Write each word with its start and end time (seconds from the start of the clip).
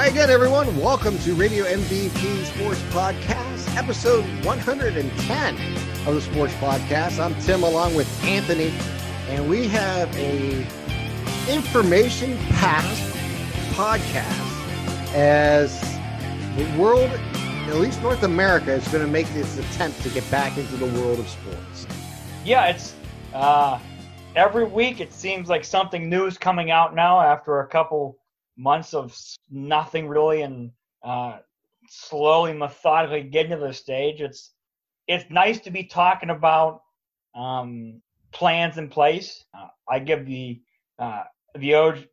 Hi 0.00 0.06
again, 0.06 0.30
everyone. 0.30 0.74
Welcome 0.78 1.18
to 1.18 1.34
Radio 1.34 1.66
MVP 1.66 2.44
Sports 2.46 2.80
Podcast, 2.84 3.76
episode 3.76 4.24
110 4.46 5.54
of 6.08 6.14
the 6.14 6.22
Sports 6.22 6.54
Podcast. 6.54 7.22
I'm 7.22 7.38
Tim 7.42 7.64
along 7.64 7.94
with 7.94 8.08
Anthony, 8.24 8.72
and 9.28 9.46
we 9.46 9.68
have 9.68 10.08
a 10.16 10.66
information-packed 11.50 12.86
podcast 13.74 15.12
as 15.12 15.78
the 16.56 16.80
world, 16.80 17.10
at 17.68 17.76
least 17.76 18.00
North 18.00 18.22
America, 18.22 18.72
is 18.72 18.88
going 18.88 19.04
to 19.04 19.12
make 19.12 19.28
this 19.34 19.58
attempt 19.58 20.00
to 20.04 20.08
get 20.08 20.28
back 20.30 20.56
into 20.56 20.78
the 20.78 20.86
world 20.98 21.18
of 21.18 21.28
sports. 21.28 21.86
Yeah, 22.42 22.68
it's 22.68 22.94
uh, 23.34 23.78
every 24.34 24.64
week 24.64 25.02
it 25.02 25.12
seems 25.12 25.50
like 25.50 25.62
something 25.62 26.08
new 26.08 26.24
is 26.24 26.38
coming 26.38 26.70
out 26.70 26.94
now 26.94 27.20
after 27.20 27.60
a 27.60 27.66
couple 27.66 28.16
months 28.60 28.94
of 28.94 29.16
nothing 29.50 30.08
really 30.08 30.42
and 30.42 30.70
uh, 31.02 31.38
slowly 31.88 32.52
methodically 32.52 33.22
getting 33.22 33.52
to 33.52 33.56
this 33.56 33.78
stage 33.78 34.20
it's 34.20 34.52
it's 35.08 35.28
nice 35.30 35.60
to 35.60 35.70
be 35.70 35.84
talking 35.84 36.30
about 36.30 36.82
um, 37.34 38.00
plans 38.32 38.78
in 38.78 38.88
place 38.88 39.44
uh, 39.54 39.68
i 39.88 39.98
give 39.98 40.26
the 40.26 40.60
uh, 40.98 41.22
the 41.58 41.74
o- 41.74 42.04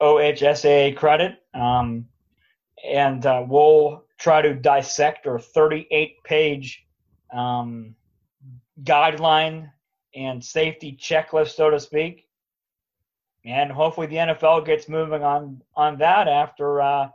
ohsa 0.00 0.94
credit 0.96 1.36
um, 1.54 2.06
and 2.84 3.26
uh, 3.26 3.44
we'll 3.46 4.04
try 4.18 4.42
to 4.42 4.54
dissect 4.54 5.26
our 5.26 5.38
38 5.38 6.22
page 6.24 6.84
um, 7.32 7.94
guideline 8.82 9.70
and 10.14 10.44
safety 10.44 10.96
checklist, 11.00 11.54
so 11.54 11.70
to 11.70 11.80
speak. 11.80 12.26
And 13.44 13.72
hopefully 13.72 14.06
the 14.06 14.16
NFL 14.16 14.64
gets 14.64 14.88
moving 14.88 15.22
on 15.22 15.60
on 15.74 15.98
that 15.98 16.28
after 16.28 16.80
uh, 16.80 17.08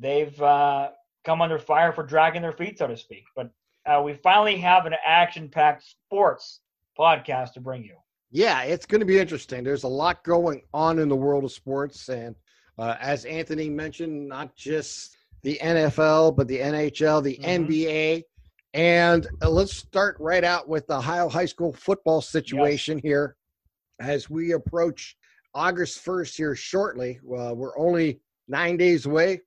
they've 0.00 0.40
uh, 0.40 0.90
come 1.24 1.42
under 1.42 1.58
fire 1.58 1.92
for 1.92 2.02
dragging 2.02 2.42
their 2.42 2.52
feet, 2.52 2.78
so 2.78 2.86
to 2.86 2.96
speak. 2.96 3.24
But 3.36 3.50
uh, 3.84 4.00
we 4.02 4.14
finally 4.14 4.56
have 4.58 4.86
an 4.86 4.94
action-packed 5.04 5.84
sports 5.84 6.60
podcast 6.98 7.52
to 7.54 7.60
bring 7.60 7.84
you. 7.84 7.96
Yeah, 8.30 8.62
it's 8.62 8.86
going 8.86 9.00
to 9.00 9.06
be 9.06 9.18
interesting. 9.18 9.64
There's 9.64 9.84
a 9.84 9.88
lot 9.88 10.22
going 10.24 10.62
on 10.74 10.98
in 10.98 11.08
the 11.08 11.16
world 11.16 11.44
of 11.44 11.52
sports, 11.52 12.08
and 12.08 12.34
uh, 12.78 12.96
as 13.00 13.24
Anthony 13.24 13.68
mentioned, 13.68 14.28
not 14.28 14.54
just 14.54 15.16
the 15.42 15.58
NFL, 15.62 16.36
but 16.36 16.48
the 16.48 16.58
NHL, 16.58 17.22
the 17.22 17.38
mm-hmm. 17.42 17.64
NBA, 17.64 18.24
and 18.74 19.26
uh, 19.42 19.48
let's 19.48 19.76
start 19.76 20.16
right 20.20 20.44
out 20.44 20.68
with 20.68 20.86
the 20.86 20.96
Ohio 20.96 21.28
high 21.28 21.46
school 21.46 21.72
football 21.72 22.20
situation 22.20 22.98
here 22.98 23.36
as 24.00 24.28
we 24.28 24.52
approach 24.52 25.16
August 25.54 26.04
1st 26.04 26.36
here 26.36 26.54
shortly. 26.54 27.18
Uh, 27.24 27.54
we're 27.54 27.78
only 27.78 28.20
nine 28.48 28.76
days 28.76 29.06
away, 29.06 29.40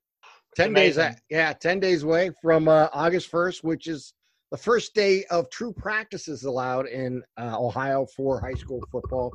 10 0.56 0.74
days, 0.74 1.00
yeah, 1.30 1.54
10 1.54 1.80
days 1.80 2.04
away 2.04 2.32
from 2.42 2.68
uh, 2.68 2.88
August 2.94 3.32
1st, 3.32 3.64
which 3.64 3.88
is 3.88 4.14
the 4.52 4.58
first 4.58 4.94
day 4.94 5.24
of 5.32 5.50
true 5.50 5.72
practices 5.72 6.44
allowed 6.44 6.88
in 6.88 7.24
uh, 7.38 7.58
Ohio 7.58 8.06
for 8.16 8.40
high 8.42 8.60
school 8.60 8.84
football. 8.92 9.32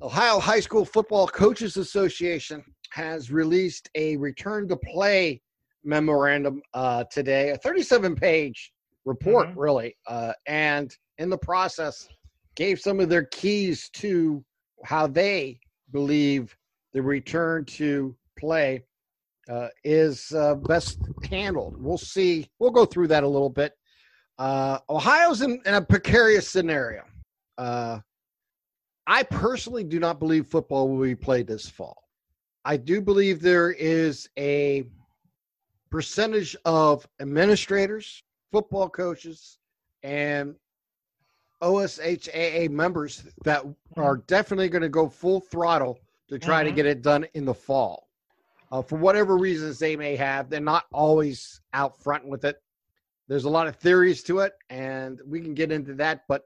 Ohio 0.00 0.38
High 0.38 0.60
School 0.60 0.84
Football 0.84 1.26
Coaches 1.26 1.76
Association 1.76 2.62
has 2.90 3.32
released 3.32 3.90
a 3.96 4.16
return 4.18 4.68
to 4.68 4.76
play 4.76 5.42
memorandum 5.82 6.62
uh, 6.72 7.02
today, 7.10 7.50
a 7.50 7.56
37 7.56 8.14
page 8.14 8.72
report, 9.04 9.48
mm-hmm. 9.48 9.58
really, 9.58 9.96
uh, 10.06 10.32
and 10.46 10.96
in 11.18 11.30
the 11.30 11.38
process, 11.38 12.06
gave 12.54 12.78
some 12.78 13.00
of 13.00 13.08
their 13.08 13.24
keys 13.24 13.88
to 13.94 14.44
how 14.84 15.06
they 15.06 15.58
believe 15.92 16.56
the 16.92 17.02
return 17.02 17.64
to 17.64 18.14
play 18.38 18.84
uh, 19.48 19.68
is 19.84 20.32
uh, 20.32 20.54
best 20.54 20.98
handled. 21.30 21.74
We'll 21.78 21.98
see. 21.98 22.48
We'll 22.58 22.70
go 22.70 22.84
through 22.84 23.08
that 23.08 23.24
a 23.24 23.28
little 23.28 23.50
bit. 23.50 23.72
Uh, 24.38 24.78
Ohio's 24.88 25.42
in, 25.42 25.60
in, 25.66 25.74
a 25.74 25.82
precarious 25.82 26.48
scenario. 26.48 27.02
Uh, 27.56 27.98
I 29.06 29.22
personally 29.24 29.84
do 29.84 29.98
not 29.98 30.20
believe 30.20 30.46
football 30.46 30.88
will 30.88 31.02
be 31.02 31.16
played 31.16 31.46
this 31.46 31.68
fall. 31.68 32.04
I 32.64 32.76
do 32.76 33.00
believe 33.00 33.40
there 33.40 33.72
is 33.72 34.28
a 34.38 34.84
percentage 35.90 36.54
of 36.64 37.08
administrators 37.20 38.22
football 38.52 38.88
coaches 38.88 39.58
and 40.02 40.54
OHSAA 41.62 42.70
members 42.70 43.24
that 43.44 43.64
are 43.96 44.16
mm-hmm. 44.16 44.26
definitely 44.26 44.68
going 44.68 44.82
to 44.82 44.88
go 44.88 45.08
full 45.08 45.40
throttle 45.40 45.98
to 46.28 46.38
try 46.38 46.60
mm-hmm. 46.60 46.70
to 46.70 46.74
get 46.74 46.86
it 46.86 47.02
done 47.02 47.26
in 47.34 47.44
the 47.44 47.54
fall. 47.54 48.08
Uh, 48.70 48.82
for 48.82 48.96
whatever 48.96 49.36
reasons 49.36 49.78
they 49.78 49.96
may 49.96 50.14
have, 50.14 50.50
they're 50.50 50.60
not 50.60 50.84
always 50.92 51.60
out 51.72 51.98
front 52.02 52.26
with 52.26 52.44
it. 52.44 52.56
There's 53.26 53.44
a 53.44 53.50
lot 53.50 53.66
of 53.66 53.76
theories 53.76 54.22
to 54.24 54.40
it, 54.40 54.52
and 54.70 55.20
we 55.26 55.40
can 55.40 55.54
get 55.54 55.72
into 55.72 55.94
that. 55.94 56.22
But 56.28 56.44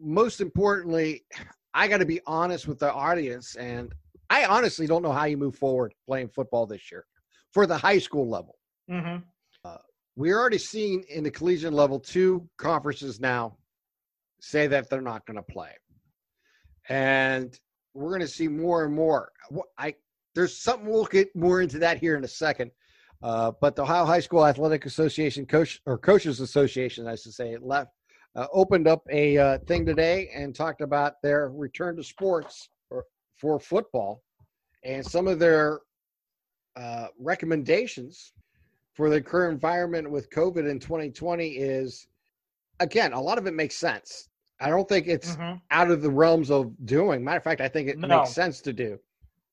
most 0.00 0.40
importantly, 0.40 1.24
I 1.74 1.88
got 1.88 1.98
to 1.98 2.06
be 2.06 2.20
honest 2.26 2.66
with 2.66 2.78
the 2.78 2.92
audience, 2.92 3.54
and 3.56 3.92
I 4.30 4.44
honestly 4.44 4.86
don't 4.86 5.02
know 5.02 5.12
how 5.12 5.24
you 5.24 5.36
move 5.36 5.56
forward 5.56 5.94
playing 6.06 6.28
football 6.28 6.66
this 6.66 6.90
year 6.90 7.04
for 7.52 7.66
the 7.66 7.76
high 7.76 7.98
school 7.98 8.28
level. 8.28 8.56
Mm-hmm 8.90 9.18
we're 10.18 10.36
already 10.36 10.58
seeing 10.58 11.04
in 11.08 11.22
the 11.22 11.30
collegiate 11.30 11.72
level 11.72 12.00
two 12.00 12.46
conferences 12.56 13.20
now 13.20 13.56
say 14.40 14.66
that 14.66 14.88
they're 14.88 15.00
not 15.00 15.26
going 15.26 15.36
to 15.36 15.42
play. 15.42 15.72
And 16.88 17.58
we're 17.94 18.10
going 18.10 18.20
to 18.20 18.28
see 18.28 18.48
more 18.48 18.84
and 18.84 18.94
more. 18.94 19.32
I 19.76 19.94
there's 20.34 20.56
something 20.56 20.88
we'll 20.88 21.04
get 21.06 21.34
more 21.34 21.60
into 21.60 21.78
that 21.80 21.98
here 21.98 22.16
in 22.16 22.24
a 22.24 22.28
second. 22.28 22.70
Uh, 23.22 23.50
but 23.60 23.74
the 23.74 23.82
ohio 23.82 24.04
high 24.04 24.20
school 24.20 24.46
athletic 24.46 24.86
association 24.86 25.44
coach 25.44 25.80
or 25.86 25.98
coaches 25.98 26.38
association 26.38 27.08
i 27.08 27.16
should 27.16 27.34
say 27.34 27.56
left 27.60 27.90
uh, 28.36 28.46
opened 28.52 28.86
up 28.86 29.02
a 29.10 29.36
uh, 29.36 29.58
thing 29.66 29.84
today 29.84 30.30
and 30.32 30.54
talked 30.54 30.82
about 30.82 31.14
their 31.20 31.48
return 31.48 31.96
to 31.96 32.04
sports 32.04 32.68
for, 32.88 33.04
for 33.36 33.58
football 33.58 34.22
and 34.84 35.04
some 35.04 35.26
of 35.26 35.40
their 35.40 35.80
uh, 36.76 37.08
recommendations 37.18 38.32
for 38.98 39.10
the 39.10 39.20
current 39.20 39.54
environment 39.54 40.10
with 40.10 40.28
COVID 40.30 40.68
in 40.68 40.80
2020 40.80 41.50
is, 41.50 42.07
again, 42.80 43.12
a 43.12 43.20
lot 43.20 43.38
of 43.38 43.46
it 43.46 43.54
makes 43.54 43.76
sense. 43.76 44.28
I 44.60 44.70
don't 44.70 44.88
think 44.88 45.06
it's 45.06 45.36
mm-hmm. 45.36 45.58
out 45.70 45.90
of 45.90 46.02
the 46.02 46.10
realms 46.10 46.50
of 46.50 46.72
doing. 46.84 47.22
Matter 47.22 47.38
of 47.38 47.44
fact, 47.44 47.60
I 47.60 47.68
think 47.68 47.88
it 47.88 47.98
no. 47.98 48.08
makes 48.08 48.30
sense 48.30 48.60
to 48.62 48.72
do. 48.72 48.98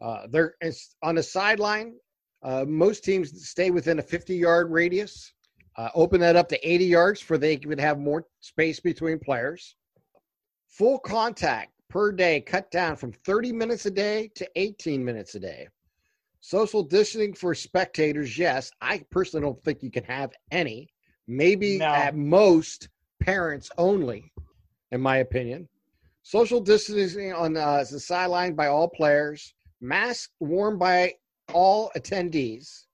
Uh, 0.01 0.27
there 0.29 0.55
is 0.61 0.95
on 1.03 1.15
the 1.15 1.23
sideline. 1.23 1.93
Uh, 2.43 2.65
most 2.67 3.03
teams 3.03 3.47
stay 3.47 3.71
within 3.71 3.99
a 3.99 4.01
50 4.01 4.35
yard 4.35 4.71
radius. 4.71 5.33
Uh, 5.77 5.89
open 5.93 6.21
that 6.21 6.35
up 6.35 6.47
to 6.47 6.67
80 6.67 6.85
yards 6.85 7.21
for 7.21 7.37
they 7.37 7.59
would 7.65 7.79
have 7.79 7.99
more 7.99 8.25
space 8.39 8.79
between 8.79 9.19
players. 9.19 9.75
Full 10.69 10.99
contact 10.99 11.71
per 11.89 12.11
day 12.11 12.41
cut 12.41 12.71
down 12.71 12.95
from 12.95 13.11
30 13.11 13.51
minutes 13.51 13.85
a 13.85 13.91
day 13.91 14.31
to 14.35 14.49
18 14.55 15.03
minutes 15.03 15.35
a 15.35 15.39
day. 15.39 15.67
Social 16.39 16.83
distancing 16.83 17.33
for 17.33 17.55
spectators, 17.55 18.37
yes. 18.37 18.71
I 18.81 19.03
personally 19.09 19.45
don't 19.45 19.63
think 19.63 19.81
you 19.81 19.91
can 19.91 20.03
have 20.03 20.31
any. 20.51 20.89
Maybe 21.27 21.79
no. 21.79 21.85
at 21.87 22.15
most 22.15 22.89
parents 23.19 23.69
only, 23.77 24.31
in 24.91 25.01
my 25.01 25.17
opinion. 25.17 25.67
Social 26.23 26.59
distancing 26.59 27.33
on 27.33 27.55
uh, 27.55 27.83
the 27.89 27.99
sideline 27.99 28.55
by 28.55 28.67
all 28.67 28.87
players. 28.87 29.53
Mask 29.81 30.31
worn 30.39 30.77
by 30.77 31.13
all 31.53 31.91
attendees. 31.95 32.85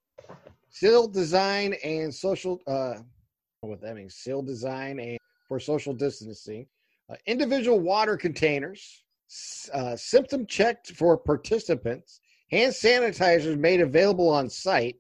Seal 0.70 1.08
design 1.08 1.76
and 1.84 2.14
social. 2.14 2.60
Uh, 2.68 2.96
what 3.62 3.82
that 3.82 3.96
means? 3.96 4.16
Seal 4.16 4.42
design 4.42 5.00
and 5.00 5.18
for 5.48 5.60
social 5.60 5.94
distancing. 5.94 6.66
Uh, 7.10 7.16
individual 7.26 7.80
water 7.80 8.18
containers. 8.18 9.04
Uh, 9.74 9.96
symptom 9.96 10.46
checked 10.46 10.92
for 10.92 11.18
participants 11.18 12.20
hand 12.52 12.74
sanitizers 12.74 13.58
made 13.58 13.82
available 13.82 14.30
on 14.30 14.50
site, 14.50 14.98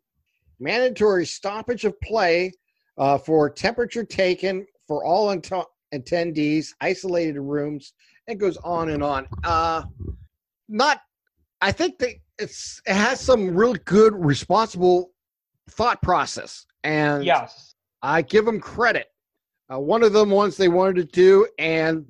mandatory 0.59 1.25
stoppage 1.25 1.83
of 1.83 1.99
play 2.01 2.51
uh, 2.97 3.17
for 3.17 3.49
temperature 3.49 4.03
taken 4.03 4.65
for 4.91 5.05
all 5.05 5.33
attendees, 5.93 6.73
isolated 6.81 7.39
rooms, 7.39 7.93
and 8.27 8.37
goes 8.37 8.57
on 8.57 8.89
and 8.89 9.01
on. 9.01 9.25
Uh, 9.41 9.83
not, 10.67 10.99
I 11.61 11.71
think 11.71 11.97
that 11.99 12.15
it's 12.37 12.81
it 12.85 12.93
has 12.93 13.21
some 13.21 13.55
real 13.55 13.73
good, 13.85 14.13
responsible 14.13 15.13
thought 15.69 16.01
process, 16.01 16.65
and 16.83 17.23
yes, 17.23 17.73
I 18.01 18.21
give 18.21 18.43
them 18.43 18.59
credit. 18.59 19.07
Uh, 19.73 19.79
one 19.79 20.03
of 20.03 20.11
them 20.11 20.29
ones 20.29 20.57
they 20.57 20.67
wanted 20.67 20.97
to 20.97 21.05
do, 21.05 21.47
and 21.57 22.05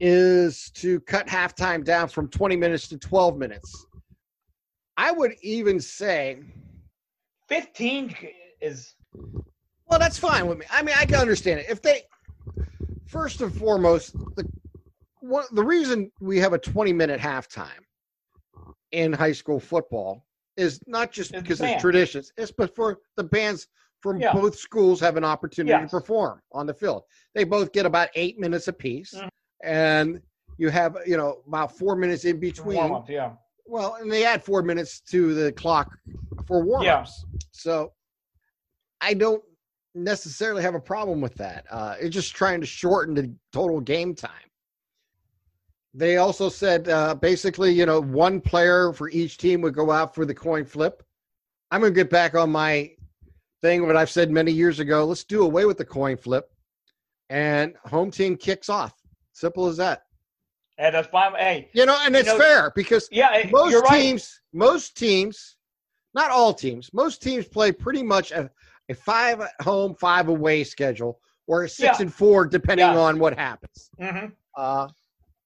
is 0.00 0.68
to 0.74 0.98
cut 1.02 1.28
halftime 1.28 1.84
down 1.84 2.08
from 2.08 2.26
20 2.28 2.56
minutes 2.56 2.88
to 2.88 2.98
12 2.98 3.38
minutes. 3.38 3.86
I 4.96 5.12
would 5.12 5.36
even 5.40 5.78
say 5.78 6.40
15 7.48 8.12
is 8.60 8.96
well, 9.86 9.98
that's 9.98 10.18
fine 10.18 10.46
with 10.46 10.58
me. 10.58 10.66
I 10.70 10.82
mean, 10.82 10.94
I 10.98 11.04
can 11.04 11.16
understand 11.16 11.60
it. 11.60 11.66
If 11.68 11.82
they 11.82 12.02
first 13.06 13.40
and 13.40 13.54
foremost, 13.54 14.14
the 14.36 14.46
one 15.20 15.44
the 15.52 15.62
reason 15.64 16.10
we 16.20 16.38
have 16.38 16.52
a 16.52 16.58
20 16.58 16.92
minute 16.92 17.20
halftime 17.20 17.68
in 18.92 19.12
high 19.12 19.32
school 19.32 19.60
football 19.60 20.24
is 20.56 20.80
not 20.86 21.12
just 21.12 21.32
It's 21.32 21.42
because 21.42 21.60
it's 21.60 21.80
traditions, 21.80 22.32
it's 22.36 22.50
before 22.52 22.98
the 23.16 23.24
bands 23.24 23.68
from 24.00 24.20
Yeah. 24.20 24.32
both 24.32 24.56
schools 24.56 25.00
have 25.00 25.16
an 25.16 25.24
opportunity 25.24 25.72
Yes. 25.72 25.90
to 25.90 26.00
perform 26.00 26.40
on 26.52 26.66
the 26.66 26.74
field. 26.74 27.04
They 27.34 27.44
both 27.44 27.72
get 27.72 27.86
about 27.86 28.08
eight 28.14 28.38
minutes 28.38 28.68
apiece, 28.68 29.14
Mhm. 29.14 29.28
and 29.62 30.22
you 30.58 30.68
have 30.70 30.96
you 31.06 31.16
know 31.16 31.42
about 31.46 31.76
four 31.76 31.96
minutes 31.96 32.24
in 32.24 32.38
between. 32.40 32.76
Warm 32.76 32.92
up, 32.92 33.10
yeah. 33.10 33.32
Well, 33.66 33.94
and 33.96 34.10
they 34.10 34.24
add 34.24 34.44
four 34.44 34.62
minutes 34.62 35.00
to 35.10 35.34
the 35.34 35.52
clock 35.52 35.98
for 36.46 36.62
warm-ups. 36.62 37.24
So 37.50 37.92
I 39.00 39.12
don't 39.14 39.42
necessarily 39.96 40.62
have 40.62 40.74
a 40.74 40.80
problem 40.80 41.20
with 41.20 41.34
that. 41.34 41.64
Uh, 41.70 41.96
it's 41.98 42.14
just 42.14 42.34
trying 42.34 42.60
to 42.60 42.66
shorten 42.66 43.14
the 43.14 43.32
total 43.52 43.80
game 43.80 44.14
time. 44.14 44.30
They 45.94 46.18
also 46.18 46.48
said 46.50 46.88
uh, 46.88 47.14
basically, 47.14 47.72
you 47.72 47.86
know, 47.86 48.00
one 48.00 48.40
player 48.40 48.92
for 48.92 49.08
each 49.08 49.38
team 49.38 49.62
would 49.62 49.74
go 49.74 49.90
out 49.90 50.14
for 50.14 50.26
the 50.26 50.34
coin 50.34 50.64
flip. 50.66 51.02
I'm 51.70 51.80
going 51.80 51.92
to 51.92 51.98
get 51.98 52.10
back 52.10 52.34
on 52.34 52.50
my 52.52 52.92
thing, 53.62 53.86
what 53.86 53.96
I've 53.96 54.10
said 54.10 54.30
many 54.30 54.52
years 54.52 54.78
ago. 54.78 55.04
Let's 55.04 55.24
do 55.24 55.42
away 55.42 55.64
with 55.64 55.78
the 55.78 55.84
coin 55.84 56.16
flip, 56.18 56.52
and 57.30 57.74
home 57.86 58.10
team 58.10 58.36
kicks 58.36 58.68
off. 58.68 58.92
Simple 59.32 59.66
as 59.66 59.78
that. 59.78 60.02
And 60.78 60.94
that's 60.94 61.08
fine. 61.08 61.32
Hey, 61.34 61.70
You 61.72 61.86
know, 61.86 61.98
and 62.04 62.14
it's 62.14 62.28
know- 62.28 62.38
fair 62.38 62.72
because 62.76 63.08
yeah, 63.10 63.32
hey, 63.32 63.50
most 63.50 63.74
right. 63.74 63.98
teams, 64.00 64.40
most 64.52 64.96
teams, 64.96 65.56
not 66.14 66.30
all 66.30 66.52
teams, 66.52 66.90
most 66.92 67.22
teams 67.22 67.48
play 67.48 67.72
pretty 67.72 68.02
much 68.02 68.30
a, 68.32 68.50
a 68.88 68.94
five 68.94 69.40
at 69.40 69.52
home, 69.60 69.94
five 69.94 70.28
away 70.28 70.64
schedule, 70.64 71.20
or 71.46 71.64
a 71.64 71.68
six 71.68 71.98
Yeah. 71.98 72.02
and 72.02 72.12
four, 72.14 72.46
depending 72.46 72.86
Yeah. 72.86 72.98
on 72.98 73.18
what 73.18 73.36
happens. 73.36 73.90
hmm 73.98 74.26
Uh, 74.56 74.88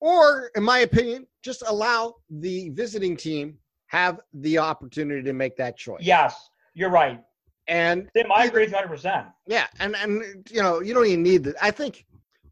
or, 0.01 0.51
in 0.55 0.63
my 0.63 0.79
opinion, 0.81 1.27
just 1.43 1.63
allow 1.67 2.17
the 2.31 2.71
visiting 2.71 3.17
team 3.17 3.59
have 3.89 4.21
the 4.35 4.57
opportunity 4.57 5.23
to 5.23 5.33
make 5.33 5.57
that 5.57 5.77
choice. 5.77 6.03
Yes, 6.03 6.49
you're 6.75 6.91
right. 6.91 7.23
and 7.67 8.09
Tim, 8.17 8.33
I 8.33 8.45
agree 8.47 8.67
100%. 8.67 9.33
yeah, 9.47 9.67
and 9.79 9.95
and 9.97 10.49
you 10.51 10.63
know, 10.63 10.81
you 10.81 10.93
don't 10.95 11.07
even 11.07 11.23
need 11.23 11.45
that. 11.45 11.57
I 11.63 11.71
think 11.71 12.07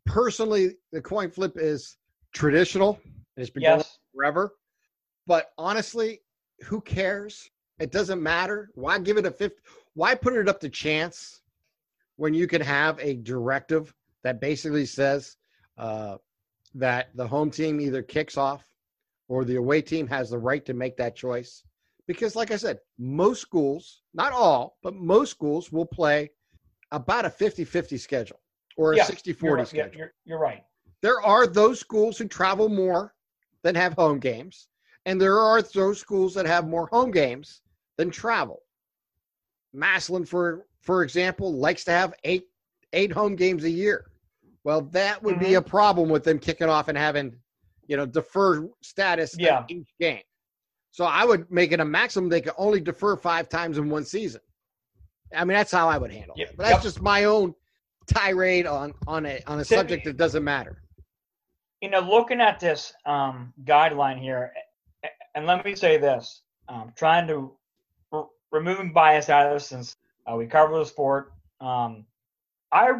personally, 0.06 0.76
the 0.92 1.00
coin 1.00 1.30
flip 1.30 1.54
is 1.56 1.96
traditional. 2.32 3.00
It's 3.36 3.50
been 3.50 3.62
Yes. 3.62 3.98
forever. 4.14 4.54
But 5.26 5.52
honestly, 5.58 6.22
who 6.64 6.80
cares? 6.80 7.50
It 7.78 7.92
doesn't 7.92 8.22
matter. 8.22 8.70
Why 8.74 8.98
give 8.98 9.16
it 9.16 9.26
a 9.26 9.30
fifth? 9.30 9.60
Why 9.98 10.14
put 10.14 10.34
it 10.34 10.48
up 10.48 10.60
to 10.60 10.68
chance 10.68 11.40
when 12.14 12.32
you 12.32 12.46
can 12.46 12.60
have 12.60 13.00
a 13.00 13.14
directive 13.14 13.92
that 14.22 14.40
basically 14.40 14.86
says 14.86 15.38
uh, 15.76 16.18
that 16.76 17.08
the 17.16 17.26
home 17.26 17.50
team 17.50 17.80
either 17.80 18.04
kicks 18.04 18.36
off 18.36 18.64
or 19.26 19.44
the 19.44 19.56
away 19.56 19.82
team 19.82 20.06
has 20.06 20.30
the 20.30 20.38
right 20.38 20.64
to 20.66 20.72
make 20.72 20.96
that 20.98 21.16
choice? 21.16 21.64
Because, 22.06 22.36
like 22.36 22.52
I 22.52 22.56
said, 22.58 22.78
most 22.96 23.40
schools, 23.40 24.02
not 24.14 24.32
all, 24.32 24.76
but 24.84 24.94
most 24.94 25.32
schools 25.32 25.72
will 25.72 25.84
play 25.84 26.30
about 26.92 27.24
a 27.24 27.30
50 27.30 27.64
50 27.64 27.98
schedule 27.98 28.38
or 28.76 28.92
a 28.92 28.98
Yeah, 28.98 29.02
60 29.02 29.30
You're, 29.30 29.36
40 29.36 29.50
right. 29.50 29.58
Yeah, 29.74 29.82
schedule 29.82 29.98
you're, 29.98 30.12
you're 30.24 30.38
right. 30.38 30.62
there 31.02 31.20
are 31.22 31.44
those 31.48 31.80
schools 31.80 32.16
who 32.18 32.28
travel 32.28 32.68
more 32.68 33.16
than 33.64 33.74
have 33.74 33.94
home 33.94 34.20
games, 34.20 34.68
and 35.06 35.20
there 35.20 35.40
are 35.40 35.60
those 35.60 35.98
schools 35.98 36.34
that 36.34 36.46
have 36.46 36.68
more 36.68 36.86
home 36.86 37.10
games 37.10 37.62
than 37.96 38.12
travel. 38.12 38.62
Massillon, 39.74 40.24
for 40.26 40.66
for 40.80 41.02
example, 41.02 41.52
likes 41.54 41.84
to 41.84 41.90
have 41.90 42.14
eight 42.24 42.44
eight 42.92 43.12
home 43.12 43.36
games 43.36 43.64
a 43.64 43.70
year. 43.70 44.06
Well, 44.64 44.82
that 44.92 45.22
would 45.22 45.38
be 45.38 45.54
a 45.54 45.62
problem 45.62 46.08
with 46.08 46.24
them 46.24 46.38
kicking 46.38 46.68
off 46.68 46.88
and 46.88 46.98
having, 46.98 47.36
you 47.86 47.96
know, 47.96 48.06
defer 48.06 48.68
status 48.82 49.34
at 49.34 49.40
Yeah. 49.42 49.64
each 49.68 49.88
game. 50.00 50.22
So 50.90 51.04
I 51.04 51.24
would 51.24 51.50
make 51.50 51.72
it 51.72 51.80
a 51.80 51.84
maximum 51.84 52.28
they 52.28 52.40
can 52.40 52.52
only 52.58 52.80
defer 52.80 53.16
five 53.16 53.48
times 53.48 53.78
in 53.78 53.88
one 53.88 54.04
season. 54.04 54.40
I 55.34 55.44
mean, 55.44 55.56
that's 55.56 55.70
how 55.72 55.88
I 55.88 55.98
would 55.98 56.10
handle 56.12 56.36
Yep. 56.36 56.48
it. 56.48 56.56
But 56.56 56.62
that's 56.64 56.78
Yep. 56.78 56.82
just 56.82 57.02
my 57.02 57.24
own 57.24 57.54
tirade 58.06 58.66
on 58.66 58.94
on 59.06 59.26
a 59.26 59.42
on 59.46 59.60
a 59.60 59.64
subject 59.64 60.04
that 60.04 60.16
doesn't 60.16 60.44
matter. 60.44 60.82
you 61.80 61.90
know, 61.90 62.00
looking 62.00 62.40
at 62.40 62.58
this 62.58 62.92
um, 63.06 63.52
guideline 63.64 64.20
here, 64.20 64.52
and 65.34 65.46
let 65.46 65.64
me 65.64 65.74
say 65.76 65.96
this: 65.98 66.42
um, 66.68 66.92
trying 66.96 67.26
to 67.28 67.56
removing 68.50 68.92
bias 68.92 69.28
out 69.28 69.46
of 69.46 69.54
this 69.54 69.66
since 69.66 69.96
uh, 70.30 70.36
we 70.36 70.46
cover 70.46 70.78
the 70.78 70.84
sport. 70.84 71.32
Um, 71.60 72.04
I 72.72 72.92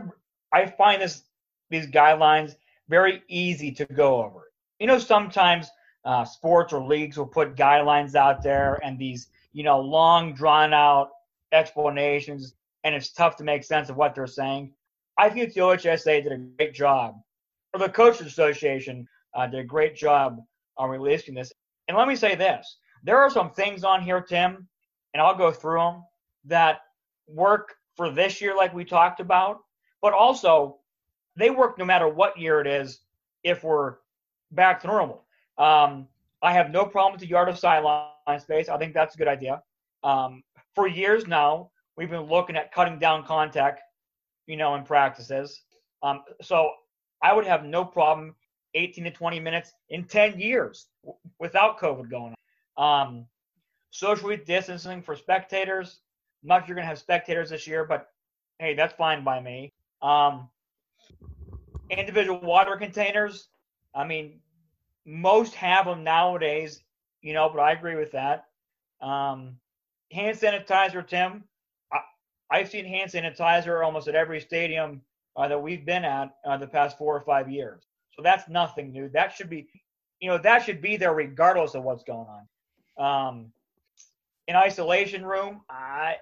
I 0.52 0.66
find 0.66 1.02
this 1.02 1.24
these 1.70 1.86
guidelines 1.86 2.56
very 2.88 3.22
easy 3.28 3.72
to 3.72 3.86
go 3.86 4.24
over. 4.24 4.50
You 4.78 4.86
know, 4.86 4.98
sometimes 4.98 5.68
uh, 6.04 6.24
sports 6.24 6.72
or 6.72 6.82
leagues 6.82 7.18
will 7.18 7.26
put 7.26 7.56
guidelines 7.56 8.14
out 8.14 8.42
there 8.42 8.78
and 8.82 8.98
these 8.98 9.28
you 9.52 9.64
know 9.64 9.80
long 9.80 10.34
drawn 10.34 10.72
out 10.72 11.10
explanations, 11.52 12.54
and 12.84 12.94
it's 12.94 13.12
tough 13.12 13.36
to 13.36 13.44
make 13.44 13.64
sense 13.64 13.88
of 13.88 13.96
what 13.96 14.14
they're 14.14 14.26
saying. 14.26 14.72
I 15.18 15.28
think 15.30 15.52
the 15.52 15.60
OHSA 15.60 16.22
did 16.22 16.32
a 16.32 16.36
great 16.36 16.74
job 16.74 17.16
or 17.72 17.80
the 17.80 17.88
Coaches 17.88 18.26
Association 18.26 19.06
uh, 19.34 19.46
did 19.46 19.60
a 19.60 19.64
great 19.64 19.94
job 19.94 20.40
on 20.76 20.90
releasing 20.90 21.34
this. 21.34 21.52
And 21.88 21.96
let 21.96 22.08
me 22.08 22.16
say 22.16 22.34
this: 22.34 22.78
there 23.02 23.18
are 23.18 23.30
some 23.30 23.50
things 23.50 23.84
on 23.84 24.02
here, 24.02 24.20
Tim, 24.20 24.68
and 25.14 25.22
I'll 25.22 25.36
go 25.36 25.50
through 25.50 25.78
them 25.78 26.04
that 26.44 26.80
work 27.26 27.74
for 27.96 28.10
this 28.10 28.40
year, 28.40 28.56
like 28.56 28.74
we 28.74 28.84
talked 28.84 29.20
about, 29.20 29.60
but 30.00 30.12
also 30.12 30.78
they 31.36 31.50
work 31.50 31.78
no 31.78 31.84
matter 31.84 32.08
what 32.08 32.38
year 32.38 32.60
it 32.60 32.66
is. 32.66 33.00
If 33.44 33.62
we're 33.64 33.96
back 34.50 34.80
to 34.82 34.86
normal, 34.88 35.24
um, 35.58 36.08
I 36.42 36.52
have 36.52 36.70
no 36.70 36.84
problem 36.84 37.12
with 37.12 37.20
the 37.20 37.28
yard 37.28 37.48
of 37.48 37.58
sideline 37.58 38.08
space. 38.38 38.68
I 38.68 38.78
think 38.78 38.94
that's 38.94 39.14
a 39.14 39.18
good 39.18 39.28
idea. 39.28 39.62
Um, 40.04 40.42
for 40.74 40.86
years 40.86 41.26
now, 41.26 41.70
we've 41.96 42.10
been 42.10 42.22
looking 42.22 42.56
at 42.56 42.72
cutting 42.72 42.98
down 42.98 43.24
contact, 43.24 43.80
you 44.46 44.56
know, 44.56 44.74
in 44.74 44.84
practices. 44.84 45.62
Um, 46.02 46.22
so 46.40 46.70
I 47.22 47.32
would 47.32 47.46
have 47.46 47.64
no 47.64 47.84
problem 47.84 48.34
18 48.74 49.04
to 49.04 49.10
20 49.10 49.40
minutes 49.40 49.72
in 49.88 50.04
10 50.04 50.38
years 50.38 50.86
w- 51.02 51.18
without 51.40 51.78
COVID 51.78 52.10
going 52.10 52.34
on. 52.76 53.08
Um, 53.08 53.26
socially 53.90 54.36
distancing 54.36 55.02
for 55.02 55.16
spectators. 55.16 56.00
I'm 56.42 56.48
not 56.48 56.60
sure 56.60 56.68
you're 56.68 56.76
going 56.76 56.84
to 56.84 56.88
have 56.88 56.98
spectators 56.98 57.50
this 57.50 57.66
year, 57.66 57.84
but 57.84 58.10
hey, 58.58 58.74
that's 58.74 58.94
fine 58.94 59.24
by 59.24 59.40
me. 59.40 59.72
Um, 60.02 60.48
individual 61.90 62.40
water 62.40 62.76
containers. 62.76 63.48
I 63.94 64.04
mean, 64.04 64.40
most 65.04 65.54
have 65.54 65.86
them 65.86 66.04
nowadays, 66.04 66.82
you 67.22 67.32
know, 67.32 67.48
but 67.48 67.60
I 67.60 67.72
agree 67.72 67.96
with 67.96 68.12
that. 68.12 68.46
Um, 69.00 69.56
hand 70.12 70.36
sanitizer, 70.36 71.06
Tim. 71.06 71.44
I, 71.92 71.98
I've 72.50 72.68
seen 72.68 72.84
hand 72.84 73.10
sanitizer 73.10 73.84
almost 73.84 74.08
at 74.08 74.14
every 74.14 74.40
stadium 74.40 75.00
uh, 75.36 75.48
that 75.48 75.60
we've 75.60 75.86
been 75.86 76.04
at 76.04 76.36
uh, 76.44 76.56
the 76.56 76.66
past 76.66 76.98
four 76.98 77.16
or 77.16 77.20
five 77.20 77.50
years. 77.50 77.84
So 78.14 78.22
that's 78.22 78.48
nothing 78.48 78.92
new. 78.92 79.08
That 79.08 79.32
should 79.32 79.48
be, 79.48 79.68
you 80.20 80.28
know, 80.28 80.38
that 80.38 80.64
should 80.64 80.82
be 80.82 80.96
there 80.96 81.14
regardless 81.14 81.74
of 81.74 81.84
what's 81.84 82.02
going 82.02 82.26
on. 82.28 82.48
Um, 82.98 83.52
an 84.48 84.56
isolation 84.56 85.24
room, 85.24 85.60
I, 85.70 86.16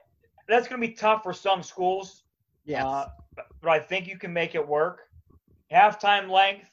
that's 0.48 0.68
going 0.68 0.80
to 0.80 0.86
be 0.86 0.92
tough 0.92 1.22
for 1.22 1.32
some 1.32 1.62
schools, 1.62 2.24
Yes. 2.64 2.84
uh, 2.84 3.06
but, 3.36 3.46
but 3.62 3.70
I 3.70 3.78
think 3.78 4.06
you 4.08 4.18
can 4.18 4.32
make 4.32 4.54
it 4.54 4.66
work. 4.66 5.02
Halftime 5.72 6.28
length, 6.28 6.68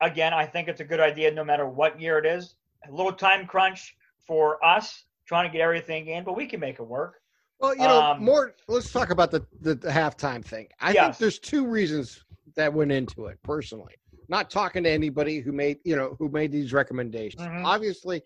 again, 0.00 0.32
I 0.32 0.46
think 0.46 0.68
it's 0.68 0.80
a 0.80 0.84
good 0.84 1.00
idea 1.00 1.30
no 1.32 1.44
matter 1.44 1.68
what 1.68 2.00
year 2.00 2.18
it 2.18 2.26
is. 2.26 2.54
A 2.88 2.92
little 2.92 3.12
time 3.12 3.46
crunch 3.46 3.94
for 4.26 4.64
us 4.64 5.04
trying 5.26 5.48
to 5.48 5.52
get 5.52 5.60
everything 5.62 6.06
in, 6.08 6.22
but 6.24 6.36
we 6.36 6.46
can 6.46 6.60
make 6.60 6.78
it 6.78 6.86
work. 6.86 7.20
Well, 7.58 7.74
you 7.74 7.82
know, 7.82 8.00
Um, 8.00 8.24
more. 8.24 8.54
Let's 8.68 8.92
talk 8.92 9.10
about 9.10 9.30
the, 9.30 9.44
the 9.60 9.74
the 9.76 9.88
halftime 9.88 10.44
thing. 10.44 10.68
I 10.80 10.92
think 10.92 11.16
there's 11.18 11.38
two 11.38 11.66
reasons 11.66 12.24
that 12.56 12.72
went 12.72 12.92
into 12.92 13.26
it. 13.26 13.38
Personally, 13.42 13.94
not 14.28 14.50
talking 14.50 14.82
to 14.84 14.90
anybody 14.90 15.38
who 15.40 15.52
made 15.52 15.78
you 15.84 15.96
know 15.96 16.14
who 16.18 16.28
made 16.28 16.52
these 16.52 16.72
recommendations. 16.72 17.40
Mhm. 17.42 17.64
Obviously, 17.64 18.22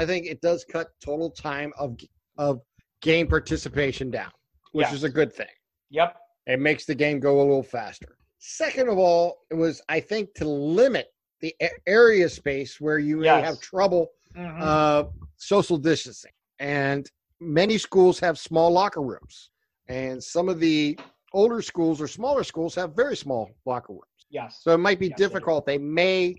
I 0.00 0.06
think 0.06 0.24
it 0.26 0.40
does 0.40 0.64
cut 0.64 0.88
total 1.04 1.30
time 1.30 1.72
of 1.78 1.98
of 2.38 2.62
game 3.02 3.26
participation 3.26 4.10
down, 4.10 4.30
which 4.72 4.86
Yes. 4.86 4.94
is 4.94 5.04
a 5.04 5.10
good 5.10 5.30
thing. 5.30 5.54
Yep. 5.90 6.16
It 6.46 6.58
makes 6.58 6.86
the 6.86 6.94
game 6.94 7.20
go 7.20 7.38
a 7.40 7.42
little 7.42 7.62
faster. 7.62 8.16
Second 8.38 8.88
of 8.88 8.96
all, 8.98 9.42
it 9.50 9.54
was 9.54 9.82
I 9.90 10.00
think 10.00 10.32
to 10.36 10.46
limit 10.48 11.08
the 11.42 11.54
area 11.86 12.28
space 12.30 12.80
where 12.80 12.98
you 12.98 13.18
may 13.18 13.28
have 13.42 13.60
trouble 13.60 14.08
Mhm. 14.34 14.60
uh, 14.60 15.04
social 15.36 15.76
distancing. 15.76 16.32
And 16.58 17.10
many 17.40 17.76
schools 17.76 18.18
have 18.20 18.38
small 18.38 18.70
locker 18.70 19.02
rooms. 19.02 19.50
And 19.88 20.22
some 20.22 20.48
of 20.48 20.60
the 20.60 20.98
older 21.34 21.60
schools 21.60 22.00
or 22.00 22.08
smaller 22.08 22.44
schools 22.44 22.74
have 22.74 22.94
very 22.96 23.16
small 23.16 23.50
locker 23.66 23.92
rooms. 23.92 24.04
yes. 24.30 24.60
So 24.62 24.72
it 24.72 24.78
might 24.78 24.98
be 24.98 25.08
Yes, 25.08 25.18
difficult. 25.18 25.66
They 25.66 25.78
may 25.78 26.36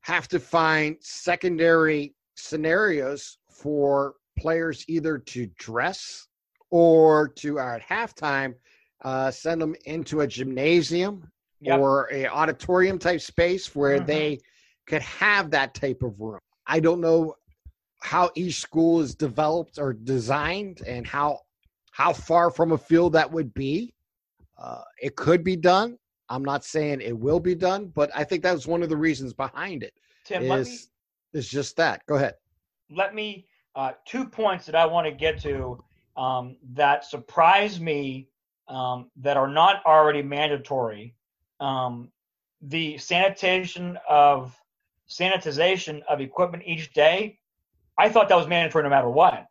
have 0.00 0.26
to 0.28 0.40
find 0.40 0.96
secondary 1.00 2.14
scenarios 2.42 3.38
for 3.48 4.14
players 4.38 4.84
either 4.88 5.18
to 5.18 5.46
dress 5.58 6.26
or 6.70 7.28
to, 7.28 7.58
at 7.58 7.82
halftime, 7.82 8.54
uh, 9.02 9.30
send 9.30 9.60
them 9.60 9.74
into 9.84 10.20
a 10.20 10.26
gymnasium 10.26 11.28
Yep. 11.60 11.78
or 11.78 12.08
a 12.12 12.26
auditorium 12.26 12.98
type 12.98 13.20
space 13.20 13.74
where 13.74 14.00
Mhm. 14.00 14.06
they 14.06 14.40
could 14.86 15.02
have 15.02 15.50
that 15.50 15.74
type 15.74 16.02
of 16.02 16.18
room. 16.18 16.40
I 16.66 16.80
don't 16.80 17.00
know 17.00 17.36
how 18.00 18.30
each 18.34 18.56
school 18.60 19.00
is 19.00 19.14
developed 19.14 19.78
or 19.78 19.92
designed 19.92 20.82
and 20.82 21.06
how 21.06 21.40
how 21.92 22.10
far 22.12 22.50
from 22.50 22.72
a 22.72 22.78
field 22.78 23.12
that 23.12 23.30
would 23.30 23.52
be. 23.52 23.92
Uh, 24.56 24.82
it 25.00 25.14
could 25.14 25.44
be 25.44 25.56
done. 25.56 25.98
I'm 26.30 26.42
not 26.42 26.64
saying 26.64 27.02
it 27.02 27.16
will 27.16 27.38
be 27.38 27.54
done, 27.54 27.88
but 27.88 28.10
I 28.14 28.24
think 28.24 28.42
that 28.42 28.54
was 28.54 28.66
one 28.66 28.82
of 28.82 28.88
the 28.88 28.96
reasons 28.96 29.34
behind 29.34 29.82
it. 29.82 29.92
Tim, 30.24 30.42
Is 30.42 30.88
is 31.32 31.48
just 31.48 31.76
that. 31.76 32.04
Go 32.06 32.16
ahead. 32.16 32.34
let 32.90 33.14
me 33.14 33.46
uh, 33.74 33.92
two 34.04 34.24
points 34.24 34.66
that 34.66 34.74
I 34.74 34.84
want 34.86 35.06
to 35.06 35.12
get 35.12 35.40
to 35.42 35.82
um, 36.16 36.56
that 36.74 37.04
surprise 37.04 37.80
me 37.80 38.28
um, 38.68 39.10
that 39.16 39.36
are 39.36 39.48
not 39.48 39.84
already 39.86 40.22
mandatory. 40.22 41.14
Um, 41.60 42.10
the 42.60 42.98
sanitation 42.98 43.98
of 44.08 44.54
sanitization 45.08 46.02
of 46.08 46.20
equipment 46.20 46.62
each 46.66 46.92
day. 46.92 47.38
I 47.98 48.08
thought 48.08 48.28
that 48.28 48.36
was 48.36 48.46
mandatory 48.46 48.84
no 48.84 48.90
matter 48.90 49.08
what. 49.08 49.46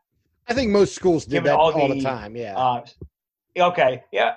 I 0.48 0.54
think 0.54 0.72
most 0.72 0.96
schools 0.96 1.26
did 1.26 1.32
Given 1.32 1.46
that 1.52 1.56
all, 1.58 1.72
all 1.74 1.88
the 1.88 1.96
the, 1.96 2.02
time. 2.02 2.36
Yeah. 2.36 2.58
Uh, 2.58 2.86
okay, 3.58 4.04
yeah, 4.12 4.36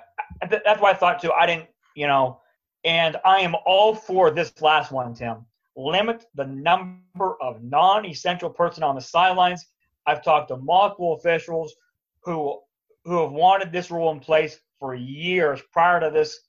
th- 0.49 0.61
that's 0.63 0.79
what 0.81 0.95
I 0.95 0.97
thought 0.97 1.21
too. 1.21 1.31
I 1.31 1.45
didn't, 1.45 1.67
you 1.95 2.07
know, 2.07 2.39
and 2.83 3.17
I 3.25 3.39
am 3.39 3.55
all 3.65 3.95
for 3.95 4.31
this 4.31 4.53
last 4.61 4.91
one, 4.91 5.13
Tim. 5.13 5.45
Limit 5.75 6.25
the 6.35 6.45
number 6.45 7.35
of 7.41 7.63
non-essential 7.63 8.49
personnel 8.49 8.89
on 8.89 8.95
the 8.95 9.01
sidelines. 9.01 9.65
I've 10.05 10.23
talked 10.23 10.49
to 10.49 10.57
multiple 10.57 11.13
officials 11.13 11.75
who 12.21 12.59
who 13.03 13.21
have 13.21 13.31
wanted 13.31 13.71
this 13.71 13.91
rule 13.91 14.11
in 14.11 14.19
place 14.19 14.59
for 14.79 14.95
years 14.95 15.61
prior 15.71 15.99
to 15.99 16.09
this 16.09 16.39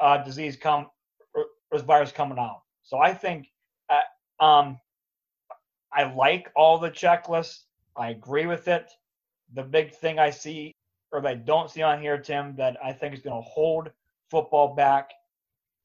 uh, 0.00 0.18
disease 0.18 0.56
come 0.56 0.86
this 1.72 1.82
virus 1.82 2.12
coming 2.12 2.38
out. 2.38 2.62
So 2.82 2.98
I 2.98 3.12
think 3.12 3.48
uh, 3.88 4.44
um, 4.44 4.78
I 5.92 6.04
like 6.14 6.50
all 6.54 6.78
the 6.78 6.90
checklists. 6.90 7.64
I 7.96 8.10
agree 8.10 8.46
with 8.46 8.68
it. 8.68 8.90
The 9.54 9.62
big 9.62 9.92
thing 9.92 10.18
I 10.18 10.30
see 10.30 10.74
or 11.14 11.20
that 11.20 11.28
I 11.28 11.34
don't 11.34 11.70
see 11.70 11.82
on 11.82 12.00
here, 12.00 12.18
Tim, 12.18 12.56
that 12.56 12.76
I 12.84 12.92
think 12.92 13.14
is 13.14 13.20
going 13.20 13.40
to 13.40 13.48
hold 13.48 13.90
football 14.30 14.74
back. 14.74 15.10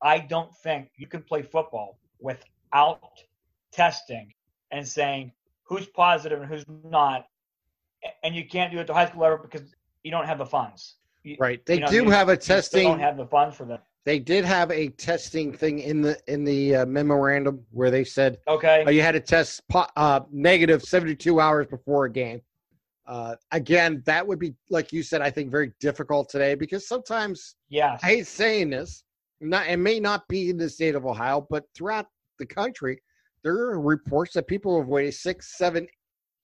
I 0.01 0.19
don't 0.19 0.53
think 0.63 0.89
you 0.97 1.05
can 1.05 1.21
play 1.21 1.43
football 1.43 1.99
without 2.71 2.99
testing 3.71 4.33
and 4.71 4.87
saying 4.87 5.31
who's 5.63 5.87
positive 5.87 6.41
and 6.41 6.49
who's 6.49 6.65
not. 6.83 7.25
And 8.23 8.35
you 8.35 8.47
can't 8.47 8.71
do 8.71 8.77
it 8.77 8.81
at 8.81 8.87
the 8.87 8.93
high 8.93 9.07
school 9.07 9.21
level 9.21 9.39
because 9.41 9.73
you 10.03 10.11
don't 10.11 10.25
have 10.25 10.37
the 10.37 10.45
funds. 10.45 10.95
You- 11.23 11.37
right. 11.39 11.63
They 11.65 11.75
you 11.75 11.79
know, 11.81 11.87
do 11.87 11.95
you- 11.95 12.09
have 12.09 12.29
a 12.29 12.37
testing. 12.37 12.83
don't 12.83 12.99
have 12.99 13.17
the 13.17 13.25
funds 13.27 13.55
for 13.55 13.65
that. 13.65 13.83
they 14.05 14.19
did 14.19 14.45
have 14.45 14.71
a 14.71 14.87
testing 14.89 15.51
thing 15.53 15.79
in 15.79 16.01
the 16.01 16.17
in 16.27 16.43
the 16.45 16.77
uh, 16.77 16.85
memorandum 16.85 17.63
where 17.71 17.91
they 17.91 18.03
said 18.05 18.37
Okay. 18.47 18.83
uh, 18.85 18.89
you 18.89 19.01
had 19.01 19.11
to 19.11 19.19
test 19.19 19.67
po- 19.67 19.85
uh, 19.97 20.21
negative 20.31 20.81
72 20.81 21.39
hours 21.39 21.67
before 21.67 22.05
a 22.05 22.09
game. 22.11 22.41
Uh, 23.05 23.35
again, 23.51 24.01
that 24.05 24.25
would 24.25 24.39
be 24.39 24.55
like 24.69 24.93
you 24.93 25.03
said. 25.03 25.21
I 25.21 25.29
think 25.29 25.51
very 25.51 25.73
difficult 25.81 26.29
today 26.29 26.55
because 26.55 26.87
sometimes 26.87 27.55
yes. 27.67 27.99
I 28.01 28.07
hate 28.07 28.27
saying 28.27 28.69
this. 28.69 29.03
Not 29.41 29.67
it 29.67 29.77
may 29.77 29.99
not 29.99 30.27
be 30.29 30.49
in 30.49 30.57
the 30.57 30.69
state 30.69 30.95
of 30.95 31.05
Ohio, 31.05 31.45
but 31.49 31.65
throughout 31.75 32.07
the 32.39 32.45
country, 32.45 33.01
there 33.43 33.53
are 33.53 33.79
reports 33.79 34.33
that 34.33 34.47
people 34.47 34.77
have 34.79 34.87
waited 34.87 35.13
six, 35.13 35.57
seven, 35.57 35.87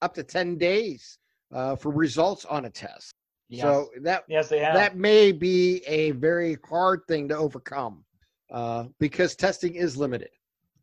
up 0.02 0.14
to 0.14 0.24
ten 0.24 0.58
days 0.58 1.18
uh, 1.54 1.76
for 1.76 1.92
results 1.92 2.46
on 2.46 2.66
a 2.66 2.70
test. 2.70 3.14
yes. 3.50 3.64
So 3.64 3.90
that 4.02 4.24
yes, 4.28 4.50
they 4.50 4.60
have. 4.60 4.76
that 4.76 4.98
may 4.98 5.32
be 5.32 5.82
a 5.88 6.12
very 6.12 6.58
hard 6.70 7.02
thing 7.08 7.28
to 7.30 7.38
overcome 7.38 8.04
uh, 8.52 8.86
because 9.00 9.36
testing 9.36 9.76
is 9.76 9.98
limited, 9.98 10.30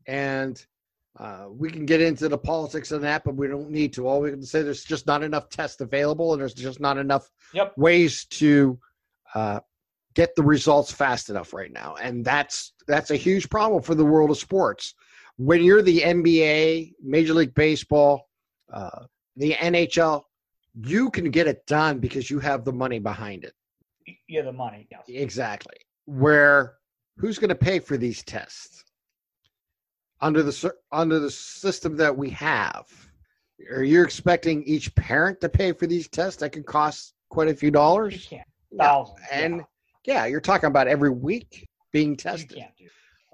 and 0.06 0.64
uh, 1.18 1.46
we 1.50 1.70
can 1.70 1.84
get 1.84 2.00
into 2.00 2.28
the 2.28 2.38
politics 2.38 2.90
of 2.90 3.02
that, 3.02 3.22
but 3.24 3.36
we 3.36 3.46
don't 3.46 3.70
need 3.70 3.92
to. 3.92 4.06
All 4.08 4.20
we 4.22 4.30
can 4.30 4.42
say 4.42 4.62
there's 4.62 4.84
just 4.84 5.06
not 5.06 5.22
enough 5.22 5.48
tests 5.50 5.80
available, 5.80 6.32
and 6.32 6.40
there's 6.40 6.54
just 6.54 6.80
not 6.80 6.96
enough 6.98 7.28
Yep. 7.54 7.74
ways 7.76 8.24
to 8.26 8.78
uh, 9.34 9.60
get 10.14 10.34
the 10.36 10.42
results 10.42 10.92
fast 10.92 11.30
enough 11.30 11.52
right 11.52 11.72
now, 11.72 11.94
and 12.00 12.24
that's 12.24 12.72
that's 12.86 13.10
a 13.10 13.16
huge 13.16 13.48
problem 13.50 13.82
for 13.82 13.94
the 13.94 14.04
world 14.04 14.30
of 14.30 14.38
sports. 14.38 14.94
When 15.36 15.62
you're 15.64 15.82
the 15.82 16.00
NBA, 16.00 16.92
Major 17.02 17.34
League 17.34 17.54
Baseball, 17.54 18.28
uh, 18.72 19.04
the 19.36 19.52
NHL, 19.54 20.22
you 20.74 21.10
can 21.10 21.30
get 21.30 21.46
it 21.46 21.64
done 21.66 21.98
because 21.98 22.30
you 22.30 22.38
have 22.40 22.64
the 22.64 22.72
money 22.72 22.98
behind 22.98 23.44
it. 23.44 23.54
you 24.26 24.38
have 24.38 24.46
the 24.46 24.52
money. 24.52 24.86
Yes. 24.90 25.02
Exactly. 25.08 25.74
Where 26.06 26.74
who's 27.16 27.38
going 27.38 27.48
to 27.48 27.54
pay 27.54 27.78
for 27.78 27.96
these 27.96 28.22
tests 28.22 28.84
under 30.20 30.42
the 30.42 30.74
under 30.90 31.18
the 31.18 31.30
system 31.30 31.96
that 31.96 32.16
we 32.16 32.30
have? 32.30 32.84
Are 33.70 33.84
you 33.84 34.02
expecting 34.02 34.62
each 34.64 34.94
parent 34.94 35.40
to 35.40 35.48
pay 35.48 35.72
for 35.72 35.86
these 35.86 36.08
tests 36.08 36.40
that 36.40 36.50
could 36.50 36.66
cost 36.66 37.14
quite 37.28 37.48
a 37.48 37.54
few 37.54 37.68
You 37.68 37.72
dollars? 37.72 38.26
can't. 38.28 38.46
Yeah, 38.72 38.84
Thousands. 38.84 39.18
And 39.30 39.56
yeah, 39.58 39.62
you're 40.04 40.40
talking 40.40 40.68
about 40.68 40.88
every 40.88 41.10
week 41.10 41.68
being 41.92 42.10
yeah. 42.10 42.16
tested. 42.16 42.64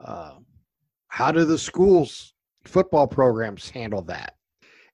Um, 0.05 0.47
how 1.09 1.33
do 1.33 1.45
the 1.45 1.59
schools 1.59 2.35
football 2.65 3.07
programs 3.07 3.71
handle 3.71 4.03
that? 4.03 4.35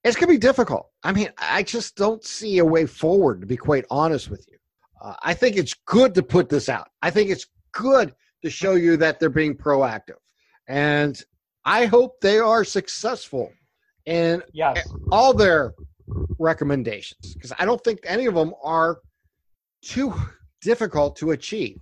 It's 0.05 0.17
going 0.17 0.29
to 0.29 0.35
be 0.35 0.39
difficult. 0.39 0.91
I 1.03 1.13
mean, 1.13 1.31
I 1.39 1.63
just 1.63 1.97
don't 1.97 2.23
see 2.25 2.59
a 2.59 2.65
way 2.65 2.87
forward, 2.87 3.41
to 3.41 3.47
be 3.47 3.57
quite 3.57 3.85
honest 3.91 4.31
with 4.31 4.47
you. 4.51 4.59
Uh, 5.01 5.15
I 5.23 5.35
think 5.35 5.57
it's 5.57 5.75
good 5.87 6.15
to 6.15 6.23
put 6.23 6.49
this 6.49 6.69
out. 6.69 6.89
I 7.03 7.11
think 7.11 7.31
it's 7.31 7.47
good 7.73 8.15
to 8.43 8.51
show 8.51 8.75
you 8.75 8.97
that 8.99 9.19
they're 9.19 9.31
being 9.31 9.57
proactive. 9.57 10.17
And 10.69 11.21
I 11.65 11.87
hope 11.87 12.21
they 12.21 12.39
are 12.39 12.65
successful 12.65 13.51
in 14.07 14.43
Yes. 14.53 14.87
all 15.11 15.33
their 15.33 15.73
recommendations 16.39 17.35
because 17.35 17.53
I 17.59 17.65
don't 17.65 17.83
think 17.83 18.01
any 18.05 18.27
of 18.27 18.35
them 18.35 18.53
are 18.63 19.01
too 19.83 20.15
difficult 20.65 21.15
to 21.17 21.31
achieve. 21.33 21.79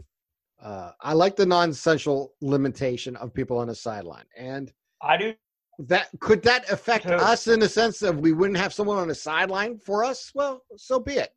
Uh, 0.62 0.92
I 1.00 1.12
like 1.14 1.34
the 1.36 1.46
non-essential 1.46 2.34
limitation 2.40 3.16
of 3.16 3.32
people 3.32 3.58
on 3.58 3.68
the 3.68 3.74
sideline, 3.74 4.26
and 4.36 4.72
I 5.00 5.16
do. 5.16 5.34
that 5.78 6.08
could 6.20 6.42
that 6.42 6.70
affect 6.70 7.06
Too. 7.08 7.14
us 7.14 7.48
in 7.48 7.58
the 7.60 7.68
sense 7.68 8.02
of 8.02 8.18
we 8.18 8.32
wouldn't 8.32 8.58
have 8.58 8.72
someone 8.74 8.98
on 8.98 9.08
the 9.08 9.14
sideline 9.14 9.78
for 9.78 10.04
us. 10.04 10.30
Well, 10.34 10.62
so 10.76 11.00
be 11.00 11.14
it. 11.14 11.30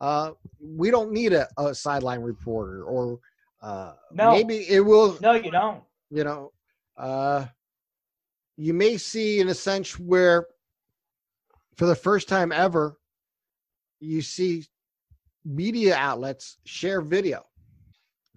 Uh, 0.00 0.32
we 0.60 0.90
don't 0.90 1.12
need 1.12 1.32
a, 1.32 1.48
a 1.58 1.74
sideline 1.74 2.20
reporter, 2.20 2.84
or 2.84 3.18
uh, 3.62 3.92
No. 4.12 4.30
maybe 4.32 4.66
it 4.70 4.80
will 4.80 5.18
No, 5.20 5.32
you 5.34 5.50
don't. 5.50 5.82
you 6.10 6.24
know 6.24 6.52
uh 6.98 7.46
you 8.56 8.74
may 8.74 8.96
see 8.98 9.40
in 9.40 9.48
a 9.48 9.54
sense 9.54 9.98
where 9.98 10.46
for 11.76 11.86
the 11.86 11.94
first 11.94 12.28
time 12.28 12.52
ever 12.52 12.98
you 14.00 14.20
see 14.20 14.66
media 15.44 15.94
outlets 15.96 16.58
share 16.64 17.00
video 17.00 17.42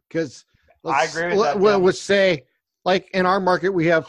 because 0.08 0.46
I 0.86 1.04
agree 1.06 1.24
with 1.38 1.46
that, 1.46 1.60
well 1.60 1.80
let's 1.80 2.00
say 2.02 2.46
like 2.84 3.10
in 3.14 3.26
our 3.26 3.40
market 3.40 3.70
we 3.70 3.86
have 3.88 4.08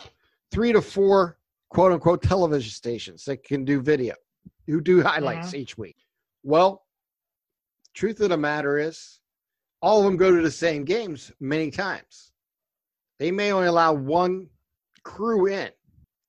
three 0.50 0.72
to 0.72 0.80
four 0.80 1.38
quote 1.70 1.92
unquote 1.92 2.22
television 2.22 2.70
stations 2.70 3.24
that 3.26 3.42
can 3.42 3.64
do 3.64 3.80
video 3.80 4.14
who 4.66 4.80
do 4.80 5.02
highlights 5.02 5.48
Mm-hmm. 5.48 5.56
each 5.56 5.76
week 5.78 5.96
well 6.42 6.84
truth 7.94 8.20
of 8.20 8.30
the 8.30 8.36
matter 8.36 8.78
is 8.78 9.20
all 9.82 9.98
of 9.98 10.04
them 10.04 10.16
go 10.16 10.34
to 10.34 10.42
the 10.42 10.50
same 10.50 10.84
games 10.84 11.32
many 11.40 11.70
times 11.70 12.32
they 13.18 13.30
may 13.30 13.52
only 13.52 13.66
allow 13.68 13.92
one 13.92 14.48
crew 15.02 15.46
in 15.46 15.70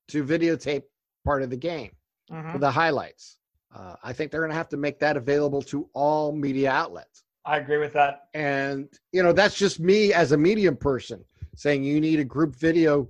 to 0.10 0.24
videotape 0.24 0.84
part 1.26 1.44
of 1.44 1.50
the 1.50 1.58
game 1.58 1.92
Mhm. 2.32 2.52
for 2.52 2.58
the 2.60 2.70
highlights. 2.72 3.38
Uh, 3.78 3.96
I 4.04 4.12
think 4.14 4.32
they're 4.32 4.42
going 4.42 4.52
to 4.52 4.58
have 4.58 4.70
to 4.70 4.78
make 4.78 5.00
that 5.00 5.18
available 5.18 5.62
to 5.64 5.88
all 5.94 6.32
media 6.32 6.72
outlets. 6.72 7.24
I 7.46 7.58
agree 7.58 7.78
with 7.78 7.94
that. 7.94 8.24
And, 8.34 8.90
you 9.12 9.22
know, 9.24 9.32
that's 9.34 9.56
just 9.56 9.80
me 9.80 10.14
as 10.14 10.32
a 10.32 10.38
medium 10.38 10.76
person 10.76 11.24
saying 11.56 11.84
you 11.84 12.02
need 12.02 12.20
a 12.20 12.24
group 12.24 12.56
video 12.56 13.08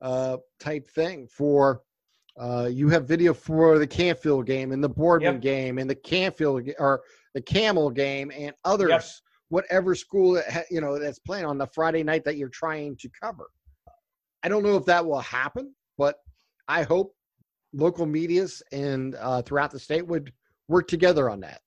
uh, 0.00 0.36
type 0.58 0.88
thing 0.88 1.26
for. 1.26 1.82
Uh, 2.38 2.68
you 2.70 2.88
have 2.88 3.06
video 3.06 3.34
for 3.34 3.78
the 3.78 3.86
Canfield 3.86 4.46
game 4.46 4.72
and 4.72 4.82
the 4.82 4.88
Boardman 4.88 5.34
Yep. 5.34 5.42
game 5.42 5.78
and 5.78 5.90
the 5.90 5.94
Canfield 5.94 6.68
or 6.78 7.02
the 7.34 7.42
Campbell 7.42 7.90
game 7.90 8.30
and 8.34 8.54
others, 8.64 9.20
whatever 9.48 9.94
school 9.94 10.32
that 10.34 10.64
you 10.70 10.80
know 10.80 10.98
that's 10.98 11.18
playing 11.18 11.44
on 11.44 11.58
the 11.58 11.66
Friday 11.66 12.02
night 12.02 12.24
that 12.24 12.36
you're 12.36 12.48
trying 12.48 12.96
to 12.96 13.10
cover. 13.20 13.48
I 14.42 14.48
don't 14.48 14.62
know 14.62 14.76
if 14.76 14.86
that 14.86 15.04
will 15.04 15.20
happen, 15.20 15.74
but 15.98 16.16
I 16.68 16.82
hope 16.82 17.14
local 17.72 18.06
medias 18.06 18.62
and 18.72 19.14
uh, 19.16 19.42
throughout 19.42 19.70
the 19.70 19.78
state 19.78 20.06
would 20.06 20.32
work 20.68 20.88
together 20.88 21.30
on 21.30 21.40
that. 21.40 21.60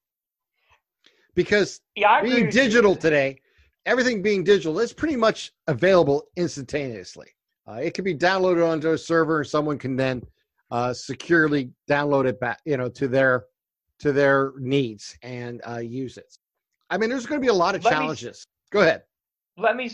Because 1.36 1.82
Yeah, 1.96 2.22
being 2.22 2.50
digital 2.50 2.96
today, 2.96 3.40
everything 3.86 4.22
being 4.22 4.44
digital 4.44 4.80
is 4.80 4.94
pretty 4.94 5.16
much 5.16 5.52
available 5.68 6.24
instantaneously. 6.36 7.28
Uh, 7.68 7.76
it 7.82 7.94
can 7.94 8.04
be 8.04 8.14
downloaded 8.16 8.68
onto 8.70 8.92
a 8.92 8.98
server, 8.98 9.40
and 9.40 9.48
someone 9.48 9.78
can 9.78 9.96
then 9.96 10.22
uh, 10.70 10.94
securely 10.94 11.72
download 11.90 12.26
it 12.26 12.40
back, 12.40 12.60
you 12.66 12.78
know, 12.78 12.90
to 12.90 13.08
their 13.08 13.46
to 14.00 14.12
their 14.12 14.52
needs 14.60 15.18
and 15.24 15.62
uh, 15.68 15.78
use 15.78 16.18
it. 16.18 16.38
I 16.90 16.98
mean, 16.98 17.10
there's 17.10 17.26
going 17.26 17.40
to 17.40 17.46
be 17.46 17.50
a 17.50 17.54
lot 17.54 17.74
of 17.74 17.84
Let 17.84 17.92
me- 17.92 17.96
challenges. 18.00 18.46
Go 18.72 18.82
ahead. 18.82 19.04
let 19.58 19.76
me 19.76 19.90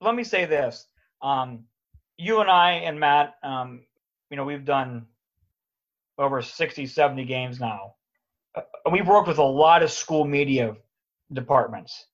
let 0.00 0.14
me 0.14 0.22
say 0.24 0.44
this. 0.44 0.86
Um, 1.22 1.64
you 2.18 2.40
and 2.40 2.50
I 2.50 2.72
and 2.72 3.00
Matt, 3.00 3.34
um, 3.42 3.80
you 4.30 4.36
know, 4.36 4.44
we've 4.44 4.64
done 4.64 5.06
over 6.18 6.42
60, 6.42 6.86
70 6.86 7.24
games 7.24 7.60
now. 7.60 7.94
Uh, 8.54 8.62
we've 8.90 9.06
worked 9.06 9.28
with 9.28 9.38
a 9.38 9.42
lot 9.42 9.82
of 9.82 9.90
school 9.90 10.24
media 10.24 10.76
departments. 11.32 12.06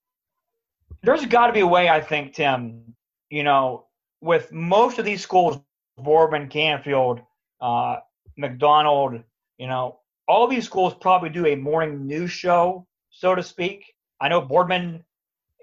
There's 1.03 1.25
got 1.27 1.49
to 1.49 1.53
be 1.53 1.61
a 1.61 1.67
way, 1.67 1.89
I 1.89 2.01
think, 2.01 2.35
Tim, 2.35 2.95
you 3.31 3.43
know, 3.43 3.87
with 4.21 4.53
most 4.53 4.99
of 4.99 5.05
these 5.05 5.23
schools, 5.23 5.59
Boardman, 5.97 6.49
Canfield, 6.49 7.21
uh, 7.61 7.97
McDonald, 8.37 9.23
you 9.59 9.67
know, 9.67 10.01
all 10.29 10.47
these 10.47 10.65
schools 10.65 10.95
probably 11.01 11.29
do 11.29 11.47
a 11.47 11.57
morning 11.57 12.07
news 12.07 12.31
show, 12.31 12.87
so 13.11 13.35
to 13.35 13.43
speak. 13.43 13.85
I 14.21 14.29
know 14.29 14.41
Boardman 14.41 15.05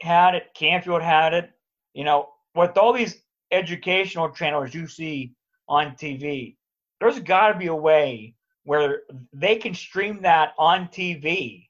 had 0.02 0.36
it, 0.36 0.48
Canfield 0.56 1.02
had 1.02 1.34
it. 1.34 1.52
You 1.94 2.04
know, 2.04 2.30
with 2.56 2.78
all 2.78 2.94
these 2.94 3.22
educational 3.52 4.30
channels 4.30 4.74
you 4.74 4.88
see 4.88 5.34
on 5.68 5.96
TV, 5.96 6.56
there's 7.00 7.20
got 7.20 7.50
to 7.54 7.60
be 7.60 7.68
a 7.68 7.76
way 7.76 8.36
where 8.64 9.02
they 9.34 9.56
can 9.56 9.74
stream 9.74 10.22
that 10.22 10.54
on 10.58 10.88
TV 10.88 11.68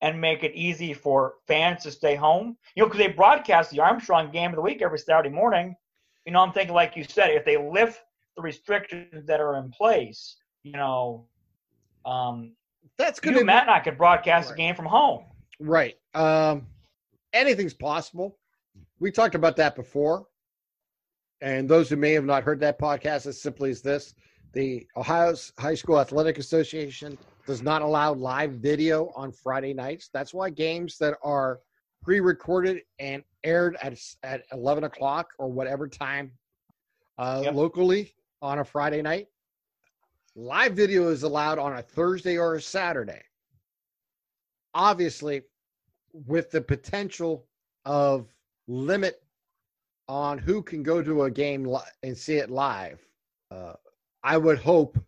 and 0.00 0.20
make 0.20 0.42
it 0.44 0.52
easy 0.54 0.94
for 0.94 1.34
fans 1.46 1.82
to 1.82 1.90
stay 1.90 2.14
home. 2.14 2.56
You 2.74 2.82
know, 2.82 2.86
because 2.88 2.98
they 3.00 3.08
broadcast 3.12 3.70
the 3.70 3.80
Armstrong 3.80 4.30
game 4.30 4.50
of 4.50 4.56
the 4.56 4.62
week 4.62 4.80
every 4.82 4.98
Saturday 4.98 5.28
morning. 5.28 5.74
You 6.24 6.32
know, 6.32 6.40
I'm 6.40 6.52
thinking, 6.52 6.74
like 6.74 6.96
you 6.96 7.04
said, 7.04 7.30
if 7.30 7.44
they 7.44 7.56
lift 7.56 8.00
the 8.36 8.42
restrictions 8.42 9.26
that 9.26 9.40
are 9.40 9.56
in 9.56 9.70
place, 9.70 10.36
you 10.62 10.72
know, 10.72 11.26
um, 12.04 12.52
that's 12.96 13.20
you, 13.24 13.32
good. 13.32 13.46
Matt, 13.46 13.62
and 13.62 13.70
I 13.70 13.80
could 13.80 13.98
broadcast 13.98 14.48
Right. 14.48 14.56
the 14.56 14.62
game 14.62 14.74
from 14.74 14.86
home. 14.86 15.24
Right. 15.58 15.96
Um, 16.14 16.66
anything's 17.32 17.74
possible. 17.74 18.38
We 19.00 19.10
talked 19.10 19.34
about 19.34 19.56
that 19.56 19.74
before. 19.76 20.26
And 21.42 21.68
those 21.68 21.88
who 21.88 21.96
may 21.96 22.12
have 22.12 22.24
not 22.24 22.42
heard 22.42 22.60
that 22.60 22.78
podcast, 22.78 23.26
as 23.26 23.40
simply 23.40 23.70
as 23.70 23.80
this 23.80 24.14
the 24.52 24.86
Ohio 24.96 25.34
High 25.58 25.74
School 25.74 26.00
Athletic 26.00 26.38
Association 26.38 27.16
does 27.46 27.62
not 27.62 27.82
allow 27.82 28.12
live 28.12 28.52
video 28.54 29.12
on 29.16 29.32
Friday 29.32 29.72
nights. 29.74 30.10
That's 30.12 30.34
why 30.34 30.50
games 30.50 30.98
that 30.98 31.14
are 31.22 31.60
pre 32.02 32.20
recorded 32.20 32.82
and 32.98 33.22
aired 33.44 33.76
at, 33.82 33.98
at 34.22 34.42
11 34.52 34.84
o'clock 34.84 35.28
or 35.38 35.48
whatever 35.48 35.88
time 35.88 36.32
uh, 37.18 37.40
Yep. 37.44 37.54
locally 37.54 38.14
on 38.42 38.58
a 38.60 38.64
Friday 38.64 39.02
night, 39.02 39.26
live 40.34 40.72
video 40.72 41.08
is 41.08 41.22
allowed 41.22 41.58
on 41.58 41.76
a 41.76 41.82
Thursday 41.82 42.38
or 42.38 42.54
a 42.54 42.60
Saturday. 42.62 43.22
Obviously, 44.74 45.42
with 46.12 46.50
the 46.50 46.60
potential 46.60 47.46
of 47.84 48.32
limit 48.68 49.22
on 50.08 50.38
who 50.38 50.62
can 50.62 50.82
go 50.82 51.02
to 51.02 51.22
a 51.24 51.30
game 51.30 51.64
li- 51.64 51.78
and 52.02 52.16
see 52.16 52.36
it 52.36 52.50
live, 52.50 53.00
uh, 53.50 53.74
I 54.22 54.36
would 54.36 54.58
hope 54.58 54.98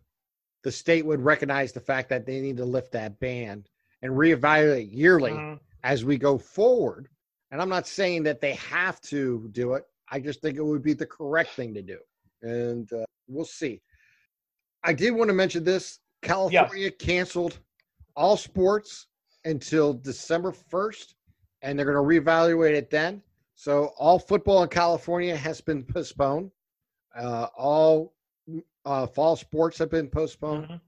the 0.63 0.71
state 0.71 1.05
would 1.05 1.21
recognize 1.21 1.71
the 1.71 1.79
fact 1.79 2.09
that 2.09 2.25
they 2.25 2.39
need 2.39 2.57
to 2.57 2.65
lift 2.65 2.91
that 2.93 3.19
ban 3.19 3.65
and 4.01 4.13
reevaluate 4.13 4.89
yearly 4.91 5.31
Mhm. 5.31 5.59
as 5.83 6.03
we 6.05 6.17
go 6.17 6.37
forward. 6.37 7.09
And 7.51 7.61
I'm 7.61 7.69
not 7.69 7.87
saying 7.87 8.23
that 8.23 8.41
they 8.41 8.53
have 8.53 8.99
to 9.01 9.47
do 9.51 9.73
it. 9.73 9.85
I 10.09 10.19
just 10.19 10.41
think 10.41 10.57
it 10.57 10.63
would 10.63 10.81
be 10.83 10.93
the 10.93 11.05
correct 11.05 11.51
thing 11.51 11.73
to 11.73 11.81
do. 11.81 11.99
And 12.41 12.91
uh, 12.93 13.05
we'll 13.27 13.45
see. 13.45 13.81
I 14.83 14.93
did 14.93 15.11
want 15.11 15.29
to 15.29 15.33
mention 15.33 15.63
this 15.63 15.99
California 16.21 16.89
canceled 16.91 17.59
all 18.15 18.37
sports 18.37 19.07
until 19.45 19.93
December 19.93 20.51
1st, 20.51 21.15
and 21.61 21.77
they're 21.77 21.85
going 21.85 21.97
to 21.97 22.01
reevaluate 22.25 22.73
it 22.73 22.89
then. 22.89 23.21
So 23.55 23.87
all 23.97 24.19
football 24.19 24.63
in 24.63 24.69
California 24.69 25.35
has 25.35 25.61
been 25.61 25.83
postponed. 25.83 26.51
Uh, 27.15 27.47
all 27.55 28.12
uh, 28.85 29.07
fall 29.07 29.35
sports 29.35 29.77
have 29.77 29.89
been 29.89 30.09
postponed. 30.09 30.67
Mhm. 30.67 30.81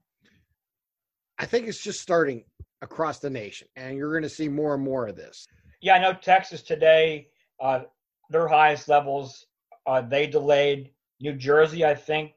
I 1.38 1.46
think 1.46 1.68
it's 1.68 1.82
just 1.82 2.00
starting 2.00 2.44
across 2.82 3.18
the 3.18 3.30
nation, 3.30 3.68
and 3.76 3.96
you're 3.96 4.10
going 4.10 4.22
to 4.22 4.28
see 4.28 4.48
more 4.48 4.74
and 4.74 4.82
more 4.82 5.06
of 5.06 5.16
this. 5.16 5.46
Yeah, 5.80 5.94
I 5.94 5.98
know 5.98 6.14
Texas 6.14 6.62
today, 6.62 7.28
uh, 7.60 7.80
their 8.30 8.48
highest 8.48 8.88
levels, 8.88 9.46
uh, 9.86 10.00
they 10.00 10.26
delayed. 10.26 10.92
New 11.20 11.32
Jersey, 11.34 11.84
I 11.84 11.94
think, 11.94 12.32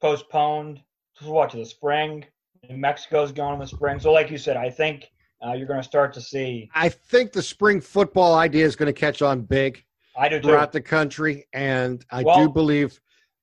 postponed 0.00 0.80
to 1.16 1.24
what 1.30 1.50
to 1.50 1.56
the 1.56 1.64
spring. 1.66 2.24
New 2.68 2.76
Mexico's 2.76 3.32
going 3.32 3.54
in 3.54 3.58
the 3.60 3.66
spring. 3.66 3.98
So, 3.98 4.12
like 4.12 4.30
you 4.30 4.38
said, 4.38 4.56
I 4.56 4.70
think 4.70 5.10
uh, 5.44 5.52
you're 5.54 5.66
going 5.66 5.80
to 5.80 5.86
start 5.88 6.12
to 6.14 6.20
see. 6.20 6.70
I 6.74 6.88
think 6.88 7.32
the 7.32 7.42
spring 7.42 7.80
football 7.80 8.34
idea 8.34 8.64
is 8.64 8.76
going 8.76 8.86
to 8.86 8.98
catch 8.98 9.22
on 9.22 9.40
big 9.42 9.84
I 10.16 10.28
do 10.28 10.40
too. 10.40 10.48
throughout 10.48 10.70
the 10.70 10.80
country, 10.80 11.46
and 11.52 12.04
I 12.10 12.22
Well- 12.22 12.46
do 12.46 12.52
believe 12.52 13.00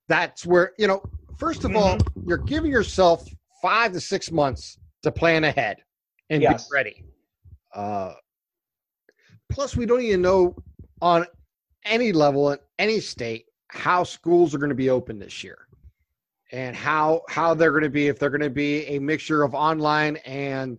that's 0.08 0.46
where 0.46 0.74
you 0.78 0.88
know. 0.88 1.04
First 1.40 1.64
of 1.64 1.74
all, 1.74 1.98
you're 2.26 2.38
giving 2.38 2.70
yourself 2.70 3.26
five 3.62 3.94
to 3.94 4.02
six 4.02 4.30
months 4.30 4.78
to 5.04 5.12
plan 5.12 5.46
ahead 5.46 5.78
and 6.30 6.44
Yes. 6.44 6.68
be 6.68 6.74
ready. 6.76 7.06
Uh, 7.74 8.14
plus, 9.50 9.78
we 9.78 9.86
don't 9.86 10.02
even 10.02 10.22
know 10.22 10.54
on 11.02 11.26
any 11.86 12.12
level 12.12 12.52
in 12.52 12.60
any 12.78 13.00
state 13.00 13.46
how 13.70 14.04
schools 14.04 14.54
are 14.54 14.58
going 14.58 14.70
to 14.70 14.76
be 14.76 14.90
open 14.90 15.18
this 15.18 15.42
year 15.42 15.68
and 16.52 16.76
how 16.76 17.22
how 17.30 17.54
they're 17.54 17.72
going 17.72 17.84
to 17.84 17.90
be 17.90 18.08
if 18.08 18.20
they're 18.20 18.30
going 18.30 18.42
to 18.42 18.50
be 18.50 18.86
a 18.88 19.00
mixture 19.00 19.44
of 19.44 19.54
online 19.56 20.18
and 20.26 20.78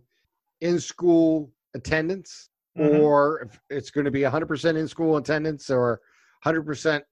in 0.61 0.79
school 0.79 1.51
attendance 1.75 2.51
Mhm. 2.77 3.01
or 3.01 3.40
if 3.42 3.61
it's 3.70 3.90
going 3.90 4.05
to 4.05 4.11
be 4.11 4.25
100% 4.25 4.77
in 4.77 4.87
school 4.87 5.16
attendance 5.16 5.70
or 5.70 6.01
100% 6.44 7.03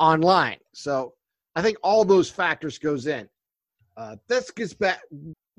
online. 0.00 0.58
So 0.72 1.14
I 1.58 1.62
think 1.62 1.76
all 1.82 2.04
those 2.04 2.30
factors 2.30 2.78
goes 2.78 3.08
in. 3.08 3.28
Uh, 3.96 4.14
this 4.28 4.52
gets 4.52 4.72
back 4.74 5.00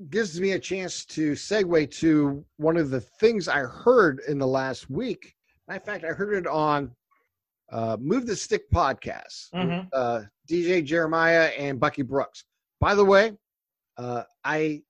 gives 0.08 0.40
me 0.40 0.52
a 0.52 0.58
chance 0.58 1.04
to 1.04 1.32
segue 1.32 1.90
to 1.90 2.42
one 2.56 2.78
of 2.78 2.88
the 2.88 3.02
things 3.02 3.48
I 3.48 3.58
heard 3.58 4.20
in 4.26 4.38
the 4.38 4.46
last 4.46 4.88
week. 4.88 5.34
In 5.70 5.78
fact, 5.78 6.04
I 6.04 6.08
heard 6.08 6.32
it 6.32 6.46
on 6.46 6.90
uh, 7.70 7.98
Move 8.00 8.26
the 8.26 8.34
Stick 8.34 8.70
podcast. 8.70 9.50
Mhm. 9.54 9.88
Uh, 9.92 10.22
DJ 10.48 10.82
Jeremiah 10.82 11.48
and 11.58 11.78
Bucky 11.78 12.00
Brooks. 12.00 12.44
By 12.80 12.94
the 12.94 13.04
way, 13.04 13.36
uh, 13.98 14.22
I 14.42 14.82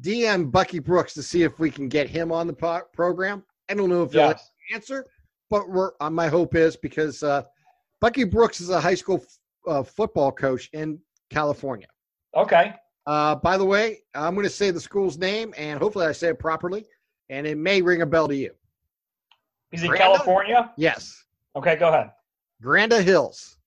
DM 0.00 0.50
Bucky 0.50 0.78
Brooks 0.78 1.12
to 1.14 1.22
see 1.22 1.42
if 1.42 1.58
we 1.58 1.70
can 1.70 1.88
get 1.90 2.08
him 2.08 2.32
on 2.32 2.46
the 2.46 2.54
po- 2.54 2.82
program. 2.94 3.44
I 3.68 3.74
don't 3.74 3.90
know 3.90 4.02
if 4.04 4.12
he'll 4.12 4.22
answer, 4.72 5.04
but 5.50 5.68
we're, 5.68 5.92
uh, 6.00 6.08
my 6.08 6.28
hope 6.28 6.54
is 6.54 6.76
because 6.76 7.22
uh, 7.22 7.42
Bucky 8.00 8.24
Brooks 8.24 8.62
is 8.62 8.70
a 8.70 8.80
high 8.80 8.94
school 8.94 9.20
f- 9.22 9.38
uh, 9.66 9.82
football 9.82 10.32
coach 10.32 10.70
in 10.72 10.98
California. 11.30 11.86
Okay. 12.36 12.74
Uh, 13.06 13.34
by 13.36 13.56
the 13.58 13.64
way, 13.64 13.98
I'm 14.14 14.34
going 14.34 14.44
to 14.44 14.50
say 14.50 14.70
the 14.70 14.80
school's 14.80 15.18
name, 15.18 15.52
and 15.56 15.78
hopefully 15.78 16.06
I 16.06 16.12
say 16.12 16.28
it 16.28 16.38
properly, 16.38 16.86
and 17.28 17.46
it 17.46 17.58
may 17.58 17.82
ring 17.82 18.02
a 18.02 18.06
bell 18.06 18.28
to 18.28 18.34
you. 18.36 18.52
He's 19.70 19.82
in 19.82 19.90
Brando? 19.90 19.98
California. 19.98 20.72
Yes, 20.76 21.24
Okay, 21.56 21.76
go 21.76 21.88
ahead. 21.88 22.10
Granda 22.62 23.02
Hills. 23.02 23.58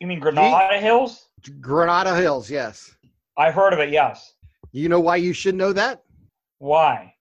You 0.00 0.06
mean 0.06 0.20
Granada 0.20 0.78
Hills? 0.78 1.28
Granada 1.60 2.14
Hills, 2.16 2.50
yes. 2.50 2.94
I've 3.38 3.54
heard 3.54 3.72
of 3.72 3.78
it. 3.78 3.88
Yes. 3.90 4.34
You 4.72 4.90
know 4.90 5.00
why 5.00 5.16
you 5.16 5.32
should 5.32 5.54
know 5.54 5.72
that? 5.72 6.02
Why? 6.58 7.14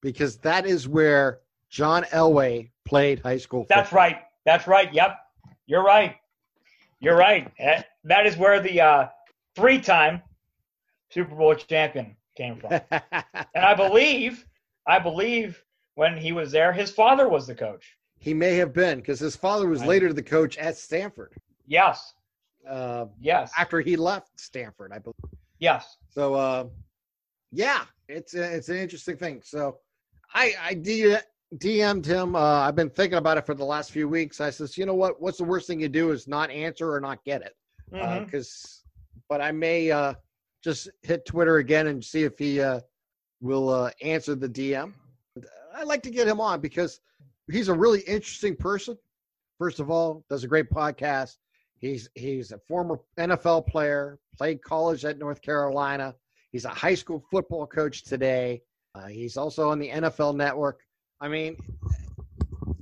Because 0.00 0.38
that 0.38 0.64
is 0.64 0.88
where 0.88 1.40
John 1.68 2.04
Elway 2.04 2.70
played 2.86 3.18
high 3.20 3.36
school. 3.36 3.66
That's 3.68 3.92
right. 3.92 4.22
That's 4.48 4.66
right. 4.66 4.90
Yep. 4.94 5.14
You're 5.66 5.84
right. 5.84 6.16
You're 7.00 7.16
right. 7.16 7.52
Eh, 7.58 7.82
That 8.04 8.24
is 8.26 8.34
where 8.38 8.60
the 8.62 8.80
uh, 8.80 9.08
three-time 9.54 10.22
Super 11.10 11.34
Bowl 11.34 11.54
champion 11.54 12.16
came 12.34 12.56
from. 12.58 12.70
And 13.54 13.64
I 13.72 13.74
believe, 13.74 14.46
I 14.86 14.98
believe 15.00 15.62
when 15.96 16.16
he 16.16 16.32
was 16.32 16.50
there, 16.50 16.72
his 16.72 16.90
father 16.90 17.28
was 17.28 17.46
the 17.46 17.54
coach. 17.54 17.84
he 18.18 18.32
may 18.32 18.54
have 18.56 18.72
been 18.72 18.96
because 19.00 19.20
his 19.20 19.36
father 19.36 19.68
was 19.68 19.82
I- 19.82 19.86
later 19.86 20.12
the 20.14 20.22
coach 20.22 20.56
at 20.56 20.78
Stanford 20.78 21.32
Yes. 21.66 22.14
uh, 22.66 23.04
Yes. 23.20 23.52
after 23.58 23.82
he 23.82 23.96
left 23.96 24.30
Stanford, 24.40 24.92
I 24.94 24.98
believe. 24.98 25.36
Yes. 25.58 25.98
So, 26.08 26.32
uh, 26.34 26.64
yeah, 27.52 27.82
it's 28.08 28.32
a, 28.34 28.44
it's 28.56 28.70
an 28.70 28.76
interesting 28.78 29.18
thing. 29.18 29.42
So, 29.44 29.76
I 30.32 30.54
I 30.68 30.72
D, 30.74 31.16
DM'd 31.56 32.04
him. 32.04 32.36
Uh, 32.36 32.60
I've 32.60 32.76
been 32.76 32.90
thinking 32.90 33.18
about 33.18 33.38
it 33.38 33.46
for 33.46 33.54
the 33.54 33.64
last 33.64 33.90
few 33.90 34.08
weeks. 34.08 34.40
I 34.40 34.50
says, 34.50 34.76
you 34.76 34.84
know 34.84 34.94
what? 34.94 35.20
What's 35.20 35.38
the 35.38 35.44
worst 35.44 35.66
thing 35.66 35.80
you 35.80 35.88
do 35.88 36.10
is 36.10 36.28
not 36.28 36.50
answer 36.50 36.92
or 36.92 37.00
not 37.00 37.24
get 37.24 37.42
it. 37.42 37.54
Because, 38.24 38.84
but 39.28 39.40
I 39.40 39.50
may 39.50 39.90
uh, 39.90 40.14
just 40.62 40.90
hit 41.02 41.24
Twitter 41.24 41.56
again 41.56 41.86
and 41.86 42.04
see 42.04 42.24
if 42.24 42.38
he 42.38 42.60
uh, 42.60 42.80
will 43.40 43.70
uh, 43.70 43.90
answer 44.02 44.34
the 44.34 44.48
DM. 44.48 44.92
I'd 45.74 45.86
like 45.86 46.02
to 46.02 46.10
get 46.10 46.28
him 46.28 46.40
on 46.40 46.60
because 46.60 47.00
he's 47.50 47.68
a 47.68 47.74
really 47.74 48.00
interesting 48.00 48.56
person. 48.56 48.98
First 49.58 49.80
of 49.80 49.90
all, 49.90 50.24
does 50.28 50.44
a 50.44 50.48
great 50.48 50.70
podcast. 50.70 51.36
He's 51.78 52.08
he's 52.14 52.52
a 52.52 52.58
former 52.58 53.00
NFL 53.18 53.68
player, 53.68 54.18
played 54.36 54.62
college 54.62 55.04
at 55.04 55.18
North 55.18 55.40
Carolina. 55.40 56.14
He's 56.52 56.64
a 56.64 56.70
high 56.70 56.94
school 56.94 57.22
football 57.30 57.66
coach 57.66 58.04
today. 58.04 58.62
Uh, 58.94 59.06
he's 59.06 59.36
also 59.36 59.70
on 59.70 59.78
the 59.78 59.88
NFL 59.88 60.34
Network. 60.34 60.80
I 61.20 61.28
mean, 61.28 61.56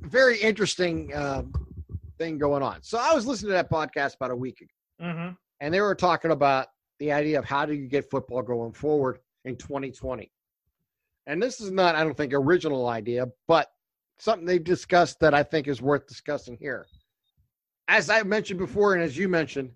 very 0.02 0.38
interesting 0.38 1.12
uh, 1.14 1.42
thing 2.18 2.38
going 2.38 2.62
on. 2.62 2.82
So 2.82 2.98
I 2.98 3.14
was 3.14 3.26
listening 3.26 3.48
to 3.50 3.54
that 3.54 3.70
podcast 3.70 4.16
about 4.16 4.30
a 4.30 4.36
week 4.36 4.60
ago, 4.60 4.70
Mhm. 5.08 5.36
and 5.60 5.74
they 5.74 5.80
were 5.80 5.94
talking 5.94 6.30
about 6.30 6.68
the 6.98 7.12
idea 7.12 7.38
of 7.38 7.44
how 7.44 7.66
do 7.66 7.74
you 7.74 7.88
get 7.88 8.10
football 8.10 8.42
going 8.42 8.72
forward 8.72 9.20
in 9.44 9.56
2020. 9.56 10.32
And 11.26 11.42
this 11.42 11.60
is 11.60 11.70
not, 11.70 11.94
I 11.94 12.04
don't 12.04 12.16
think, 12.16 12.32
original 12.32 12.88
idea, 12.88 13.26
but 13.48 13.70
something 14.18 14.46
they 14.46 14.58
discussed 14.58 15.20
that 15.20 15.34
I 15.34 15.42
think 15.42 15.66
is 15.68 15.82
worth 15.82 16.06
discussing 16.06 16.56
here. 16.56 16.86
As 17.88 18.08
I 18.10 18.22
mentioned 18.22 18.58
before, 18.58 18.94
and 18.94 19.02
as 19.02 19.16
you 19.16 19.28
mentioned, 19.28 19.72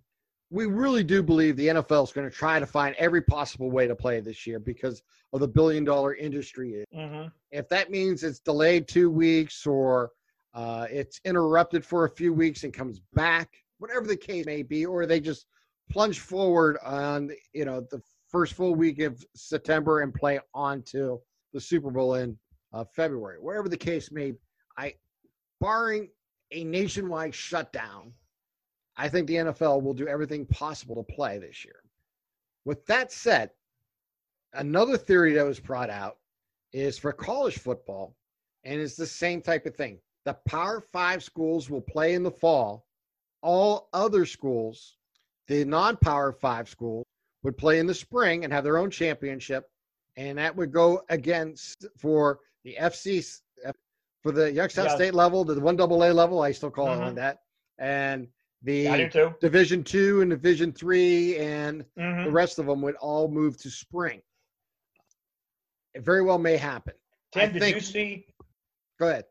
we 0.50 0.66
really 0.66 1.04
do 1.04 1.22
believe 1.22 1.56
the 1.56 1.68
NFL 1.68 2.04
is 2.04 2.12
going 2.12 2.28
to 2.28 2.34
try 2.34 2.58
to 2.58 2.66
find 2.66 2.96
every 2.96 3.22
possible 3.22 3.70
way 3.70 3.86
to 3.86 3.94
play 3.94 4.20
this 4.20 4.46
year 4.46 4.58
because 4.58 5.02
of 5.32 5.40
the 5.40 5.48
billion 5.48 5.84
dollar 5.84 6.14
industry. 6.16 6.84
Mm-hmm. 6.94 7.28
If 7.52 7.68
that 7.68 7.90
means 7.90 8.24
it's 8.24 8.40
delayed 8.40 8.88
two 8.88 9.10
weeks 9.10 9.64
or 9.64 10.10
uh, 10.52 10.86
it's 10.90 11.20
interrupted 11.24 11.84
for 11.84 12.04
a 12.04 12.10
few 12.10 12.32
weeks 12.32 12.64
and 12.64 12.72
comes 12.72 13.00
back, 13.14 13.48
whatever 13.78 14.06
the 14.06 14.16
case 14.16 14.44
may 14.44 14.62
be, 14.62 14.84
or 14.84 15.06
they 15.06 15.20
just 15.20 15.46
plunge 15.88 16.18
forward 16.18 16.78
on 16.84 17.30
you 17.52 17.64
know 17.64 17.86
the 17.90 18.02
first 18.28 18.54
full 18.54 18.74
week 18.74 19.00
of 19.00 19.24
September 19.34 20.00
and 20.00 20.12
play 20.12 20.40
on 20.54 20.82
to 20.82 21.20
the 21.52 21.60
Super 21.60 21.90
Bowl 21.90 22.14
in 22.14 22.36
uh, 22.72 22.84
February, 22.94 23.38
whatever 23.40 23.68
the 23.68 23.76
case 23.76 24.10
may. 24.10 24.32
Be, 24.32 24.38
I, 24.76 24.94
barring 25.60 26.08
a 26.52 26.64
nationwide 26.64 27.34
shutdown, 27.34 28.12
I 29.00 29.08
think 29.08 29.26
the 29.26 29.36
NFL 29.36 29.82
will 29.82 29.94
do 29.94 30.06
everything 30.06 30.44
possible 30.44 30.94
to 30.96 31.14
play 31.14 31.38
this 31.38 31.64
year. 31.64 31.82
With 32.66 32.84
that 32.84 33.10
said, 33.10 33.50
another 34.52 34.98
theory 34.98 35.32
that 35.32 35.46
was 35.46 35.58
brought 35.58 35.88
out 35.88 36.18
is 36.74 36.98
for 36.98 37.10
college 37.10 37.56
football, 37.58 38.14
and 38.64 38.78
it's 38.78 38.96
the 38.96 39.06
same 39.06 39.40
type 39.40 39.64
of 39.64 39.74
thing. 39.74 39.98
The 40.26 40.34
Power 40.46 40.82
Five 40.92 41.22
schools 41.24 41.70
will 41.70 41.80
play 41.80 42.12
in 42.12 42.22
the 42.22 42.30
fall. 42.30 42.84
All 43.40 43.88
other 43.94 44.26
schools, 44.26 44.98
the 45.46 45.64
non 45.64 45.96
Power 45.96 46.30
Five 46.30 46.68
schools, 46.68 47.06
would 47.42 47.56
play 47.56 47.78
in 47.78 47.86
the 47.86 47.94
spring 47.94 48.44
and 48.44 48.52
have 48.52 48.64
their 48.64 48.76
own 48.76 48.90
championship. 48.90 49.70
And 50.16 50.36
that 50.36 50.54
would 50.54 50.72
go 50.72 51.02
against 51.08 51.86
for 51.96 52.40
the 52.64 52.76
FC, 52.78 53.40
for 54.22 54.30
the 54.30 54.52
Youngstown 54.52 54.84
Yeah. 54.88 54.94
State 54.96 55.14
level, 55.14 55.42
the 55.42 55.58
one 55.58 55.76
double 55.76 56.04
A 56.04 56.12
level. 56.12 56.42
I 56.42 56.52
still 56.52 56.70
call 56.70 56.88
it 56.88 56.96
Mhm. 56.96 57.00
like 57.00 57.14
that. 57.14 57.38
And 57.78 58.28
the 58.62 58.88
I 58.88 58.96
do 58.98 59.08
too. 59.08 59.34
Division 59.40 59.82
two 59.84 60.20
and 60.20 60.30
Division 60.30 60.72
three 60.72 61.38
and 61.38 61.84
hmm 61.96 62.24
the 62.24 62.30
rest 62.30 62.58
of 62.58 62.66
them 62.66 62.82
would 62.82 62.96
all 62.96 63.28
move 63.28 63.56
to 63.62 63.70
spring. 63.70 64.20
It 65.94 66.02
very 66.04 66.22
well 66.22 66.38
may 66.38 66.56
happen. 66.56 66.94
I 67.34 67.40
Tim, 67.40 67.52
did 67.54 67.62
think- 67.62 67.74
you 67.76 67.80
see? 67.80 68.26
Go 68.98 69.08
ahead. 69.08 69.24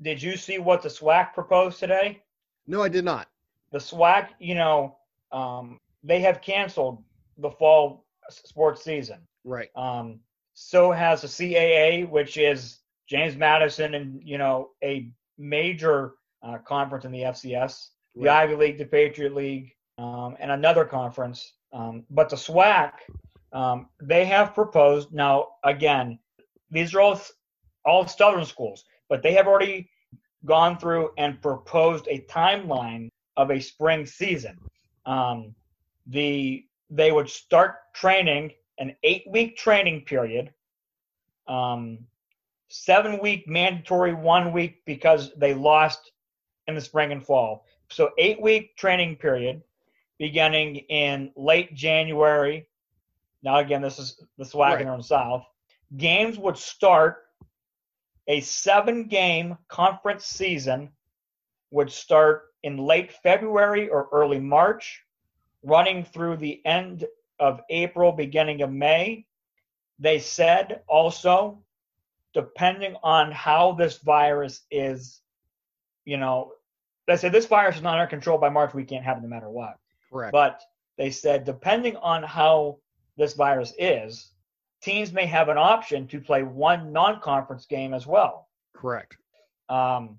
Did 0.00 0.20
you 0.20 0.36
see 0.36 0.58
what 0.58 0.82
the 0.82 0.88
SWAC 0.88 1.32
proposed 1.32 1.78
today? 1.78 2.22
No, 2.66 2.82
I 2.82 2.88
did 2.88 3.04
not. 3.04 3.28
The 3.70 3.78
SWAC, 3.78 4.30
you 4.40 4.54
know, 4.56 4.96
um, 5.30 5.78
they 6.02 6.20
have 6.20 6.40
canceled 6.42 7.04
the 7.38 7.50
fall 7.50 8.04
sports 8.30 8.82
season. 8.82 9.20
Right. 9.44 9.68
Um, 9.76 10.18
so 10.54 10.90
has 10.90 11.22
the 11.22 11.28
CAA, 11.28 12.08
which 12.08 12.36
is 12.36 12.80
James 13.08 13.36
Madison 13.36 13.94
and 13.94 14.20
you 14.24 14.38
know 14.38 14.70
a 14.82 15.10
major 15.38 16.14
uh, 16.42 16.58
conference 16.58 17.04
in 17.04 17.12
the 17.12 17.20
FCS, 17.22 17.88
the 18.14 18.26
Right. 18.26 18.42
Ivy 18.42 18.56
League, 18.56 18.78
the 18.78 18.84
Patriot 18.84 19.34
League, 19.34 19.74
um, 19.98 20.36
and 20.40 20.50
another 20.50 20.84
conference. 20.84 21.54
Um, 21.72 22.04
but 22.10 22.28
the 22.28 22.36
SWAC, 22.36 22.92
um, 23.52 23.88
they 24.00 24.24
have 24.24 24.54
proposed 24.54 25.12
now. 25.12 25.48
Again, 25.64 26.18
these 26.70 26.94
are 26.94 27.00
all 27.00 27.20
all 27.84 28.06
Southern 28.06 28.44
schools, 28.44 28.84
but 29.08 29.22
they 29.22 29.32
have 29.32 29.46
already 29.46 29.88
gone 30.44 30.78
through 30.78 31.10
and 31.18 31.40
proposed 31.40 32.06
a 32.08 32.20
timeline 32.28 33.08
of 33.36 33.50
a 33.50 33.60
spring 33.60 34.06
season. 34.06 34.58
Um, 35.06 35.54
the 36.06 36.66
they 36.90 37.12
would 37.12 37.28
start 37.28 37.76
training 37.94 38.52
an 38.78 38.94
eight 39.02 39.24
week 39.28 39.56
training 39.56 40.02
period, 40.02 40.52
um, 41.46 41.98
seven 42.68 43.18
week 43.20 43.48
mandatory, 43.48 44.14
one 44.14 44.52
week 44.52 44.82
because 44.86 45.32
they 45.36 45.54
lost 45.54 46.12
in 46.66 46.74
the 46.74 46.80
spring 46.80 47.12
and 47.12 47.24
fall. 47.24 47.64
So 47.92 48.10
eight 48.18 48.40
week 48.40 48.76
training 48.76 49.16
period 49.16 49.62
beginning 50.18 50.76
in 50.76 51.30
late 51.36 51.74
January. 51.74 52.66
Now 53.42 53.58
again, 53.58 53.82
this 53.82 53.98
is 53.98 54.22
the 54.38 54.44
SWAC 54.44 54.80
in 54.80 54.86
the 54.86 55.02
South. 55.02 55.44
Games 55.96 56.38
would 56.38 56.56
start 56.56 57.24
a 58.28 58.40
seven 58.40 59.08
game 59.08 59.58
conference 59.68 60.26
season 60.26 60.90
would 61.70 61.90
start 61.90 62.54
in 62.62 62.76
late 62.76 63.12
February 63.22 63.88
or 63.88 64.08
early 64.12 64.38
March, 64.38 65.02
running 65.62 66.04
through 66.04 66.36
the 66.36 66.64
end 66.64 67.04
of 67.40 67.60
April, 67.70 68.12
beginning 68.12 68.62
of 68.62 68.70
May. 68.70 69.26
They 69.98 70.18
said 70.18 70.82
also, 70.86 71.62
depending 72.34 72.94
on 73.02 73.32
how 73.32 73.72
this 73.72 73.98
virus 73.98 74.62
is, 74.70 75.20
you 76.04 76.16
know, 76.16 76.52
they 77.06 77.16
said 77.16 77.32
this 77.32 77.46
virus 77.46 77.76
is 77.76 77.82
not 77.82 77.94
under 77.94 78.06
control 78.06 78.38
by 78.38 78.48
March, 78.48 78.74
we 78.74 78.84
can't 78.84 79.04
have 79.04 79.18
it 79.18 79.22
no 79.22 79.28
matter 79.28 79.50
what. 79.50 79.78
Correct. 80.10 80.32
But 80.32 80.60
they 80.98 81.10
said, 81.10 81.44
depending 81.44 81.96
on 81.96 82.22
how 82.22 82.78
this 83.16 83.34
virus 83.34 83.72
is, 83.78 84.32
teams 84.82 85.12
may 85.12 85.26
have 85.26 85.48
an 85.48 85.58
option 85.58 86.06
to 86.08 86.20
play 86.20 86.42
one 86.42 86.92
non 86.92 87.20
conference 87.20 87.66
game 87.66 87.94
as 87.94 88.06
well. 88.06 88.48
Correct. 88.74 89.16
Um, 89.68 90.18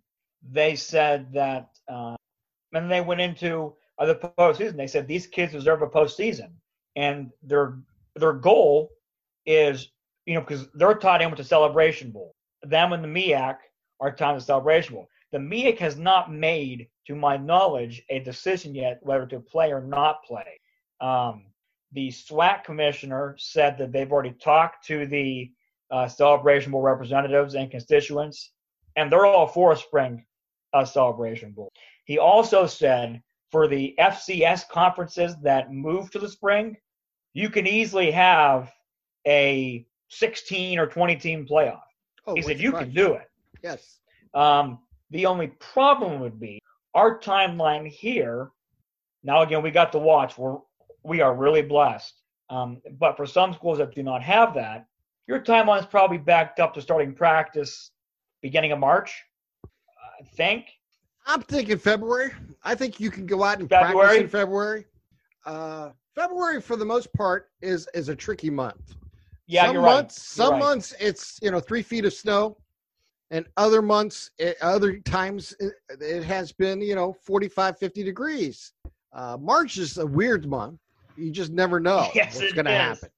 they 0.52 0.76
said 0.76 1.32
that, 1.34 1.70
uh, 1.88 2.16
and 2.74 2.92
they 2.92 3.02
went 3.02 3.22
into 3.22 3.76
uh, 4.00 4.06
the 4.06 4.16
postseason. 4.16 4.76
They 4.76 4.88
said 4.88 5.08
these 5.08 5.28
kids 5.28 5.54
deserve 5.54 5.82
a 5.82 5.88
postseason, 5.88 6.52
and 6.96 7.32
their 7.44 7.78
their 8.16 8.34
goal 8.34 8.92
is, 9.46 9.92
you 10.26 10.36
know, 10.36 10.42
because 10.42 10.68
they're 10.74 10.96
tied 10.96 11.22
in 11.22 11.30
with 11.30 11.38
the 11.38 11.44
Celebration 11.44 12.12
Bowl. 12.12 12.36
Them 12.64 12.94
and 12.94 13.04
the 13.04 13.08
MEAC 13.08 13.58
are 14.00 14.16
tied 14.16 14.32
in 14.32 14.38
the 14.38 14.44
Celebration 14.44 14.96
Bowl. 14.96 15.08
The 15.34 15.40
MEAC 15.40 15.80
has 15.80 15.98
not 15.98 16.32
made, 16.32 16.90
to 17.08 17.16
my 17.16 17.38
knowledge, 17.38 18.04
a 18.10 18.20
decision 18.20 18.76
yet 18.76 19.00
whether 19.02 19.26
to 19.26 19.40
play 19.40 19.72
or 19.72 19.82
not 19.82 20.24
play. 20.24 20.62
Um, 21.02 21.46
the 21.92 22.10
SWAC 22.10 22.64
commissioner 22.64 23.36
said 23.40 23.80
that 23.80 23.92
they've 23.92 24.12
already 24.12 24.34
talked 24.34 24.86
to 24.86 25.08
the 25.08 25.52
uh, 25.90 26.08
Celebration 26.08 26.72
Bowl 26.72 26.84
representatives 26.84 27.56
and 27.56 27.72
constituents, 27.72 28.52
and 28.96 29.12
they're 29.12 29.26
all 29.26 29.48
for 29.48 29.72
a 29.72 29.76
spring 29.76 30.24
uh, 30.74 30.86
Celebration 30.86 31.52
Bowl. 31.52 31.72
He 32.06 32.20
also 32.20 32.68
said 32.68 33.20
for 33.50 33.68
the 33.68 33.96
FCS 34.00 34.70
conferences 34.70 35.36
that 35.42 35.72
move 35.74 36.12
to 36.12 36.20
the 36.20 36.30
spring, 36.30 36.78
you 37.34 37.50
can 37.50 37.66
easily 37.66 38.12
have 38.12 38.72
a 39.26 39.84
16 40.10 40.78
or 40.78 40.86
20 40.86 41.16
team 41.16 41.48
playoff. 41.50 41.82
Oh, 42.28 42.36
He 42.36 42.44
said 42.44 42.60
you 42.60 42.70
Christ. 42.70 42.86
can 42.86 42.94
do 42.94 43.14
it. 43.14 43.32
Yes. 43.64 44.00
Um, 44.36 44.80
the 45.14 45.28
only 45.28 45.48
problem 45.60 46.20
would 46.20 46.40
be 46.40 46.60
our 46.96 47.20
timeline 47.20 47.88
here. 47.88 48.50
Now, 49.24 49.44
again, 49.44 49.62
we 49.62 49.72
got 49.72 49.92
to 49.94 50.00
watch. 50.00 50.38
We're 50.38 50.58
we 51.04 51.22
are 51.22 51.36
really 51.36 51.62
blessed. 51.62 52.14
Um, 52.50 52.82
but 53.00 53.16
for 53.16 53.26
some 53.26 53.54
schools 53.54 53.78
that 53.78 53.94
do 53.96 54.04
not 54.04 54.22
have 54.24 54.54
that, 54.56 54.88
your 55.28 55.40
timeline 55.40 55.80
is 55.80 55.86
probably 55.86 56.18
backed 56.18 56.60
up 56.60 56.74
to 56.74 56.82
starting 56.82 57.14
practice 57.14 57.92
beginning 58.42 58.72
of 58.72 58.80
March. 58.80 59.24
I 59.66 60.26
think. 60.36 60.66
I'm 61.26 61.42
thinking 61.42 61.78
February. 61.78 62.34
I 62.64 62.76
think 62.76 63.00
you 63.00 63.10
can 63.12 63.26
go 63.26 63.44
out 63.44 63.60
and 63.60 63.70
practice 63.70 64.18
in 64.18 64.28
February. 64.28 64.86
Uh, 65.46 65.92
February, 66.16 66.60
for 66.60 66.76
the 66.76 66.86
most 66.86 67.14
part, 67.14 67.50
is 67.62 67.88
is 67.94 68.10
a 68.10 68.16
tricky 68.16 68.50
month. 68.50 68.96
Yeah, 69.46 69.68
some 69.68 69.76
you're 69.76 69.84
right. 69.84 69.96
months, 69.96 70.38
You're 70.38 70.46
some 70.46 70.54
right. 70.54 70.60
months 70.60 70.94
it's 71.00 71.40
you 71.42 71.52
know 71.52 71.60
three 71.60 71.82
feet 71.84 72.06
of 72.06 72.14
snow, 72.14 72.58
and 73.34 73.48
other 73.58 73.82
months, 73.82 74.30
it, 74.38 74.58
other 74.62 75.00
times 75.00 75.56
it, 75.60 75.74
it 76.00 76.24
has 76.24 76.52
been 76.52 76.80
you 76.82 76.96
know 76.96 77.12
45, 77.12 77.78
50 77.78 78.04
degrees. 78.04 78.74
Uh, 79.12 79.38
March 79.40 79.78
is 79.78 79.98
a 79.98 80.06
weird 80.06 80.46
month. 80.46 80.80
You 81.18 81.32
just 81.32 81.52
never 81.52 81.80
know 81.80 82.08
Yes, 82.16 82.40
what's 82.40 82.54
going 82.54 82.66
to 82.66 82.72
happen. 82.72 83.10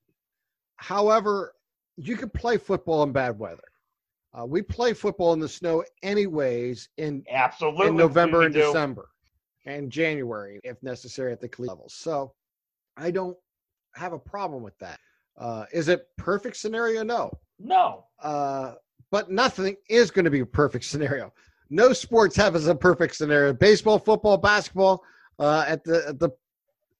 However, 0.78 1.54
you 1.98 2.16
can 2.16 2.30
play 2.30 2.58
football 2.58 3.04
in 3.04 3.12
bad 3.12 3.38
weather. 3.38 3.64
Uh, 4.38 4.46
we 4.46 4.62
play 4.62 4.94
football 4.94 5.34
in 5.34 5.40
the 5.40 5.48
snow 5.48 5.84
anyways 6.02 6.90
in 6.98 7.24
Absolutely. 7.30 7.88
in 7.88 7.96
November 7.96 8.44
and 8.44 8.54
do. 8.54 8.62
December 8.62 9.10
and 9.66 9.92
January 9.92 10.60
if 10.64 10.82
necessary 10.82 11.32
at 11.32 11.42
the 11.42 11.48
collegiate 11.48 11.78
level. 11.78 11.90
So 11.90 12.34
I 12.98 13.12
don't 13.12 13.38
have 13.96 14.14
a 14.14 14.20
problem 14.20 14.64
with 14.64 14.78
that. 14.80 15.00
Uh, 15.38 15.66
is 15.74 15.90
it 15.90 16.08
perfect 16.18 16.56
scenario? 16.58 17.04
No. 17.04 17.32
No. 17.60 18.06
Uh, 18.22 18.74
but 19.16 19.32
nothing 19.32 19.78
is 19.88 20.12
going 20.12 20.26
to 20.26 20.30
be 20.30 20.42
a 20.42 20.46
perfect 20.46 20.84
scenario. 20.84 21.32
No 21.70 21.94
sports 21.94 22.36
have 22.36 22.54
as 22.54 22.68
a 22.68 22.76
perfect 22.76 23.16
scenario. 23.16 23.54
Baseball, 23.54 23.98
football, 23.98 24.36
basketball 24.36 25.02
uh, 25.40 25.64
at 25.66 25.86
the 25.86 26.06
at 26.10 26.20
the 26.20 26.32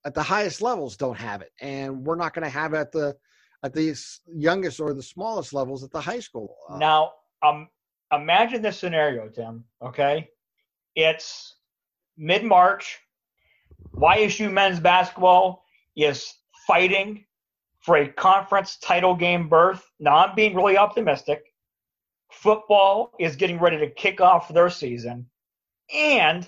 at 0.06 0.14
the 0.14 0.24
highest 0.24 0.62
levels 0.62 0.96
don't 0.96 1.18
have 1.18 1.42
it, 1.42 1.52
and 1.60 2.06
we're 2.06 2.16
not 2.16 2.34
going 2.34 2.46
to 2.46 2.50
have 2.50 2.74
it 2.74 2.78
at 2.78 2.92
the 2.94 3.18
at 3.64 3.74
the 3.74 3.94
youngest 4.34 4.80
or 4.80 4.94
the 4.94 5.04
smallest 5.04 5.52
levels 5.52 5.84
at 5.84 5.92
the 5.92 6.00
high 6.00 6.22
school. 6.22 6.56
Uh, 6.70 6.78
Now, 6.78 7.12
um, 7.46 7.68
imagine 8.14 8.62
this 8.62 8.80
scenario, 8.80 9.28
Tim. 9.28 9.66
Okay, 9.82 10.30
it's 10.96 11.58
mid 12.18 12.46
March. 12.46 12.98
YSU 13.94 14.50
men's 14.50 14.80
basketball 14.80 15.66
is 15.98 16.34
fighting 16.66 17.26
for 17.82 17.98
a 17.98 18.08
conference 18.08 18.78
title 18.78 19.16
game 19.16 19.50
berth. 19.50 19.84
Now, 20.00 20.16
I'm 20.16 20.34
being 20.34 20.56
really 20.56 20.78
optimistic. 20.78 21.44
Football 22.42 23.12
is 23.20 23.36
getting 23.36 23.60
ready 23.60 23.78
to 23.78 23.90
kick 23.90 24.22
off 24.22 24.54
their 24.54 24.70
season. 24.70 25.26
And 25.94 26.48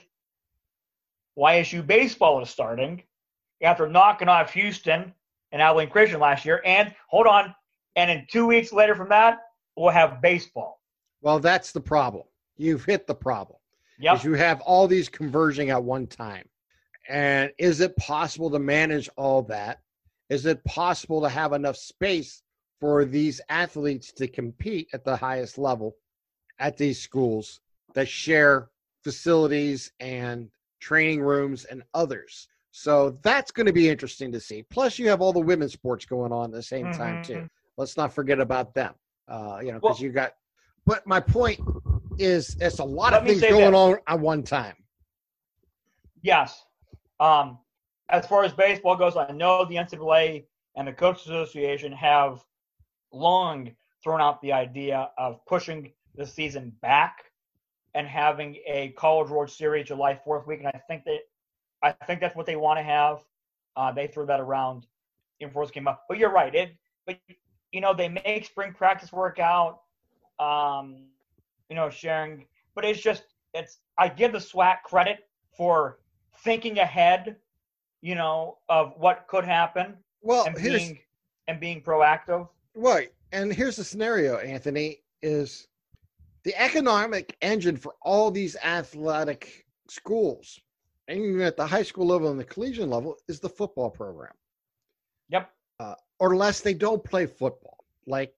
YSU 1.38 1.86
baseball 1.86 2.42
is 2.42 2.50
starting 2.50 3.04
after 3.62 3.88
knocking 3.88 4.28
off 4.28 4.54
Houston 4.54 5.14
and 5.52 5.62
Abilene 5.62 5.90
Christian 5.90 6.20
last 6.20 6.46
year. 6.46 6.62
And 6.66 6.94
hold 7.10 7.26
on, 7.26 7.56
and 7.96 8.12
in 8.12 8.28
two 8.30 8.46
weeks 8.46 8.74
later 8.74 8.96
from 8.96 9.10
that, 9.10 9.40
we'll 9.76 9.92
have 9.92 10.22
baseball. 10.22 10.82
Well, 11.22 11.40
that's 11.40 11.72
the 11.72 11.82
problem. 11.82 12.24
You've 12.58 12.86
hit 12.86 13.08
the 13.08 13.16
problem. 13.16 13.58
Yep. 14.00 14.24
You 14.24 14.34
have 14.34 14.62
all 14.62 14.88
these 14.88 15.10
converging 15.10 15.72
at 15.72 15.84
one 15.84 16.06
time. 16.06 16.48
And 17.10 17.52
is 17.58 17.80
it 17.80 17.96
possible 17.96 18.52
to 18.52 18.60
manage 18.60 19.10
all 19.16 19.42
that? 19.44 19.80
Is 20.30 20.46
it 20.46 20.64
possible 20.66 21.22
to 21.22 21.30
have 21.30 21.54
enough 21.54 21.78
space 21.78 22.44
for 22.80 23.06
these 23.06 23.42
athletes 23.50 24.12
to 24.14 24.28
compete 24.28 24.88
at 24.94 25.04
the 25.04 25.16
highest 25.16 25.58
level 25.58 25.96
at 26.60 26.78
these 26.78 27.02
schools 27.02 27.60
that 27.94 28.08
share 28.08 28.70
facilities 29.04 29.92
and 30.00 30.50
training 30.80 31.22
rooms 31.22 31.66
and 31.66 31.84
others? 31.94 32.48
So 32.72 33.18
that's 33.24 33.52
going 33.52 33.66
to 33.66 33.74
be 33.74 33.90
interesting 33.90 34.32
to 34.32 34.40
see. 34.40 34.64
Plus, 34.70 35.00
you 35.00 35.10
have 35.10 35.22
all 35.22 35.34
the 35.34 35.40
women's 35.40 35.74
sports 35.74 36.06
going 36.06 36.32
on 36.32 36.46
at 36.46 36.52
the 36.52 36.62
same 36.62 36.86
mm-hmm. 36.88 37.02
time, 37.02 37.24
too. 37.24 37.50
Let's 37.78 37.98
not 37.98 38.14
forget 38.14 38.40
about 38.40 38.74
them. 38.74 38.94
Uh, 39.28 39.60
you 39.62 39.72
know, 39.72 39.80
because 39.80 40.00
well, 40.00 40.04
you 40.04 40.12
got. 40.12 40.34
But 40.86 41.06
my 41.06 41.20
point 41.20 41.60
is, 42.18 42.56
it's 42.62 42.80
a 42.80 42.84
lot 42.84 43.14
of 43.14 43.26
things 43.26 43.42
going 43.42 43.72
this. 43.72 43.74
on 43.74 43.98
at 44.08 44.20
one 44.20 44.44
time. 44.44 44.76
Yes. 46.22 46.64
Um, 47.20 47.58
as 48.10 48.26
far 48.26 48.44
as 48.44 48.54
baseball 48.54 48.96
goes, 48.96 49.18
I 49.18 49.32
know 49.32 49.66
the 49.66 49.76
NCAA 49.76 50.46
and 50.76 50.88
the 50.88 50.94
Coaches 50.94 51.26
Association 51.28 51.92
have 51.92 52.44
long 53.12 53.72
thrown 54.04 54.22
out 54.22 54.42
the 54.42 54.54
idea 54.54 55.10
of 55.18 55.46
pushing 55.46 55.92
the 56.16 56.26
season 56.26 56.74
back 56.82 57.18
and 57.94 58.08
having 58.08 58.58
a 58.68 58.90
College 58.98 59.30
World 59.30 59.50
Series 59.50 59.88
July 59.88 60.20
4th 60.26 60.46
week, 60.46 60.60
and 60.60 60.68
I 60.68 60.82
think 60.88 61.04
that 61.06 61.20
I 61.82 61.92
think 62.06 62.20
that's 62.20 62.36
what 62.36 62.46
they 62.46 62.56
want 62.56 62.80
to 62.80 62.84
have. 62.84 63.20
Uh, 63.76 63.92
they 63.92 64.08
threw 64.08 64.26
that 64.26 64.40
around 64.40 64.86
in 65.40 65.52
first 65.52 65.74
came 65.74 65.88
up, 65.88 66.06
but 66.10 66.18
you're 66.18 66.32
right. 66.32 66.54
It, 66.54 66.76
but 67.06 67.18
you 67.72 67.82
know, 67.82 67.94
they 67.94 68.10
make 68.10 68.46
spring 68.46 68.74
practice 68.74 69.12
work 69.12 69.40
out. 69.40 69.82
Um, 70.40 71.08
you 71.70 71.76
know, 71.76 71.90
sharing, 71.90 72.46
but 72.76 72.86
it's 72.86 73.02
just 73.02 73.24
it's. 73.54 73.80
I 73.98 74.10
give 74.10 74.32
the 74.32 74.40
SWAC 74.40 74.84
credit 74.84 75.28
for 75.56 76.00
thinking 76.44 76.80
ahead, 76.80 77.38
you 78.02 78.16
know, 78.16 78.58
of 78.70 78.94
what 78.98 79.26
could 79.28 79.44
happen. 79.44 79.96
Well, 80.22 80.46
and 80.46 80.56
being 80.56 81.00
and 81.48 81.60
being 81.60 81.82
proactive. 81.82 82.48
Right, 82.78 83.12
and 83.32 83.52
here's 83.52 83.76
the 83.76 83.84
scenario, 83.84 84.38
Anthony 84.38 85.00
is 85.22 85.68
the 86.44 86.56
economic 86.56 87.36
engine 87.42 87.76
for 87.76 87.96
all 88.02 88.32
these 88.32 88.56
athletic 88.64 89.66
schools, 89.90 90.60
and 91.08 91.20
even 91.20 91.42
at 91.42 91.58
the 91.58 91.66
high 91.66 91.84
school 91.84 92.06
level 92.06 92.30
and 92.30 92.40
the 92.40 92.46
collegiate 92.46 92.88
level, 92.88 93.18
is 93.28 93.40
the 93.40 93.50
football 93.50 93.90
program. 93.90 94.34
Yep. 95.30 95.50
Uh, 95.80 95.96
or 96.20 96.34
unless 96.34 96.62
they 96.62 96.74
don't 96.74 97.04
play 97.04 97.26
football, 97.26 97.84
like 98.06 98.34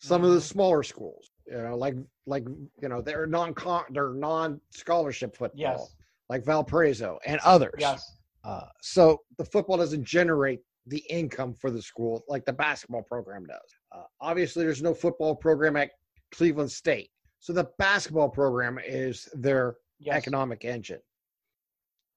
some 0.00 0.18
mm-hmm. 0.18 0.24
of 0.26 0.30
the 0.32 0.38
mm-hmm. 0.38 0.44
smaller 0.44 0.82
schools, 0.82 1.30
you 1.46 1.58
know, 1.58 1.76
like 1.76 1.94
like 2.26 2.44
you 2.80 2.88
know 2.88 3.00
they're 3.00 3.26
non 3.26 3.54
they're 3.90 4.14
non 4.14 4.60
scholarship 4.70 5.36
football. 5.36 5.60
Yes 5.60 5.94
like 6.28 6.44
Valparaiso 6.44 7.18
and 7.26 7.40
others. 7.44 7.74
Yes. 7.78 8.16
Uh, 8.44 8.66
so 8.80 9.22
the 9.38 9.44
football 9.44 9.76
doesn't 9.76 10.04
generate 10.04 10.60
the 10.86 11.02
income 11.08 11.54
for 11.54 11.70
the 11.70 11.80
school 11.80 12.24
like 12.28 12.44
the 12.44 12.52
basketball 12.52 13.02
program 13.02 13.44
does. 13.46 13.74
Uh, 13.92 14.02
obviously, 14.20 14.64
there's 14.64 14.82
no 14.82 14.94
football 14.94 15.34
program 15.34 15.76
at 15.76 15.90
Cleveland 16.32 16.70
State. 16.70 17.10
So 17.40 17.52
the 17.52 17.68
basketball 17.78 18.28
program 18.28 18.78
is 18.84 19.28
their 19.34 19.76
yes. 19.98 20.16
economic 20.16 20.64
engine. 20.64 21.00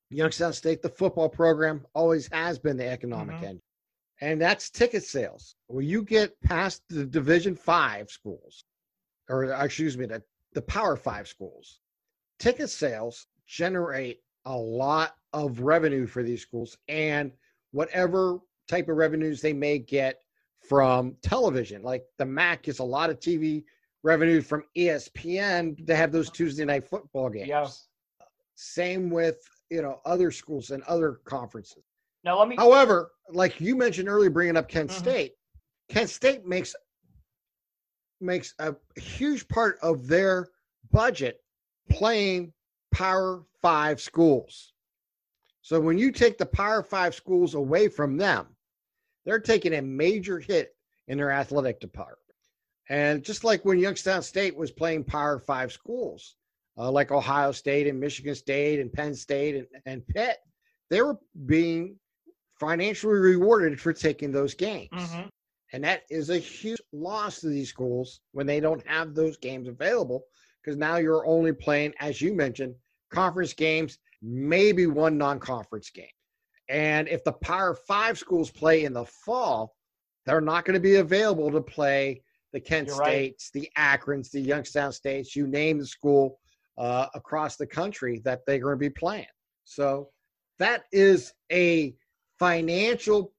Youngstown 0.10 0.54
State, 0.54 0.82
the 0.82 0.90
football 0.90 1.30
program 1.30 1.86
always 1.94 2.30
has 2.32 2.58
been 2.58 2.78
the 2.78 2.88
economic 2.88 3.36
mm-hmm. 3.36 3.46
engine. 3.46 3.62
And 4.22 4.42
that's 4.42 4.70
ticket 4.70 5.04
sales. 5.04 5.56
When 5.68 5.86
you 5.86 6.02
get 6.02 6.40
past 6.42 6.82
the 6.90 7.06
Division 7.06 7.56
Five 7.56 8.10
schools, 8.10 8.64
or 9.30 9.46
excuse 9.46 9.98
me, 9.98 10.06
the, 10.06 10.24
the 10.54 10.62
Power 10.62 10.96
Five 10.96 11.28
schools, 11.28 11.80
ticket 12.40 12.70
sales 12.70 13.28
generate 13.46 14.22
a 14.46 14.56
lot 14.56 15.16
of 15.34 15.60
revenue 15.60 16.08
for 16.08 16.24
these 16.24 16.42
schools 16.42 16.78
and 16.88 17.32
whatever 17.72 18.40
type 18.68 18.90
of 18.90 18.98
revenues 18.98 19.42
they 19.42 19.54
may 19.54 19.80
get 19.80 20.22
from 20.68 21.16
television. 21.22 21.82
Like 21.82 22.04
the 22.18 22.26
MAC 22.26 22.64
gets 22.64 22.80
a 22.80 22.84
lot 22.84 23.10
of 23.10 23.20
TV 23.20 23.64
revenue 24.04 24.42
from 24.42 24.64
ESPN 24.78 25.86
to 25.86 25.96
have 25.96 26.12
those 26.12 26.30
Tuesday 26.30 26.66
night 26.66 26.88
football 26.88 27.30
games. 27.30 27.48
Yeah. 27.48 27.68
Same 28.56 29.10
with 29.10 29.38
you 29.70 29.82
know 29.82 30.00
other 30.06 30.32
schools 30.32 30.72
and 30.72 30.84
other 30.84 31.20
conferences. 31.26 31.84
Now 32.24 32.40
let 32.40 32.48
me. 32.48 32.56
However, 32.56 33.12
like 33.30 33.62
you 33.62 33.76
mentioned 33.76 34.10
earlier, 34.10 34.30
bringing 34.30 34.58
up 34.58 34.68
Kent 34.68 34.90
mm-hmm. 34.90 35.00
State, 35.00 35.34
Kent 35.90 36.10
State 36.10 36.46
makes 36.46 36.76
makes 38.20 38.54
a 38.60 38.76
huge 38.96 39.48
part 39.48 39.78
of 39.82 40.08
their 40.08 40.50
budget 40.92 41.40
playing 41.90 42.52
Power 42.92 43.44
Five 43.62 44.02
schools. 44.02 44.74
So 45.62 45.80
when 45.80 45.98
you 45.98 46.12
take 46.12 46.38
the 46.38 46.46
Power 46.46 46.82
Five 46.82 47.14
schools 47.14 47.54
away 47.54 47.90
from 47.90 48.18
them, 48.18 48.48
they're 49.28 49.40
taking 49.40 49.74
a 49.74 49.82
major 49.82 50.40
hit 50.40 50.74
in 51.10 51.18
their 51.18 51.32
athletic 51.32 51.82
department. 51.82 52.18
And 52.90 53.24
just 53.24 53.44
like 53.44 53.66
when 53.66 53.78
Youngstown 53.78 54.24
State 54.24 54.56
was 54.56 54.72
playing 54.72 55.04
Power 55.04 55.38
Five 55.38 55.74
schools, 55.74 56.36
uh, 56.78 56.90
like 56.90 57.12
Ohio 57.12 57.52
State 57.52 57.88
and 57.88 58.00
Michigan 58.00 58.36
State 58.36 58.80
and 58.80 58.92
Penn 58.92 59.14
State 59.14 59.56
and, 59.56 59.68
and 59.86 60.08
Pitt, 60.08 60.38
they 60.90 61.02
were 61.02 61.18
being 61.46 61.98
financially 62.58 63.20
rewarded 63.20 63.82
for 63.82 63.92
taking 63.92 64.32
those 64.32 64.54
games. 64.54 64.90
Mm-hmm. 64.94 65.28
And 65.74 65.84
that 65.84 66.04
is 66.10 66.30
a 66.30 66.38
huge 66.38 66.80
loss 66.94 67.42
to 67.42 67.50
these 67.50 67.68
schools 67.68 68.22
when 68.32 68.48
they 68.48 68.62
don't 68.62 68.88
have 68.88 69.14
those 69.14 69.36
games 69.36 69.68
available 69.68 70.24
because 70.64 70.78
now 70.78 70.96
you're 70.96 71.28
only 71.28 71.52
playing, 71.52 71.94
as 72.00 72.22
you 72.22 72.34
mentioned, 72.34 72.76
conference 73.12 73.52
games, 73.52 74.00
maybe 74.22 74.88
one 74.88 75.18
non 75.18 75.38
conference 75.38 75.90
game. 75.90 76.08
And 76.70 77.08
if 77.08 77.24
the 77.24 77.34
Power 77.34 77.74
Five 77.74 78.18
schools 78.18 78.52
play 78.52 78.84
in 78.84 78.94
the 78.94 79.06
fall, 79.06 79.76
they're 80.26 80.42
not 80.42 80.66
going 80.66 80.74
to 80.74 80.80
be 80.80 80.96
available 80.96 81.52
to 81.52 81.62
play 81.62 82.22
the 82.54 82.60
Kent 82.60 82.88
You're 82.88 82.98
States, 82.98 83.52
right. 83.54 83.62
the 83.62 83.70
Akrons, 83.78 84.32
the 84.32 84.42
Youngstown 84.42 84.92
States, 84.92 85.36
you 85.36 85.48
name 85.48 85.80
the 85.80 85.86
school 85.86 86.40
uh, 86.78 87.08
across 87.14 87.56
the 87.56 87.68
country 87.68 88.22
that 88.26 88.42
they're 88.46 88.60
going 88.60 88.76
to 88.76 88.78
be 88.78 88.90
playing. 88.90 89.26
So 89.64 90.10
that 90.60 90.84
is 90.92 91.34
a 91.52 91.96
financial 92.40 93.34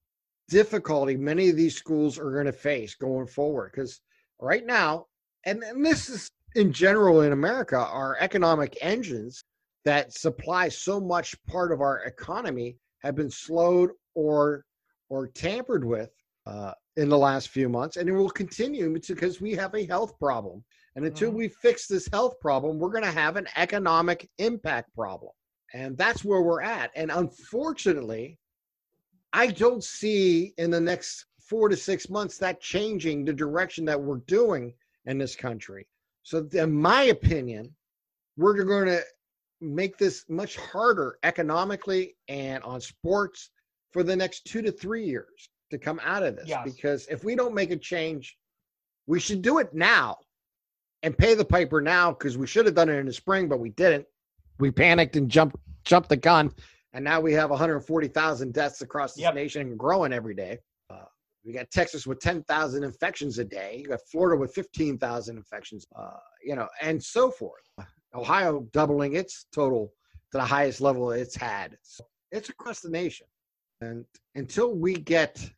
difficulty 0.49 1.17
many 1.17 1.51
of 1.51 1.57
these 1.57 1.77
schools 1.77 2.19
are 2.19 2.33
going 2.33 2.47
to 2.47 2.53
face 2.53 2.95
going 2.95 3.27
forward 3.27 3.71
because 3.73 4.01
right 4.41 4.65
now, 4.65 5.07
and, 5.45 5.63
and 5.63 5.85
this 5.85 6.09
is 6.09 6.31
in 6.55 6.73
general 6.73 7.21
in 7.21 7.33
America, 7.33 7.77
our 7.77 8.17
economic 8.19 8.77
engines 8.81 9.45
that 9.85 10.13
supply 10.13 10.69
so 10.69 11.01
much 11.01 11.37
part 11.45 11.71
of 11.71 11.81
our 11.81 12.01
economy 12.01 12.77
have 13.03 13.15
been 13.15 13.31
slowed 13.31 13.91
or 14.15 14.65
or 15.11 15.27
tampered 15.29 15.85
with 15.85 16.11
uh, 16.47 16.73
in 16.97 17.09
the 17.09 17.19
last 17.19 17.49
few 17.49 17.69
months, 17.69 17.97
and 17.97 18.09
it 18.09 18.13
will 18.13 18.31
continue 18.31 18.95
because 19.07 19.41
we 19.41 19.55
have 19.55 19.75
a 19.75 19.87
health 19.87 20.19
problem. 20.19 20.65
And 20.97 21.05
until 21.05 21.29
mm-hmm. 21.29 21.39
we 21.39 21.49
fix 21.49 21.87
this 21.87 22.09
health 22.13 22.41
problem, 22.41 22.79
we're 22.79 22.91
going 22.91 23.05
to 23.05 23.11
have 23.11 23.37
an 23.37 23.47
economic 23.57 24.29
impact 24.39 24.95
problem, 24.95 25.33
and 25.73 25.97
that's 25.97 26.25
where 26.25 26.43
we're 26.43 26.63
at. 26.63 26.91
And 26.97 27.11
unfortunately, 27.11 28.39
I 29.33 29.49
don't 29.49 29.85
see 29.85 30.55
in 30.59 30.71
the 30.71 30.81
next 30.81 31.27
four 31.39 31.69
to 31.69 31.77
six 31.77 32.11
months 32.11 32.39
that 32.39 32.61
changing 32.61 33.25
the 33.25 33.33
direction 33.33 33.85
that 33.87 34.01
we're 34.01 34.19
doing 34.27 34.75
in 35.07 35.19
this 35.19 35.37
country. 35.37 35.87
So, 36.23 36.47
in 36.53 36.73
my 36.73 37.05
opinion, 37.05 37.75
we're 38.37 38.63
going 38.65 38.87
to 38.87 39.03
make 39.61 39.99
this 39.99 40.25
much 40.29 40.57
harder 40.57 41.19
economically 41.23 42.17
and 42.29 42.63
on 42.65 42.81
sports 42.81 43.51
for 43.93 44.03
the 44.03 44.15
next 44.15 44.45
two 44.45 44.63
to 44.63 44.71
three 44.71 45.05
years 45.05 45.51
to 45.71 45.79
come 45.79 46.01
out 46.05 46.23
of 46.23 46.37
this. 46.37 46.49
Yes. 46.49 46.63
Because 46.65 47.07
if 47.09 47.25
we 47.25 47.35
don't 47.35 47.55
make 47.55 47.71
a 47.71 47.77
change, 47.77 48.37
we 49.07 49.21
should 49.21 49.43
do 49.43 49.59
it 49.59 49.73
now 49.75 50.17
and 51.03 51.17
pay 51.17 51.35
the 51.35 51.45
piper 51.45 51.81
now 51.81 52.13
because 52.13 52.37
we 52.37 52.47
should 52.47 52.67
have 52.67 52.75
done 52.75 52.89
it 52.89 52.97
in 52.97 53.07
the 53.07 53.13
spring, 53.13 53.49
but 53.49 53.61
we 53.61 53.71
didn't. 53.71 54.07
We 54.59 54.71
panicked 54.71 55.17
and 55.17 55.31
jumped 55.31 55.57
jumped 55.85 56.09
the 56.09 56.17
gun, 56.17 56.53
and 56.93 57.05
now 57.05 57.21
we 57.21 57.33
have 57.33 57.51
140,000 57.51 58.53
deaths 58.53 58.83
across 58.83 59.15
this 59.15 59.23
yep. 59.23 59.35
nation 59.35 59.63
and 59.63 59.79
growing 59.79 60.13
every 60.13 60.35
day. 60.35 60.59
We 61.49 61.55
got 61.55 61.71
Texas 61.71 62.07
with 62.07 62.21
10,000 62.21 62.85
infections 62.85 63.39
a 63.39 63.45
day. 63.45 63.79
You 63.81 63.89
got 63.89 64.01
Florida 64.11 64.39
with 64.39 64.53
15,000 64.53 65.37
infections, 65.37 65.87
uh, 65.97 66.11
you 66.45 66.55
know, 66.55 66.69
and 66.83 67.03
so 67.03 67.31
forth. 67.31 67.63
Ohio 68.15 68.67
doubling 68.73 69.15
its 69.15 69.47
total 69.53 69.93
to 70.33 70.39
the 70.39 70.45
highest 70.45 70.81
level 70.81 71.13
it's 71.13 71.37
had. 71.37 71.77
So 71.83 72.05
it's 72.33 72.49
across 72.49 72.81
the 72.81 72.91
nation. 72.91 73.27
And 73.81 74.05
until 74.35 74.75
we 74.75 74.95
get 74.95 75.49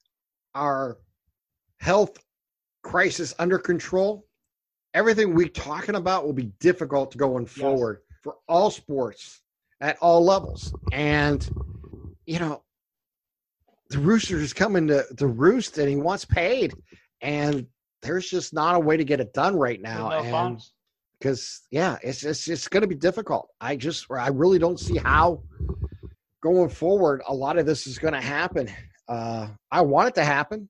our 0.55 0.99
health 1.79 2.19
crisis 2.83 3.35
under 3.39 3.59
control, 3.59 4.27
everything 4.95 5.35
we're 5.35 5.49
talking 5.49 5.95
about 5.95 6.25
will 6.25 6.33
be 6.33 6.53
difficult 6.61 7.17
going 7.17 7.45
yes. 7.45 7.53
forward 7.53 8.01
for 8.23 8.37
all 8.49 8.71
sports 8.71 9.43
at 9.81 9.97
all 10.01 10.25
levels. 10.25 10.73
And, 10.93 11.49
you 12.27 12.39
know, 12.39 12.63
the 13.89 13.99
rooster 13.99 14.37
is 14.37 14.53
coming 14.53 14.87
to 14.89 15.05
the 15.13 15.27
roost 15.27 15.79
and 15.79 15.89
he 15.89 15.97
wants 15.97 16.25
paid. 16.25 16.75
And 17.23 17.67
there's 18.03 18.29
just 18.29 18.55
not 18.55 18.77
a 18.77 18.81
way 18.81 18.97
to 18.97 19.05
get 19.05 19.21
it 19.21 19.33
done 19.33 19.57
right 19.57 19.81
now. 19.81 20.11
No 20.11 20.19
and 20.19 20.63
because 21.21 21.63
yeah, 21.71 21.99
it's 22.03 22.25
it's 22.25 22.49
it's 22.49 22.69
going 22.69 22.81
to 22.81 22.87
be 22.89 22.95
difficult. 22.95 23.49
I 23.61 23.77
just 23.77 24.07
I 24.11 24.29
really 24.29 24.59
don't 24.59 24.81
see 24.81 24.97
how 24.97 25.43
going 26.43 26.71
forward 26.71 27.23
a 27.29 27.35
lot 27.35 27.59
of 27.59 27.67
this 27.67 27.87
is 27.87 27.99
going 27.99 28.15
to 28.15 28.21
happen. 28.21 28.69
Uh, 29.09 29.49
I 29.71 29.83
want 29.83 30.09
it 30.09 30.15
to 30.17 30.25
happen. 30.25 30.69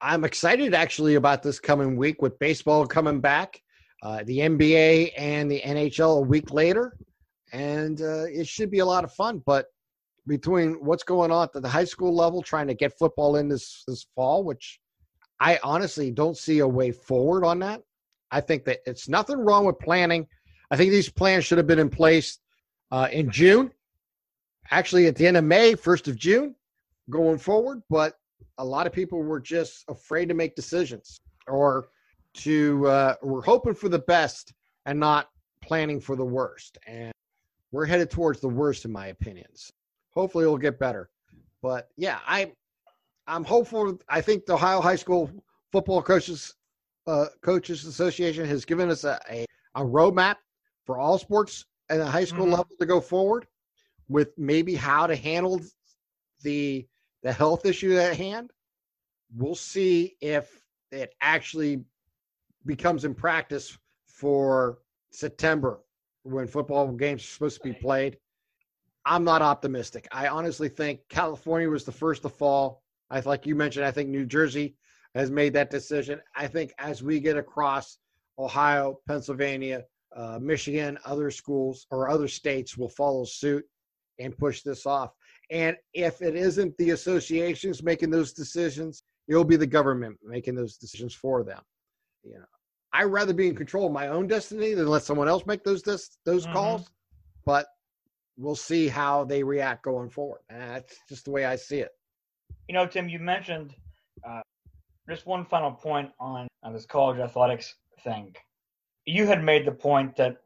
I'm 0.00 0.24
excited 0.24 0.74
actually 0.74 1.16
about 1.16 1.42
this 1.42 1.58
coming 1.58 1.96
week 1.96 2.22
with 2.22 2.38
baseball 2.38 2.86
coming 2.86 3.20
back, 3.20 3.60
uh, 4.02 4.22
the 4.24 4.38
NBA 4.38 5.12
and 5.16 5.50
the 5.50 5.60
NHL 5.60 6.18
a 6.18 6.20
week 6.20 6.52
later, 6.52 6.96
and 7.52 8.00
uh, 8.00 8.24
it 8.26 8.46
should 8.46 8.70
be 8.70 8.78
a 8.78 8.86
lot 8.86 9.02
of 9.02 9.12
fun. 9.12 9.42
But 9.44 9.66
between 10.28 10.74
what's 10.74 11.02
going 11.02 11.32
on 11.32 11.48
at 11.52 11.60
the 11.60 11.68
high 11.68 11.84
school 11.84 12.14
level, 12.14 12.42
trying 12.42 12.68
to 12.68 12.74
get 12.74 12.96
football 12.96 13.36
in 13.36 13.48
this 13.48 13.82
this 13.88 14.06
fall, 14.14 14.44
which 14.44 14.78
I 15.40 15.58
honestly 15.64 16.12
don't 16.12 16.36
see 16.36 16.60
a 16.60 16.68
way 16.68 16.92
forward 16.92 17.44
on 17.44 17.58
that. 17.60 17.82
I 18.30 18.40
think 18.40 18.64
that 18.64 18.80
it's 18.86 19.08
nothing 19.08 19.38
wrong 19.38 19.64
with 19.64 19.78
planning. 19.78 20.26
I 20.70 20.76
think 20.76 20.90
these 20.90 21.08
plans 21.08 21.44
should 21.44 21.58
have 21.58 21.66
been 21.66 21.78
in 21.78 21.88
place 21.88 22.38
uh, 22.90 23.08
in 23.10 23.30
June, 23.30 23.72
actually 24.70 25.06
at 25.06 25.16
the 25.16 25.26
end 25.26 25.36
of 25.36 25.44
May, 25.44 25.74
1st 25.74 26.08
of 26.08 26.16
June, 26.16 26.54
going 27.10 27.38
forward. 27.38 27.82
But 27.88 28.14
a 28.58 28.64
lot 28.64 28.86
of 28.86 28.92
people 28.92 29.22
were 29.22 29.40
just 29.40 29.84
afraid 29.88 30.28
to 30.28 30.34
make 30.34 30.56
decisions 30.56 31.20
or 31.46 31.88
to, 32.34 32.86
uh, 32.86 33.14
we're 33.22 33.42
hoping 33.42 33.74
for 33.74 33.88
the 33.88 33.98
best 33.98 34.52
and 34.86 34.98
not 34.98 35.28
planning 35.62 36.00
for 36.00 36.16
the 36.16 36.24
worst. 36.24 36.78
And 36.86 37.12
we're 37.72 37.86
headed 37.86 38.10
towards 38.10 38.40
the 38.40 38.48
worst, 38.48 38.84
in 38.84 38.92
my 38.92 39.08
opinions. 39.08 39.70
Hopefully, 40.14 40.44
it'll 40.44 40.58
get 40.58 40.78
better. 40.78 41.10
But 41.62 41.88
yeah, 41.96 42.18
I, 42.26 42.52
I'm 43.26 43.44
hopeful. 43.44 43.98
I 44.08 44.20
think 44.20 44.46
the 44.46 44.54
Ohio 44.54 44.80
High 44.80 44.96
School 44.96 45.30
Football 45.72 46.02
Coaches 46.02 46.54
uh, 47.08 47.26
Coaches 47.40 47.86
Association 47.86 48.44
has 48.44 48.64
given 48.64 48.90
us 48.90 49.04
a, 49.04 49.18
a, 49.30 49.46
a 49.74 49.82
roadmap 49.82 50.36
for 50.84 50.98
all 50.98 51.18
sports 51.18 51.64
at 51.88 52.00
a 52.00 52.06
high 52.06 52.24
school 52.24 52.44
mm-hmm. 52.44 52.52
level 52.52 52.76
to 52.78 52.86
go 52.86 53.00
forward 53.00 53.46
with 54.08 54.28
maybe 54.36 54.74
how 54.74 55.06
to 55.06 55.16
handle 55.16 55.60
the 56.42 56.86
the 57.22 57.32
health 57.32 57.66
issue 57.66 57.96
at 57.96 58.16
hand. 58.16 58.50
We'll 59.34 59.54
see 59.54 60.16
if 60.20 60.62
it 60.92 61.14
actually 61.20 61.82
becomes 62.64 63.04
in 63.04 63.14
practice 63.14 63.76
for 64.06 64.78
September 65.10 65.80
when 66.22 66.46
football 66.46 66.86
games 66.92 67.22
are 67.22 67.26
supposed 67.26 67.56
to 67.56 67.68
be 67.68 67.72
played. 67.72 68.18
I'm 69.04 69.24
not 69.24 69.42
optimistic. 69.42 70.06
I 70.12 70.28
honestly 70.28 70.68
think 70.68 71.00
California 71.08 71.68
was 71.68 71.84
the 71.84 71.92
first 71.92 72.22
to 72.22 72.28
fall. 72.28 72.82
I 73.10 73.20
like 73.20 73.46
you 73.46 73.54
mentioned. 73.54 73.86
I 73.86 73.90
think 73.90 74.10
New 74.10 74.26
Jersey 74.26 74.76
has 75.14 75.30
made 75.30 75.52
that 75.54 75.70
decision. 75.70 76.20
I 76.36 76.46
think 76.46 76.72
as 76.78 77.02
we 77.02 77.20
get 77.20 77.36
across 77.36 77.98
Ohio, 78.38 79.00
Pennsylvania, 79.06 79.84
uh, 80.14 80.38
Michigan, 80.40 80.98
other 81.04 81.30
schools 81.30 81.86
or 81.90 82.08
other 82.08 82.28
states 82.28 82.76
will 82.76 82.88
follow 82.88 83.24
suit 83.24 83.64
and 84.18 84.36
push 84.36 84.62
this 84.62 84.86
off. 84.86 85.12
And 85.50 85.76
if 85.94 86.22
it 86.22 86.36
isn't 86.36 86.76
the 86.76 86.90
associations 86.90 87.82
making 87.82 88.10
those 88.10 88.32
decisions, 88.32 89.02
it'll 89.28 89.44
be 89.44 89.56
the 89.56 89.66
government 89.66 90.18
making 90.22 90.54
those 90.54 90.76
decisions 90.76 91.14
for 91.14 91.42
them. 91.42 91.60
You 92.22 92.34
know, 92.34 92.44
I'd 92.92 93.04
rather 93.04 93.32
be 93.32 93.48
in 93.48 93.54
control 93.54 93.86
of 93.86 93.92
my 93.92 94.08
own 94.08 94.26
destiny 94.26 94.74
than 94.74 94.88
let 94.88 95.02
someone 95.02 95.28
else 95.28 95.46
make 95.46 95.64
those 95.64 95.82
those 95.82 96.08
mm-hmm. 96.26 96.52
calls. 96.52 96.90
But 97.44 97.66
we'll 98.36 98.56
see 98.56 98.88
how 98.88 99.24
they 99.24 99.42
react 99.42 99.84
going 99.84 100.10
forward. 100.10 100.40
And 100.48 100.60
that's 100.60 100.96
just 101.08 101.24
the 101.24 101.30
way 101.30 101.44
I 101.44 101.56
see 101.56 101.78
it. 101.78 101.90
You 102.68 102.74
know, 102.74 102.86
Tim, 102.86 103.08
you 103.08 103.18
mentioned 103.18 103.74
just 105.08 105.26
one 105.26 105.44
final 105.44 105.70
point 105.70 106.10
on, 106.20 106.46
on 106.62 106.72
this 106.72 106.84
college 106.84 107.18
athletics 107.18 107.74
thing. 108.04 108.34
You 109.06 109.26
had 109.26 109.42
made 109.42 109.66
the 109.66 109.72
point 109.72 110.16
that 110.16 110.36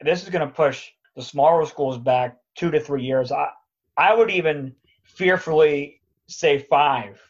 this 0.00 0.22
is 0.22 0.28
going 0.28 0.46
to 0.46 0.52
push 0.52 0.90
the 1.14 1.22
smaller 1.22 1.64
schools 1.66 1.98
back 1.98 2.36
two 2.56 2.70
to 2.70 2.80
three 2.80 3.02
years. 3.02 3.30
I, 3.30 3.48
I 3.96 4.14
would 4.14 4.30
even 4.30 4.74
fearfully 5.04 6.00
say 6.26 6.58
five. 6.58 7.20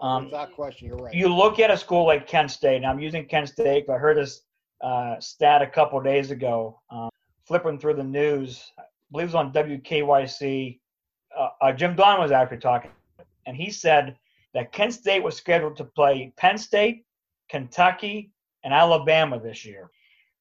Um, 0.00 0.24
Without 0.24 0.52
question, 0.52 0.88
you're 0.88 0.96
right. 0.96 1.14
You 1.14 1.28
look 1.28 1.58
at 1.58 1.70
a 1.70 1.76
school 1.76 2.06
like 2.06 2.26
Kent 2.26 2.50
State, 2.50 2.76
and 2.76 2.86
I'm 2.86 2.98
using 2.98 3.26
Kent 3.26 3.48
State. 3.48 3.86
But 3.86 3.94
I 3.94 3.98
heard 3.98 4.16
this 4.16 4.42
uh, 4.80 5.20
stat 5.20 5.62
a 5.62 5.66
couple 5.66 6.00
days 6.00 6.30
ago, 6.30 6.80
um, 6.90 7.10
flipping 7.46 7.78
through 7.78 7.94
the 7.94 8.04
news. 8.04 8.72
I 8.78 8.82
believe 9.12 9.24
it 9.24 9.28
was 9.28 9.34
on 9.34 9.52
WKYC. 9.52 10.80
Uh, 11.38 11.48
uh, 11.60 11.72
Jim 11.72 11.94
Don 11.94 12.20
was 12.20 12.32
actually 12.32 12.58
talking, 12.58 12.90
and 13.46 13.56
he 13.56 13.70
said 13.70 14.16
that 14.54 14.72
Kent 14.72 14.94
State 14.94 15.22
was 15.22 15.36
scheduled 15.36 15.76
to 15.76 15.84
play 15.84 16.32
Penn 16.36 16.58
State, 16.58 17.04
Kentucky, 17.48 18.32
and 18.64 18.72
Alabama 18.72 19.40
this 19.40 19.64
year. 19.64 19.90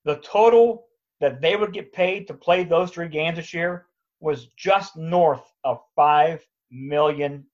The 0.05 0.17
total 0.17 0.85
that 1.19 1.41
they 1.41 1.55
would 1.55 1.73
get 1.73 1.93
paid 1.93 2.27
to 2.27 2.33
play 2.33 2.63
those 2.63 2.91
three 2.91 3.07
games 3.07 3.37
this 3.37 3.53
year 3.53 3.85
was 4.19 4.47
just 4.57 4.97
north 4.97 5.43
of 5.63 5.79
$5 5.97 6.39
million. 6.71 7.45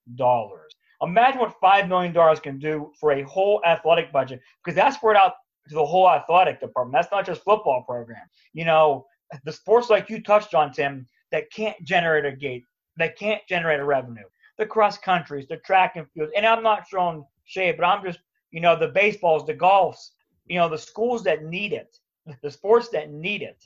Imagine 1.02 1.40
what 1.40 1.62
$5 1.62 1.88
million 1.88 2.38
can 2.38 2.60
do 2.60 2.92
for 3.00 3.12
a 3.12 3.22
whole 3.24 3.62
athletic 3.66 4.12
budget, 4.12 4.42
because 4.64 4.76
that's 4.76 4.96
spread 4.96 5.18
out 5.18 5.34
to 5.70 5.76
the 5.76 5.86
whole 5.86 6.10
athletic 6.10 6.60
department. 6.60 6.94
That's 6.94 7.12
not 7.12 7.26
just 7.26 7.44
football 7.44 7.84
program. 7.84 8.26
You 8.54 8.66
know, 8.66 9.06
the 9.44 9.52
sports 9.52 9.90
like 9.90 10.10
you 10.10 10.24
touched 10.24 10.56
on, 10.56 10.72
Tim, 10.72 11.06
that 11.32 11.52
can't 11.52 11.82
generate 11.84 12.26
a 12.26 12.32
gate, 12.32 12.64
that 12.98 13.18
can't 13.18 13.42
generate 13.48 13.80
a 13.80 13.86
revenue 13.86 14.24
the 14.58 14.66
cross 14.66 14.98
countries, 14.98 15.48
the 15.48 15.58
track 15.58 15.96
and 15.96 16.08
field. 16.12 16.30
And 16.36 16.46
I'm 16.46 16.64
not 16.64 16.90
throwing 16.90 17.26
shade, 17.46 17.76
but 17.78 17.86
I'm 17.86 18.04
just, 18.04 18.20
you 18.52 18.60
know, 18.62 18.78
the 18.78 18.88
baseballs, 18.88 19.46
the 19.46 19.54
golfs, 19.54 20.10
you 20.48 20.58
know, 20.58 20.70
the 20.70 20.78
schools 20.78 21.24
that 21.24 21.44
need 21.44 21.74
it, 21.74 21.98
the 22.42 22.52
sports 22.52 22.90
that 22.90 23.12
need 23.12 23.42
it. 23.42 23.64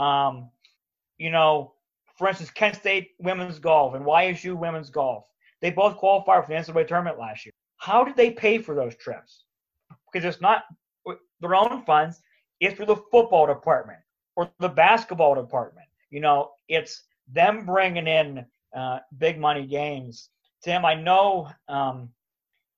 Um, 0.00 0.50
you 1.18 1.30
know, 1.30 1.74
for 2.16 2.28
instance, 2.28 2.50
Kent 2.50 2.76
State 2.76 3.10
women's 3.18 3.58
golf 3.58 3.94
and 3.94 4.04
YSU 4.04 4.56
women's 4.56 4.90
golf. 4.90 5.24
They 5.60 5.70
both 5.70 5.96
qualified 5.96 6.44
for 6.44 6.52
the 6.52 6.58
NCAA 6.58 6.86
tournament 6.86 7.18
last 7.18 7.44
year. 7.44 7.52
How 7.76 8.04
did 8.04 8.16
they 8.16 8.30
pay 8.30 8.58
for 8.58 8.74
those 8.74 8.96
trips? 8.96 9.44
Because 10.10 10.26
it's 10.26 10.40
not 10.40 10.64
their 11.40 11.54
own 11.54 11.82
funds. 11.84 12.20
It's 12.60 12.76
through 12.76 12.86
the 12.86 13.02
football 13.10 13.46
department 13.46 13.98
or 14.36 14.50
the 14.58 14.68
basketball 14.68 15.34
department. 15.34 15.86
You 16.10 16.20
know, 16.20 16.50
it's 16.68 17.04
them 17.32 17.64
bringing 17.64 18.06
in 18.06 18.44
uh, 18.74 18.98
big 19.18 19.38
money 19.38 19.66
games. 19.66 20.30
Tim, 20.62 20.84
I 20.84 20.94
know 20.94 21.48
um, 21.68 22.10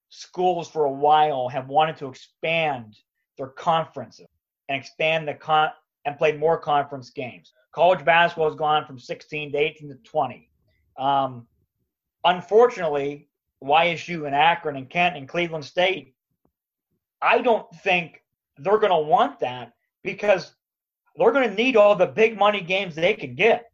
schools 0.09 0.69
for 0.69 0.85
a 0.85 0.93
while 0.93 1.49
have 1.49 1.69
wanted 1.69 1.97
to 1.99 2.07
expand 2.09 2.97
their 3.39 3.49
conferences 3.49 4.29
and 4.69 4.79
expand 4.79 5.27
the 5.27 5.35
con 5.35 5.71
and 6.05 6.19
play 6.19 6.37
more 6.37 6.59
conference 6.59 7.11
games. 7.11 7.53
College 7.73 8.05
basketball 8.05 8.49
has 8.49 8.57
gone 8.57 8.85
from 8.85 8.99
16 8.99 9.53
to 9.53 9.59
18 9.59 9.89
to 9.89 9.95
20. 10.05 10.51
Um, 10.99 11.47
unfortunately, 12.25 13.29
YSU 13.63 14.27
and 14.27 14.35
Akron 14.35 14.77
and 14.77 14.91
Kent 14.91 15.17
and 15.17 15.29
Cleveland 15.29 15.65
State, 15.65 16.15
I 17.23 17.41
don't 17.41 17.67
think 17.77 18.23
they're 18.59 18.79
going 18.79 18.91
to 18.91 19.09
want 19.09 19.41
that 19.41 19.73
because 20.03 20.55
they're 21.17 21.33
going 21.33 21.49
to 21.49 21.55
need 21.55 21.77
all 21.77 21.95
the 21.95 22.07
big 22.07 22.39
money 22.39 22.61
games 22.61 22.95
they 22.95 23.15
can 23.15 23.35
get 23.35 23.72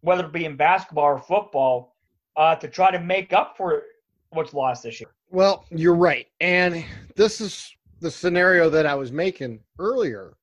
whether 0.00 0.24
it 0.24 0.32
be 0.32 0.44
in 0.44 0.56
basketball 0.56 1.04
or 1.04 1.18
football, 1.18 1.94
uh, 2.36 2.54
to 2.56 2.68
try 2.68 2.90
to 2.90 3.00
make 3.00 3.32
up 3.32 3.56
for 3.56 3.82
what's 4.30 4.54
lost 4.54 4.82
this 4.82 5.00
year. 5.00 5.10
Well, 5.30 5.64
you're 5.70 5.94
right. 5.94 6.26
And 6.40 6.84
this 7.16 7.40
is 7.40 7.74
the 8.00 8.10
scenario 8.10 8.70
that 8.70 8.86
I 8.86 8.94
was 8.94 9.12
making 9.12 9.60
earlier 9.78 10.36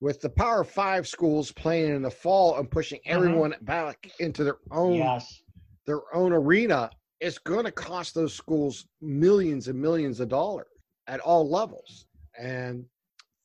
with 0.00 0.20
the 0.20 0.28
Power 0.28 0.64
Five 0.64 1.06
schools 1.06 1.52
playing 1.52 1.94
in 1.94 2.02
the 2.02 2.10
fall 2.10 2.58
and 2.58 2.70
pushing 2.70 2.98
mm-hmm. 3.00 3.16
everyone 3.16 3.52
mm-hmm. 3.52 3.64
back 3.64 4.10
into 4.18 4.44
their 4.44 4.58
own 4.70 4.94
yes. 4.94 5.42
their 5.86 6.00
own 6.14 6.32
arena. 6.32 6.90
It's 7.20 7.38
going 7.38 7.64
to 7.64 7.72
cost 7.72 8.14
those 8.14 8.34
schools 8.34 8.86
millions 9.00 9.68
and 9.68 9.80
millions 9.80 10.18
of 10.18 10.28
dollars 10.28 10.66
at 11.06 11.20
all 11.20 11.48
levels. 11.48 12.06
And 12.36 12.84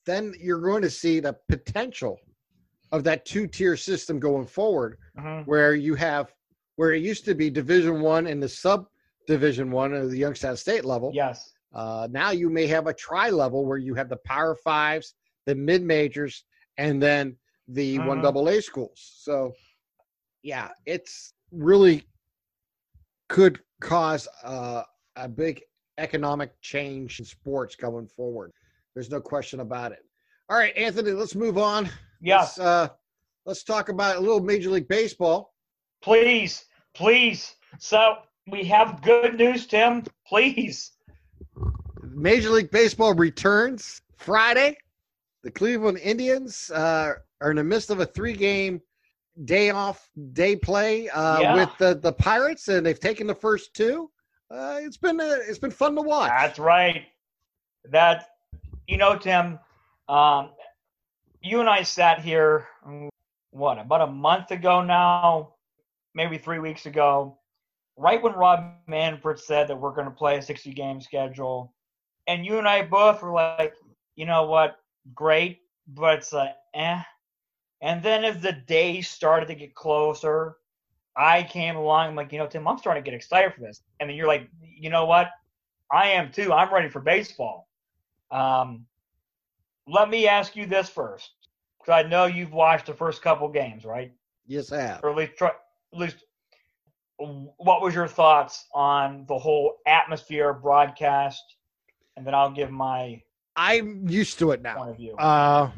then 0.05 0.33
you're 0.39 0.61
going 0.61 0.81
to 0.81 0.89
see 0.89 1.19
the 1.19 1.35
potential 1.47 2.17
of 2.91 3.03
that 3.03 3.25
two 3.25 3.47
tier 3.47 3.75
system 3.75 4.19
going 4.19 4.45
forward, 4.45 4.97
uh-huh. 5.17 5.43
where 5.45 5.75
you 5.75 5.95
have 5.95 6.33
where 6.75 6.93
it 6.93 7.01
used 7.01 7.25
to 7.25 7.33
be 7.33 7.49
Division 7.49 8.01
One 8.01 8.27
and 8.27 8.41
the 8.41 8.49
sub 8.49 8.87
Division 9.27 9.71
One 9.71 9.93
of 9.93 10.11
the 10.11 10.17
Youngstown 10.17 10.55
State 10.55 10.85
level. 10.85 11.11
Yes. 11.13 11.53
Uh, 11.73 12.07
now 12.11 12.31
you 12.31 12.49
may 12.49 12.65
have 12.67 12.87
a 12.87 12.93
tri 12.93 13.29
level 13.29 13.65
where 13.65 13.77
you 13.77 13.93
have 13.95 14.09
the 14.09 14.17
Power 14.17 14.55
Fives, 14.55 15.15
the 15.45 15.55
mid 15.55 15.83
majors, 15.83 16.45
and 16.77 17.01
then 17.01 17.35
the 17.67 17.97
uh-huh. 17.97 18.07
one 18.07 18.21
double 18.21 18.47
A 18.47 18.61
schools. 18.61 19.13
So, 19.19 19.53
yeah, 20.43 20.69
it's 20.85 21.33
really 21.51 22.03
could 23.27 23.59
cause 23.81 24.27
uh, 24.43 24.83
a 25.15 25.27
big 25.27 25.61
economic 25.97 26.51
change 26.61 27.19
in 27.19 27.25
sports 27.25 27.75
going 27.75 28.07
forward. 28.07 28.53
There's 28.93 29.11
no 29.11 29.19
question 29.19 29.59
about 29.59 29.91
it. 29.91 30.05
All 30.49 30.57
right, 30.57 30.75
Anthony, 30.77 31.11
let's 31.11 31.35
move 31.35 31.57
on. 31.57 31.89
Yeah. 32.21 32.39
Let's, 32.39 32.59
uh, 32.59 32.87
let's 33.45 33.63
talk 33.63 33.89
about 33.89 34.17
a 34.17 34.19
little 34.19 34.39
Major 34.41 34.69
League 34.69 34.87
Baseball. 34.87 35.53
Please, 36.01 36.65
please. 36.93 37.55
So 37.79 38.17
we 38.49 38.63
have 38.65 39.01
good 39.01 39.35
news, 39.35 39.65
Tim. 39.67 40.03
Please. 40.27 40.91
Major 42.03 42.49
League 42.49 42.71
Baseball 42.71 43.13
returns 43.13 44.01
Friday. 44.17 44.77
The 45.43 45.51
Cleveland 45.51 45.99
Indians 45.99 46.69
uh, 46.71 47.13
are 47.41 47.51
in 47.51 47.57
the 47.57 47.63
midst 47.63 47.89
of 47.89 47.99
a 47.99 48.05
three-game 48.05 48.81
day 49.45 49.69
off, 49.69 50.09
day 50.33 50.55
play 50.55 51.09
uh, 51.09 51.39
Yeah. 51.39 51.55
with 51.55 51.69
the, 51.77 51.95
the 52.01 52.11
Pirates, 52.13 52.67
and 52.69 52.85
they've 52.85 52.99
taken 52.99 53.27
the 53.27 53.35
first 53.35 53.73
two. 53.73 54.09
Uh, 54.49 54.79
it's 54.81 54.97
been 54.97 55.19
uh, 55.19 55.35
it's 55.47 55.59
been 55.59 55.71
fun 55.71 55.93
to 55.95 56.01
watch. 56.01 56.29
That's 56.29 56.57
right. 56.57 57.03
That 57.91 58.29
you 58.87 58.97
know, 58.97 59.17
Tim. 59.17 59.59
Um, 60.07 60.51
you 61.41 61.59
and 61.59 61.69
I 61.69 61.83
sat 61.83 62.21
here. 62.21 62.67
What 63.51 63.79
about 63.79 64.01
a 64.01 64.07
month 64.07 64.51
ago 64.51 64.83
now? 64.83 65.53
Maybe 66.13 66.37
three 66.37 66.59
weeks 66.59 66.85
ago. 66.85 67.37
Right 67.95 68.21
when 68.21 68.33
Rob 68.33 68.73
Manfred 68.87 69.39
said 69.39 69.67
that 69.67 69.79
we're 69.79 69.93
going 69.93 70.05
to 70.05 70.11
play 70.11 70.37
a 70.37 70.41
60 70.41 70.71
game 70.73 71.01
schedule, 71.01 71.73
and 72.27 72.45
you 72.45 72.59
and 72.59 72.67
I 72.67 72.83
both 72.83 73.21
were 73.21 73.31
like, 73.31 73.73
you 74.15 74.25
know 74.25 74.45
what, 74.45 74.79
great, 75.15 75.61
but 75.87 76.19
it's 76.19 76.33
a 76.33 76.53
eh. 76.75 77.01
And 77.81 78.03
then 78.03 78.23
as 78.23 78.41
the 78.41 78.51
days 78.51 79.09
started 79.09 79.47
to 79.47 79.55
get 79.55 79.75
closer, 79.75 80.57
I 81.15 81.43
came 81.43 81.75
along. 81.75 82.07
I'm 82.07 82.15
like, 82.15 82.31
you 82.31 82.39
know, 82.39 82.47
Tim, 82.47 82.67
I'm 82.67 82.77
starting 82.77 83.03
to 83.03 83.09
get 83.09 83.15
excited 83.15 83.53
for 83.53 83.61
this. 83.61 83.81
And 83.99 84.09
then 84.09 84.17
you're 84.17 84.27
like, 84.27 84.49
you 84.61 84.89
know 84.89 85.05
what? 85.05 85.29
I 85.91 86.09
am 86.09 86.31
too. 86.31 86.51
I'm 86.53 86.73
ready 86.73 86.89
for 86.89 86.99
baseball. 86.99 87.67
Um, 88.31 88.85
let 89.87 90.09
me 90.09 90.27
ask 90.27 90.55
you 90.55 90.65
this 90.65 90.89
first, 90.89 91.31
because 91.79 92.05
I 92.05 92.07
know 92.07 92.25
you've 92.25 92.53
watched 92.53 92.85
the 92.85 92.93
first 92.93 93.21
couple 93.21 93.47
games, 93.49 93.85
right? 93.85 94.11
Yes, 94.45 94.71
I 94.71 94.81
have. 94.81 95.03
Or 95.03 95.11
at 95.11 95.15
least, 95.17 95.37
try, 95.37 95.49
at 95.49 95.99
least, 95.99 96.17
what 97.17 97.81
was 97.81 97.95
your 97.95 98.07
thoughts 98.07 98.65
on 98.73 99.25
the 99.27 99.37
whole 99.37 99.77
atmosphere 99.87 100.53
broadcast? 100.53 101.41
And 102.15 102.25
then 102.25 102.33
I'll 102.33 102.51
give 102.51 102.71
my 102.71 103.21
I'm 103.55 104.07
used 104.07 104.37
to 104.39 104.51
it 104.51 104.61
now. 104.61 104.75
point 104.75 104.89
of 104.91 104.97
view. 104.97 105.15
Uh, 105.17 105.71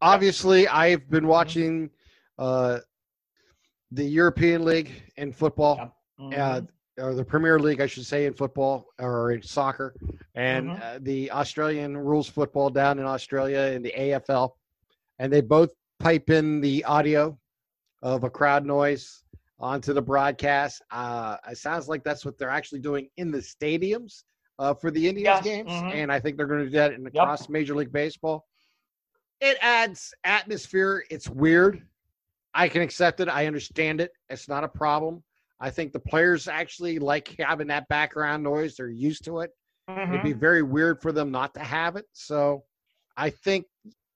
obviously, 0.00 0.68
I've 0.68 1.08
been 1.10 1.26
watching 1.26 1.90
uh, 2.38 2.80
the 3.90 4.04
European 4.04 4.64
League 4.64 4.90
in 5.16 5.32
football, 5.32 5.96
Mhm. 6.20 6.38
uh, 6.38 6.60
or 6.98 7.14
the 7.14 7.24
Premier 7.24 7.58
League, 7.58 7.80
I 7.80 7.86
should 7.86 8.06
say, 8.06 8.26
in 8.26 8.34
football 8.34 8.86
or 8.98 9.32
in 9.32 9.42
soccer, 9.42 9.94
and 10.34 10.70
Mhm. 10.70 10.82
uh, 10.82 10.98
the 11.02 11.30
Australian 11.30 11.96
rules 11.96 12.28
football 12.28 12.70
down 12.70 12.98
in 12.98 13.04
Australia 13.04 13.72
in 13.74 13.82
the 13.82 13.92
AFL, 13.98 14.56
and 15.18 15.32
they 15.32 15.40
both 15.40 15.74
pipe 15.98 16.30
in 16.30 16.60
the 16.60 16.84
audio 16.84 17.38
of 18.02 18.24
a 18.24 18.30
crowd 18.30 18.64
noise 18.64 19.24
onto 19.58 19.92
the 19.92 20.02
broadcast. 20.02 20.82
Uh, 20.90 21.36
it 21.50 21.58
sounds 21.58 21.88
like 21.88 22.04
that's 22.04 22.24
what 22.24 22.38
they're 22.38 22.50
actually 22.50 22.80
doing 22.80 23.08
in 23.16 23.30
the 23.30 23.38
stadiums 23.38 24.24
uh, 24.58 24.72
for 24.74 24.90
the 24.90 25.06
Indians 25.06 25.24
Yes, 25.36 25.44
games, 25.44 25.70
mhm. 25.70 25.92
and 25.92 26.12
I 26.12 26.18
think 26.20 26.36
they're 26.36 26.46
going 26.46 26.60
to 26.60 26.66
do 26.66 26.72
that 26.72 26.92
in 26.92 27.02
Yep. 27.04 27.12
across 27.14 27.48
Major 27.48 27.74
League 27.74 27.92
Baseball. 27.92 28.46
It 29.40 29.58
adds 29.60 30.14
atmosphere. 30.24 31.04
It's 31.10 31.28
weird. 31.28 31.86
I 32.54 32.68
can 32.70 32.80
accept 32.80 33.20
it. 33.20 33.28
I 33.28 33.46
understand 33.46 34.00
it. 34.00 34.12
It's 34.30 34.48
not 34.48 34.64
a 34.64 34.68
problem. 34.68 35.22
I 35.60 35.70
think 35.70 35.92
the 35.92 36.00
players 36.00 36.48
actually 36.48 36.98
like 36.98 37.34
having 37.38 37.68
that 37.68 37.88
background 37.88 38.42
noise. 38.42 38.76
They're 38.76 38.88
used 38.90 39.24
to 39.24 39.40
it. 39.40 39.50
It'd 39.88 40.22
be 40.22 40.34
Mhm. 40.34 40.38
very 40.38 40.62
weird 40.62 41.00
for 41.00 41.12
them 41.12 41.30
not 41.30 41.54
to 41.54 41.60
have 41.60 41.96
it. 41.96 42.06
So 42.12 42.64
I 43.16 43.30
think 43.30 43.66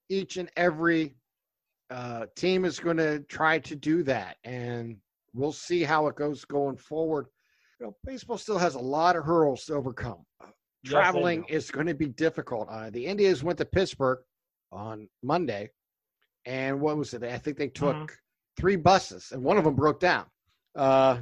each 0.09 0.37
and 0.37 0.51
every 0.57 1.17
uh, 1.91 2.27
team 2.37 2.65
is 2.65 2.79
going 2.79 2.99
to 2.99 3.19
try 3.25 3.59
to 3.59 3.75
do 3.75 4.05
that. 4.05 4.37
And 4.45 5.01
we'll 5.35 5.53
see 5.53 5.83
how 5.83 6.07
it 6.07 6.15
goes 6.15 6.45
going 6.45 6.77
forward. 6.77 7.27
You 7.81 7.87
know, 7.87 7.97
baseball 8.05 8.39
still 8.39 8.59
has 8.59 8.77
a 8.77 8.81
lot 8.81 9.17
of 9.17 9.25
hurdles 9.25 9.65
to 9.65 9.75
overcome. 9.75 10.25
Yes, 10.41 10.53
Traveling 10.85 11.45
is 11.49 11.69
going 11.69 11.89
to 11.89 11.95
be 11.95 12.07
difficult. 12.07 12.69
Uh, 12.69 12.91
the 12.91 13.05
Indians 13.07 13.43
went 13.43 13.59
to 13.59 13.65
Pittsburgh 13.65 14.21
on 14.71 15.09
Monday. 15.23 15.71
And 16.45 16.81
what 16.81 16.97
was 16.97 17.13
it? 17.13 17.25
I 17.25 17.39
think 17.39 17.57
they 17.57 17.69
took 17.69 17.97
Mhm. 17.97 18.11
three 18.57 18.77
buses, 18.77 19.33
and 19.33 19.43
one 19.43 19.59
of 19.59 19.65
them 19.65 19.75
broke 19.75 19.99
down. 19.99 20.31
Uh, 20.77 21.19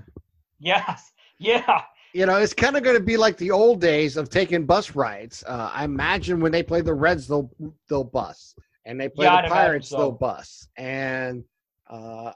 Yes. 0.61 1.13
Yeah. 1.41 1.83
you 2.15 2.27
know, 2.27 2.37
it's 2.39 2.53
kind 2.53 2.77
of 2.77 2.83
going 2.83 2.97
to 2.97 3.03
be 3.03 3.17
like 3.17 3.37
the 3.37 3.53
old 3.53 3.81
days 3.81 4.17
of 4.17 4.29
taking 4.29 4.67
bus 4.67 4.97
rides. 4.97 5.45
Uh, 5.47 5.71
I 5.73 5.85
imagine 5.85 6.41
when 6.41 6.51
they 6.51 6.65
play 6.65 6.81
the 6.81 6.93
Reds, 6.95 7.29
they'll 7.29 7.49
they'll 7.89 8.03
bus, 8.03 8.57
and 8.85 9.01
they 9.01 9.09
play 9.09 9.27
Yeah, 9.27 9.43
the 9.43 9.49
Pirates, 9.49 9.89
so. 9.91 9.97
they'll 9.99 10.11
bus, 10.11 10.67
and 10.77 11.45
uh, 11.89 12.33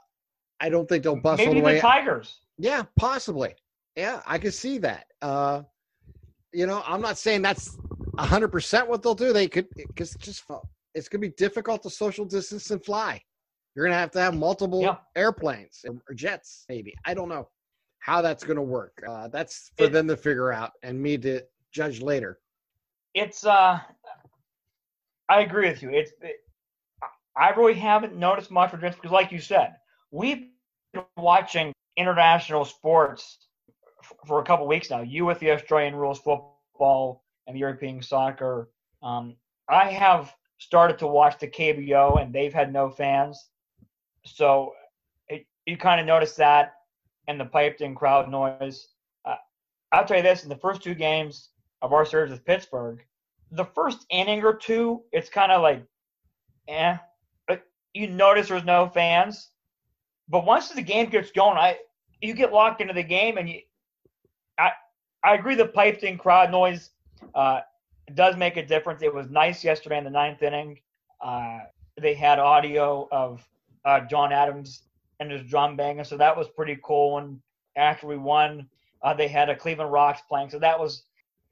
I 0.61 0.69
don't 0.69 0.87
think 0.87 1.03
they'll 1.03 1.17
bus 1.19 1.39
Maybe 1.39 1.59
the 1.59 1.73
the. 1.73 1.81
Tigers. 1.81 2.39
yeah, 2.57 2.83
possibly. 2.95 3.55
Yeah, 3.97 4.21
I 4.25 4.37
could 4.37 4.53
see 4.53 4.77
that. 4.77 5.07
Uh, 5.21 5.63
you 6.53 6.65
know, 6.65 6.81
I'm 6.87 7.01
not 7.01 7.17
saying 7.17 7.41
that's 7.41 7.77
hundred 8.17 8.49
percent 8.53 8.87
what 8.87 9.03
they'll 9.03 9.15
do. 9.15 9.33
They 9.33 9.49
could 9.49 9.67
because 9.75 10.13
just 10.15 10.43
it's 10.95 11.09
going 11.09 11.21
to 11.21 11.27
be 11.27 11.33
difficult 11.35 11.83
to 11.83 11.89
social 11.89 12.23
distance 12.23 12.71
and 12.71 12.81
fly. 12.85 13.21
You're 13.75 13.85
going 13.85 13.93
to 13.93 13.99
have 13.99 14.11
to 14.11 14.19
have 14.19 14.35
multiple 14.35 14.81
Yeah. 14.81 14.97
airplanes 15.15 15.83
or 15.87 16.13
jets, 16.13 16.65
maybe. 16.69 16.93
I 17.05 17.13
don't 17.13 17.29
know 17.29 17.49
how 17.99 18.21
that's 18.21 18.43
going 18.43 18.57
to 18.57 18.61
work. 18.61 19.01
Uh, 19.07 19.27
that's 19.29 19.71
for 19.77 19.85
It- 19.85 19.91
them 19.93 20.07
to 20.07 20.17
figure 20.17 20.51
out 20.51 20.73
and 20.83 21.01
me 21.01 21.17
to 21.19 21.41
judge 21.71 22.01
later. 22.01 22.39
it's 23.15 23.45
uh 23.45 23.79
I 25.29 25.41
agree 25.41 25.69
with 25.69 25.81
you. 25.81 25.89
It's 25.91 26.11
it, 26.21 26.37
I 27.35 27.49
really 27.51 27.73
haven't 27.73 28.15
noticed 28.15 28.51
much 28.51 28.71
for 28.71 28.77
because, 28.77 29.11
like 29.11 29.31
you 29.31 29.39
said, 29.39 29.75
we've 30.11 30.49
been 30.93 31.03
watching 31.17 31.71
international 31.97 32.65
sports 32.65 33.47
f- 34.03 34.13
for 34.27 34.39
a 34.39 34.43
couple 34.43 34.67
weeks 34.67 34.89
now. 34.89 35.01
You 35.01 35.25
with 35.25 35.39
the 35.39 35.51
Australian 35.51 35.95
rules 35.95 36.19
football 36.19 37.23
and 37.47 37.55
the 37.55 37.59
European 37.59 38.01
soccer. 38.01 38.69
Um, 39.01 39.35
I 39.69 39.85
have 39.91 40.35
started 40.59 40.97
to 40.99 41.07
watch 41.07 41.39
the 41.39 41.47
KBO, 41.47 42.21
and 42.21 42.33
they've 42.33 42.53
had 42.53 42.71
no 42.73 42.89
fans, 42.89 43.49
so 44.25 44.73
it, 45.27 45.45
you 45.65 45.77
kind 45.77 45.99
of 45.99 46.07
notice 46.07 46.35
that 46.35 46.73
and 47.27 47.39
the 47.39 47.45
piped-in 47.45 47.95
crowd 47.95 48.29
noise. 48.29 48.87
Uh, 49.25 49.35
I'll 49.91 50.05
tell 50.05 50.17
you 50.17 50.23
this: 50.23 50.43
in 50.43 50.49
the 50.49 50.55
first 50.55 50.81
two 50.81 50.95
games 50.95 51.49
of 51.81 51.93
our 51.93 52.05
series 52.05 52.31
with 52.31 52.45
Pittsburgh, 52.45 53.03
the 53.51 53.65
first 53.65 54.05
inning 54.09 54.43
or 54.43 54.53
two, 54.53 55.03
it's 55.11 55.29
kind 55.29 55.51
of 55.51 55.61
like, 55.61 55.83
eh. 56.67 56.97
You 57.95 58.07
notice 58.07 58.47
there's 58.47 58.63
no 58.63 58.89
fans. 58.89 59.51
But 60.27 60.45
once 60.45 60.69
the 60.69 60.81
game 60.81 61.11
gets 61.11 61.31
going, 61.31 61.57
I 61.57 61.77
you 62.21 62.33
get 62.33 62.51
locked 62.51 62.81
into 62.81 62.93
the 62.93 63.03
game, 63.03 63.37
and 63.37 63.47
you, 63.47 63.59
I 64.57 64.71
I 65.23 65.35
agree 65.35 65.53
the 65.53 65.67
piped 65.67 66.03
in 66.03 66.17
crowd 66.17 66.49
noise 66.49 66.89
uh, 67.35 67.59
does 68.15 68.35
make 68.35 68.57
a 68.57 68.65
difference. 68.65 69.03
It 69.03 69.13
was 69.13 69.29
nice 69.29 69.63
yesterday 69.63 69.99
in 69.99 70.03
the 70.03 70.09
ninth 70.09 70.41
inning. 70.41 70.79
Uh, 71.21 71.59
they 72.01 72.15
had 72.15 72.39
audio 72.39 73.07
of 73.11 73.47
uh, 73.85 74.01
John 74.01 74.31
Adams 74.31 74.83
and 75.19 75.31
his 75.31 75.43
drum 75.43 75.75
banging, 75.75 76.03
so 76.03 76.17
that 76.17 76.35
was 76.35 76.47
pretty 76.49 76.77
cool. 76.83 77.17
And 77.19 77.39
after 77.75 78.07
we 78.07 78.17
won, 78.17 78.67
uh, 79.01 79.13
they 79.13 79.27
had 79.27 79.49
a 79.49 79.55
Cleveland 79.55 79.91
Rocks 79.91 80.21
playing, 80.27 80.49
so 80.49 80.59
that 80.59 80.79
was 80.79 81.03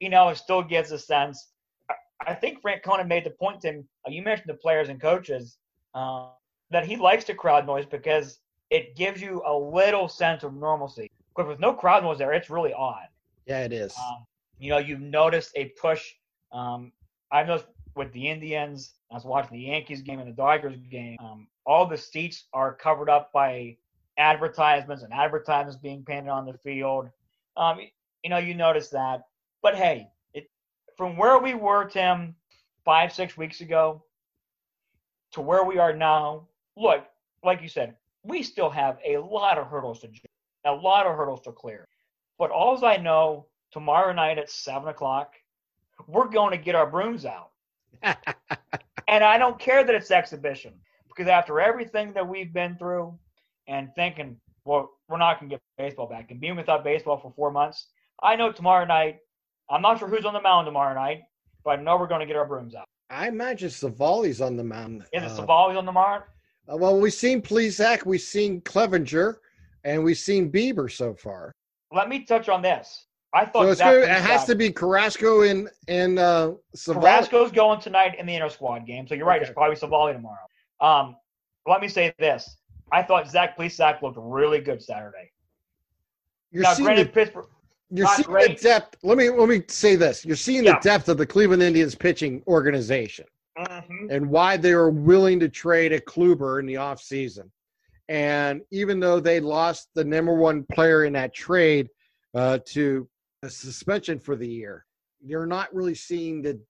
you 0.02 0.08
know, 0.08 0.30
it 0.30 0.36
still 0.36 0.62
gives 0.64 0.90
a 0.90 0.98
sense. 0.98 1.52
I, 1.88 1.94
I 2.26 2.34
think 2.34 2.60
Francona 2.60 3.06
made 3.06 3.22
the 3.24 3.30
point, 3.30 3.60
Tim. 3.60 3.86
Uh, 4.04 4.10
you 4.10 4.20
mentioned 4.20 4.50
the 4.50 4.54
players 4.54 4.88
and 4.88 5.00
coaches 5.00 5.58
uh, 5.94 6.26
that 6.72 6.84
he 6.84 6.96
likes 6.96 7.24
the 7.24 7.34
crowd 7.34 7.66
noise 7.66 7.86
because 7.86 8.40
it 8.70 8.96
gives 8.96 9.22
you 9.22 9.42
a 9.46 9.56
little 9.56 10.08
sense 10.08 10.42
of 10.42 10.54
normalcy. 10.54 11.08
Because 11.34 11.48
with 11.48 11.60
no 11.60 11.72
crowd 11.72 12.02
noise 12.02 12.18
there, 12.18 12.32
it's 12.32 12.50
really 12.50 12.72
odd. 12.72 13.06
Yeah, 13.46 13.62
it 13.62 13.72
is. 13.72 13.96
Um, 13.96 14.26
you 14.58 14.70
know, 14.70 14.78
you've 14.78 15.00
noticed 15.00 15.52
a 15.54 15.66
push. 15.80 16.14
Um, 16.50 16.90
I've 17.30 17.46
noticed 17.46 17.68
with 17.94 18.12
the 18.12 18.28
Indians. 18.28 18.94
I 19.12 19.14
was 19.14 19.24
watching 19.24 19.58
the 19.58 19.64
Yankees 19.64 20.00
game 20.00 20.20
and 20.20 20.28
the 20.28 20.34
Dodgers 20.34 20.76
game. 20.90 21.18
Um, 21.20 21.46
all 21.66 21.86
the 21.86 21.98
seats 21.98 22.44
are 22.54 22.72
covered 22.74 23.10
up 23.10 23.30
by 23.30 23.76
advertisements 24.16 25.02
and 25.02 25.12
advertisements 25.12 25.76
being 25.76 26.02
painted 26.02 26.30
on 26.30 26.46
the 26.46 26.54
field. 26.64 27.10
Um, 27.58 27.78
you 28.24 28.30
know, 28.30 28.38
you 28.38 28.54
notice 28.54 28.88
that. 28.88 29.24
But 29.60 29.76
hey, 29.76 30.08
it, 30.32 30.50
from 30.96 31.18
where 31.18 31.38
we 31.38 31.52
were, 31.52 31.84
Tim, 31.84 32.34
five, 32.86 33.12
six 33.12 33.36
weeks 33.36 33.60
ago, 33.60 34.02
to 35.32 35.42
where 35.42 35.64
we 35.64 35.78
are 35.78 35.92
now, 35.92 36.48
look, 36.76 37.04
like 37.44 37.60
you 37.60 37.68
said, 37.68 37.94
we 38.22 38.42
still 38.42 38.70
have 38.70 38.98
a 39.06 39.18
lot 39.18 39.58
of 39.58 39.66
hurdles 39.66 40.00
to 40.00 40.08
a 40.64 40.72
lot 40.72 41.06
of 41.06 41.16
hurdles 41.16 41.42
to 41.42 41.52
clear. 41.52 41.86
But 42.38 42.50
all 42.50 42.82
I 42.82 42.96
know, 42.96 43.46
tomorrow 43.72 44.12
night 44.12 44.38
at 44.38 44.50
seven 44.50 44.88
o'clock, 44.88 45.34
we're 46.06 46.28
going 46.28 46.52
to 46.52 46.56
get 46.56 46.74
our 46.74 46.86
brooms 46.86 47.26
out. 47.26 47.50
and 49.08 49.22
I 49.24 49.38
don't 49.38 49.58
care 49.58 49.84
that 49.84 49.94
it's 49.94 50.10
exhibition 50.10 50.72
because 51.08 51.28
after 51.28 51.60
everything 51.60 52.12
that 52.14 52.26
we've 52.26 52.52
been 52.52 52.76
through 52.76 53.18
and 53.68 53.88
thinking, 53.94 54.36
well, 54.64 54.90
we're 55.08 55.18
not 55.18 55.38
going 55.40 55.50
to 55.50 55.56
get 55.56 55.62
baseball 55.78 56.06
back. 56.06 56.30
And 56.30 56.40
being 56.40 56.56
without 56.56 56.84
baseball 56.84 57.18
for 57.18 57.32
four 57.34 57.50
months, 57.50 57.88
I 58.22 58.36
know 58.36 58.52
tomorrow 58.52 58.84
night, 58.84 59.18
I'm 59.70 59.82
not 59.82 59.98
sure 59.98 60.08
who's 60.08 60.24
on 60.24 60.34
the 60.34 60.40
mound 60.40 60.66
tomorrow 60.66 60.94
night, 60.94 61.22
but 61.64 61.78
I 61.78 61.82
know 61.82 61.96
we're 61.96 62.06
going 62.06 62.20
to 62.20 62.26
get 62.26 62.36
our 62.36 62.46
brooms 62.46 62.74
out. 62.74 62.84
I 63.10 63.28
imagine 63.28 63.68
Civale's 63.68 64.40
on 64.40 64.56
the 64.56 64.64
mound. 64.64 65.04
Is 65.12 65.22
it 65.22 65.26
Uh, 65.30 65.36
Civale 65.42 65.76
on 65.76 65.84
the 65.86 65.92
mound? 65.92 66.24
uh, 66.72 66.76
well, 66.76 66.98
we've 66.98 67.12
seen 67.12 67.42
Plesac, 67.42 68.06
we've 68.06 68.20
seen 68.20 68.60
Clevinger, 68.62 69.36
and 69.84 70.02
we've 70.02 70.18
seen 70.18 70.50
Bieber 70.50 70.90
so 70.90 71.12
far. 71.14 71.52
Let 71.92 72.08
me 72.08 72.24
touch 72.24 72.48
on 72.48 72.62
this. 72.62 73.06
I 73.34 73.46
thought 73.46 73.76
So 73.76 73.98
it's 73.98 74.06
it 74.06 74.08
has 74.08 74.44
to 74.46 74.54
be 74.54 74.70
Carrasco 74.70 75.42
and 75.42 75.68
and 75.88 76.18
uh, 76.18 76.52
Civale. 76.76 77.02
Carrasco's 77.02 77.50
going 77.50 77.80
tonight 77.80 78.16
in 78.18 78.26
the 78.26 78.34
inter 78.34 78.48
squad 78.50 78.86
game, 78.86 79.06
so 79.06 79.14
you're 79.14 79.26
right. 79.26 79.40
Okay. 79.40 79.48
It's 79.48 79.54
probably 79.54 79.76
Civale 79.76 80.12
tomorrow. 80.12 80.36
Um, 80.80 81.16
let 81.66 81.80
me 81.80 81.88
say 81.88 82.12
this: 82.18 82.58
I 82.92 83.02
thought 83.02 83.28
Zach 83.30 83.56
Plesac 83.56 84.02
looked 84.02 84.18
really 84.20 84.60
good 84.60 84.82
Saturday. 84.82 85.30
You're 86.50 86.64
now, 86.64 86.74
seeing 86.74 86.86
granted, 86.86 87.08
the, 87.08 87.12
Pittsburgh. 87.12 87.46
you're 87.90 88.06
seeing 88.08 88.30
the 88.30 88.58
depth. 88.60 88.96
Let 89.02 89.16
me 89.16 89.30
let 89.30 89.48
me 89.48 89.62
say 89.68 89.96
this: 89.96 90.24
you're 90.24 90.36
seeing 90.36 90.64
Yeah. 90.64 90.74
the 90.74 90.80
depth 90.80 91.08
of 91.08 91.16
the 91.16 91.26
Cleveland 91.26 91.62
Indians 91.62 91.94
pitching 91.94 92.42
organization. 92.46 93.26
Mhm. 93.58 94.10
and 94.10 94.30
why 94.30 94.56
they 94.56 94.74
were 94.74 94.88
willing 94.88 95.38
to 95.38 95.46
trade 95.46 95.92
a 95.92 96.00
Kluber 96.00 96.58
in 96.58 96.64
the 96.64 96.76
offseason. 96.76 97.50
And 98.08 98.62
even 98.70 98.98
though 98.98 99.20
they 99.20 99.40
lost 99.40 99.90
the 99.94 100.02
number 100.02 100.32
one 100.34 100.64
player 100.72 101.04
in 101.04 101.12
that 101.12 101.34
trade 101.34 101.90
uh, 102.34 102.60
to 102.68 103.06
a 103.42 103.50
suspension 103.50 104.18
for 104.18 104.36
the 104.36 104.48
year, 104.48 104.86
you're 105.20 105.46
not 105.46 105.74
really 105.74 105.94
seeing 105.94 106.42
the 106.42 106.60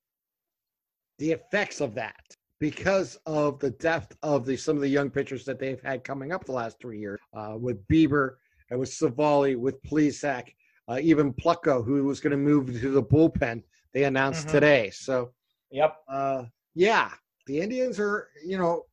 the 1.18 1.31
effects 1.31 1.81
of 1.81 1.95
that 1.95 2.25
because 2.59 3.16
of 3.27 3.59
the 3.61 3.70
depth 3.73 4.16
of 4.23 4.45
the 4.47 4.57
some 4.57 4.77
of 4.77 4.83
the 4.83 4.89
young 4.89 5.11
pitchers 5.11 5.45
that 5.45 5.59
they've 5.59 5.83
had 5.83 6.03
coming 6.03 6.33
up 6.33 6.45
the 6.45 6.53
last 6.53 6.79
three 6.81 6.99
years 6.99 7.20
uh, 7.37 7.55
with 7.59 7.87
Bieber 7.89 8.37
and 8.70 8.81
with 8.81 8.89
Civale, 8.89 9.57
with 9.57 9.83
Plesac, 9.83 10.49
uh, 10.89 10.99
even 11.01 11.33
Plutko, 11.35 11.85
who 11.85 12.03
was 12.05 12.20
going 12.20 12.31
to 12.31 12.37
move 12.37 12.66
to 12.81 12.91
the 12.91 13.03
bullpen. 13.03 13.62
They 13.93 14.05
announced 14.05 14.49
Mhm. 14.49 14.53
today. 14.53 14.91
So 14.91 15.33
Yep. 15.70 15.97
uh, 16.09 16.45
yeah, 16.75 17.11
the 17.47 17.61
Indians 17.61 18.01
are, 18.01 18.29
you 18.45 18.57
know, 18.59 18.87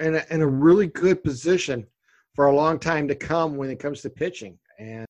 in 0.00 0.14
a, 0.16 0.24
in 0.30 0.40
a 0.40 0.46
really 0.46 0.86
good 0.86 1.22
position 1.22 1.86
for 2.34 2.46
a 2.46 2.54
long 2.54 2.78
time 2.78 3.06
to 3.08 3.14
come 3.14 3.56
when 3.56 3.70
it 3.70 3.78
comes 3.78 4.00
to 4.02 4.10
pitching. 4.10 4.58
And 4.78 5.06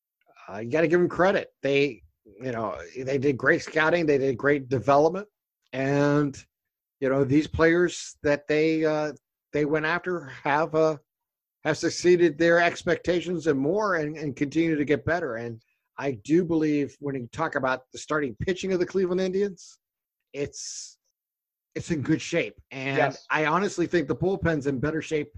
uh, 0.49 0.57
you 0.57 0.71
got 0.71 0.81
to 0.81 0.87
give 0.87 0.99
them 0.99 1.09
credit. 1.09 1.53
They, 1.61 2.01
you 2.41 2.51
know, 2.51 2.77
they 2.97 3.17
did 3.17 3.37
great 3.37 3.61
scouting, 3.61 4.05
they 4.05 4.17
did 4.17 4.37
great 4.37 4.69
development, 4.69 5.27
and 5.73 6.37
you 6.99 7.09
know 7.09 7.23
these 7.23 7.47
players 7.47 8.17
that 8.23 8.47
they 8.47 8.85
uh, 8.85 9.13
they 9.53 9.65
went 9.65 9.85
after 9.85 10.25
have 10.43 10.75
uh, 10.75 10.97
have 11.63 11.77
succeeded 11.77 12.37
their 12.37 12.59
expectations 12.59 13.47
and 13.47 13.59
more, 13.59 13.95
and, 13.95 14.17
and 14.17 14.35
continue 14.35 14.75
to 14.75 14.85
get 14.85 15.05
better. 15.05 15.35
And 15.35 15.61
I 15.97 16.11
do 16.23 16.43
believe 16.45 16.95
when 16.99 17.15
you 17.15 17.27
talk 17.31 17.55
about 17.55 17.83
the 17.91 17.99
starting 17.99 18.35
pitching 18.39 18.73
of 18.73 18.79
the 18.79 18.85
Cleveland 18.85 19.21
Indians, 19.21 19.79
it's 20.33 20.97
it's 21.75 21.91
in 21.91 22.01
good 22.01 22.21
shape. 22.21 22.55
And 22.71 22.97
Yes. 22.97 23.25
I 23.29 23.45
honestly 23.45 23.87
think 23.87 24.07
the 24.07 24.15
bullpen's 24.15 24.67
in 24.67 24.79
better 24.79 25.01
shape 25.01 25.31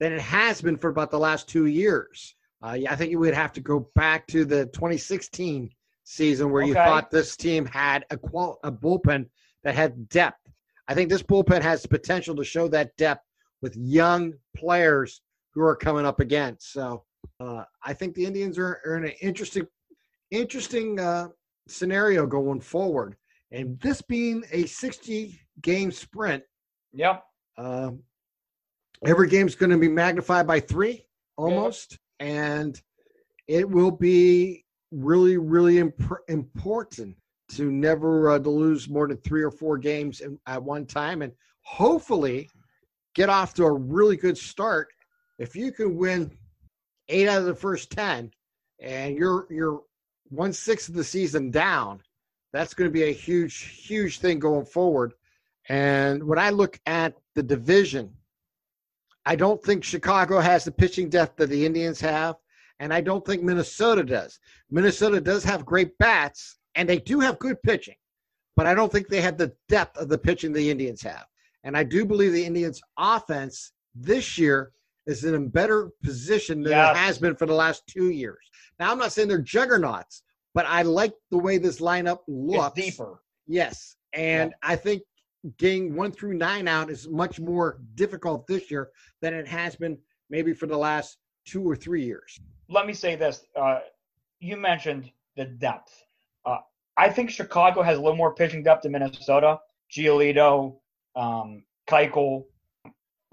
than 0.00 0.12
it 0.12 0.20
has 0.20 0.60
been 0.60 0.76
for 0.76 0.90
about 0.90 1.10
the 1.10 1.18
last 1.18 1.48
two 1.48 1.66
years. 1.66 2.34
Uh, 2.64 2.72
yeah, 2.72 2.92
I 2.92 2.96
think 2.96 3.10
you 3.10 3.18
would 3.18 3.34
have 3.34 3.52
to 3.54 3.60
go 3.60 3.90
back 3.94 4.26
to 4.28 4.44
the 4.44 4.66
2016 4.66 5.70
season 6.10 6.50
where 6.50 6.62
you 6.62 6.72
thought 6.86 7.10
this 7.10 7.36
team 7.36 7.66
had 7.66 8.06
a, 8.10 8.16
qual- 8.16 8.60
a 8.62 8.70
bullpen 8.70 9.28
that 9.64 9.74
had 9.74 10.08
depth. 10.08 10.40
I 10.88 10.94
think 10.94 11.10
this 11.10 11.22
bullpen 11.22 11.62
has 11.62 11.82
the 11.82 11.88
potential 11.88 12.36
to 12.36 12.44
show 12.44 12.68
that 12.68 12.96
depth 12.96 13.24
with 13.60 13.76
young 13.76 14.32
players 14.56 15.20
who 15.52 15.62
are 15.62 15.74
coming 15.74 16.06
up 16.06 16.20
against. 16.20 16.72
So 16.72 17.04
uh, 17.40 17.64
I 17.82 17.92
think 17.92 18.14
the 18.14 18.24
Indians 18.24 18.56
are, 18.56 18.80
are 18.86 18.96
in 18.98 19.04
an 19.06 19.14
interesting, 19.20 19.66
interesting 20.30 21.00
uh, 21.00 21.28
scenario 21.66 22.24
going 22.24 22.60
forward. 22.60 23.16
And 23.50 23.78
this 23.80 24.00
being 24.00 24.44
a 24.52 24.66
60 24.66 25.40
game 25.60 25.90
sprint, 25.90 26.44
Yep. 26.92 27.24
um, 27.58 28.00
every 29.04 29.28
game's 29.28 29.56
going 29.56 29.70
to 29.70 29.78
be 29.78 29.88
magnified 29.88 30.46
by 30.46 30.60
three 30.60 31.04
almost, 31.36 31.98
and 32.20 32.80
it 33.48 33.68
will 33.68 33.90
be 33.90 34.64
really, 34.90 35.36
really 35.36 35.78
imp- 35.78 36.20
important 36.28 37.16
to 37.50 37.70
never 37.70 38.30
uh, 38.30 38.38
to 38.38 38.50
lose 38.50 38.88
more 38.88 39.06
than 39.06 39.18
three 39.18 39.42
or 39.42 39.50
four 39.50 39.78
games 39.78 40.20
in, 40.20 40.38
at 40.46 40.62
one 40.62 40.86
time, 40.86 41.22
and 41.22 41.32
hopefully 41.62 42.48
get 43.14 43.28
off 43.28 43.54
to 43.54 43.64
a 43.64 43.72
really 43.72 44.16
good 44.16 44.36
start. 44.36 44.88
If 45.38 45.54
you 45.54 45.72
can 45.72 45.96
win 45.96 46.30
eight 47.08 47.28
out 47.28 47.40
of 47.40 47.46
the 47.46 47.54
first 47.54 47.90
ten, 47.90 48.30
and 48.80 49.16
you're 49.16 49.46
you're 49.50 49.82
one 50.28 50.52
sixth 50.52 50.88
of 50.88 50.94
the 50.94 51.04
season 51.04 51.50
down, 51.50 52.00
that's 52.52 52.74
going 52.74 52.88
to 52.88 52.92
be 52.92 53.04
a 53.04 53.12
huge, 53.12 53.56
huge 53.86 54.18
thing 54.18 54.38
going 54.38 54.66
forward. 54.66 55.12
And 55.68 56.22
when 56.24 56.38
I 56.38 56.50
look 56.50 56.80
at 56.86 57.14
the 57.34 57.42
division, 57.42 58.12
I 59.24 59.36
don't 59.36 59.62
think 59.62 59.84
Chicago 59.84 60.40
has 60.40 60.64
the 60.64 60.72
pitching 60.72 61.08
depth 61.08 61.36
that 61.36 61.48
the 61.48 61.66
Indians 61.66 62.00
have, 62.00 62.36
and 62.80 62.92
I 62.92 63.00
don't 63.00 63.24
think 63.24 63.42
Minnesota 63.42 64.02
does. 64.04 64.38
Minnesota 64.70 65.20
does 65.20 65.44
have 65.44 65.64
great 65.64 65.96
bats, 65.98 66.58
and 66.74 66.88
they 66.88 66.98
do 66.98 67.20
have 67.20 67.38
good 67.38 67.62
pitching, 67.62 67.96
but 68.56 68.66
I 68.66 68.74
don't 68.74 68.92
think 68.92 69.08
they 69.08 69.20
have 69.20 69.38
the 69.38 69.52
depth 69.68 69.96
of 69.96 70.08
the 70.08 70.18
pitching 70.18 70.52
the 70.52 70.70
Indians 70.70 71.02
have. 71.02 71.26
And 71.64 71.76
I 71.76 71.82
do 71.82 72.04
believe 72.04 72.32
the 72.32 72.44
Indians' 72.44 72.80
offense 72.98 73.72
this 73.94 74.38
year 74.38 74.72
is 75.06 75.24
in 75.24 75.34
a 75.34 75.40
better 75.40 75.90
position 76.02 76.62
than 76.62 76.72
it 76.72 76.96
has 76.96 77.18
been 77.18 77.36
for 77.36 77.46
the 77.46 77.54
last 77.54 77.86
two 77.86 78.10
years. 78.10 78.38
Now, 78.78 78.92
I'm 78.92 78.98
not 78.98 79.12
saying 79.12 79.28
they're 79.28 79.38
juggernauts, 79.38 80.22
but 80.54 80.66
I 80.66 80.82
like 80.82 81.14
the 81.30 81.38
way 81.38 81.58
this 81.58 81.80
lineup 81.80 82.20
looks. 82.28 82.78
It's 82.78 82.96
deeper. 82.96 83.22
Yes, 83.46 83.96
and 84.12 84.54
I 84.62 84.76
think 84.76 85.02
getting 85.58 85.94
one 85.94 86.10
through 86.10 86.34
nine 86.34 86.66
out 86.66 86.90
is 86.90 87.08
much 87.08 87.38
more 87.38 87.78
difficult 87.94 88.46
this 88.46 88.70
year 88.70 88.90
than 89.22 89.34
it 89.34 89.46
has 89.46 89.76
been 89.76 89.96
maybe 90.28 90.52
for 90.52 90.66
the 90.66 90.76
last 90.76 91.18
two 91.46 91.68
or 91.68 91.76
three 91.76 92.04
years. 92.04 92.38
Let 92.68 92.86
me 92.86 92.92
say 92.92 93.16
this. 93.16 93.44
Uh, 93.54 93.80
you 94.40 94.56
mentioned 94.56 95.10
the 95.36 95.44
depth. 95.44 96.04
Uh, 96.44 96.58
I 96.96 97.08
think 97.08 97.30
Chicago 97.30 97.82
has 97.82 97.98
a 97.98 98.00
little 98.00 98.16
more 98.16 98.34
pitching 98.34 98.62
depth 98.62 98.82
than 98.82 98.92
Minnesota. 98.92 99.60
Giolito, 99.90 100.76
um, 101.14 101.62
Keuchel, 101.88 102.44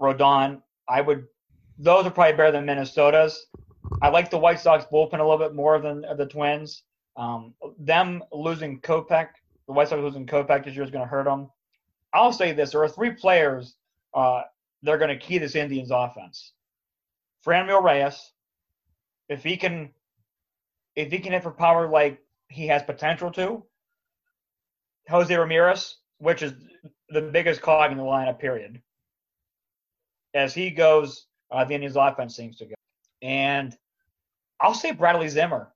Rodon. 0.00 0.62
I 0.88 1.00
would. 1.00 1.26
Those 1.78 2.06
are 2.06 2.10
probably 2.10 2.36
better 2.36 2.52
than 2.52 2.64
Minnesota's. 2.64 3.46
I 4.00 4.08
like 4.08 4.30
the 4.30 4.38
White 4.38 4.60
Sox 4.60 4.84
bullpen 4.92 5.14
a 5.14 5.22
little 5.22 5.38
bit 5.38 5.54
more 5.54 5.80
than 5.80 6.04
the 6.16 6.26
Twins. 6.26 6.84
Um, 7.16 7.54
them 7.78 8.22
losing 8.32 8.80
Kopech, 8.80 9.28
the 9.66 9.72
White 9.72 9.88
Sox 9.88 10.00
losing 10.00 10.26
Kopech 10.26 10.64
this 10.64 10.74
year 10.74 10.84
is 10.84 10.90
going 10.90 11.04
to 11.04 11.08
hurt 11.08 11.24
them. 11.24 11.50
I'll 12.12 12.32
say 12.32 12.52
this: 12.52 12.70
there 12.70 12.82
are 12.82 12.88
three 12.88 13.10
players 13.10 13.76
uh, 14.14 14.42
that 14.82 14.90
are 14.90 14.98
going 14.98 15.10
to 15.10 15.16
key 15.16 15.38
this 15.38 15.56
Indians 15.56 15.90
offense. 15.90 16.52
Franmil 17.44 17.82
Reyes, 17.82 18.32
if 19.28 19.42
he 19.42 19.56
can, 19.56 19.90
if 20.96 21.10
he 21.10 21.18
can 21.18 21.32
hit 21.32 21.42
for 21.42 21.50
power 21.50 21.88
like 21.88 22.20
he 22.48 22.66
has 22.68 22.82
potential 22.82 23.30
to. 23.32 23.64
Jose 25.08 25.34
Ramirez, 25.34 25.96
which 26.18 26.42
is 26.42 26.54
the 27.10 27.20
biggest 27.20 27.60
cog 27.60 27.92
in 27.92 27.98
the 27.98 28.04
lineup, 28.04 28.38
period. 28.38 28.80
As 30.32 30.54
he 30.54 30.70
goes, 30.70 31.26
uh, 31.50 31.64
the 31.64 31.74
Indians' 31.74 31.96
offense 31.96 32.34
seems 32.34 32.56
to 32.56 32.66
go. 32.66 32.74
And 33.22 33.76
I'll 34.60 34.74
say 34.74 34.92
Bradley 34.92 35.28
Zimmer. 35.28 35.72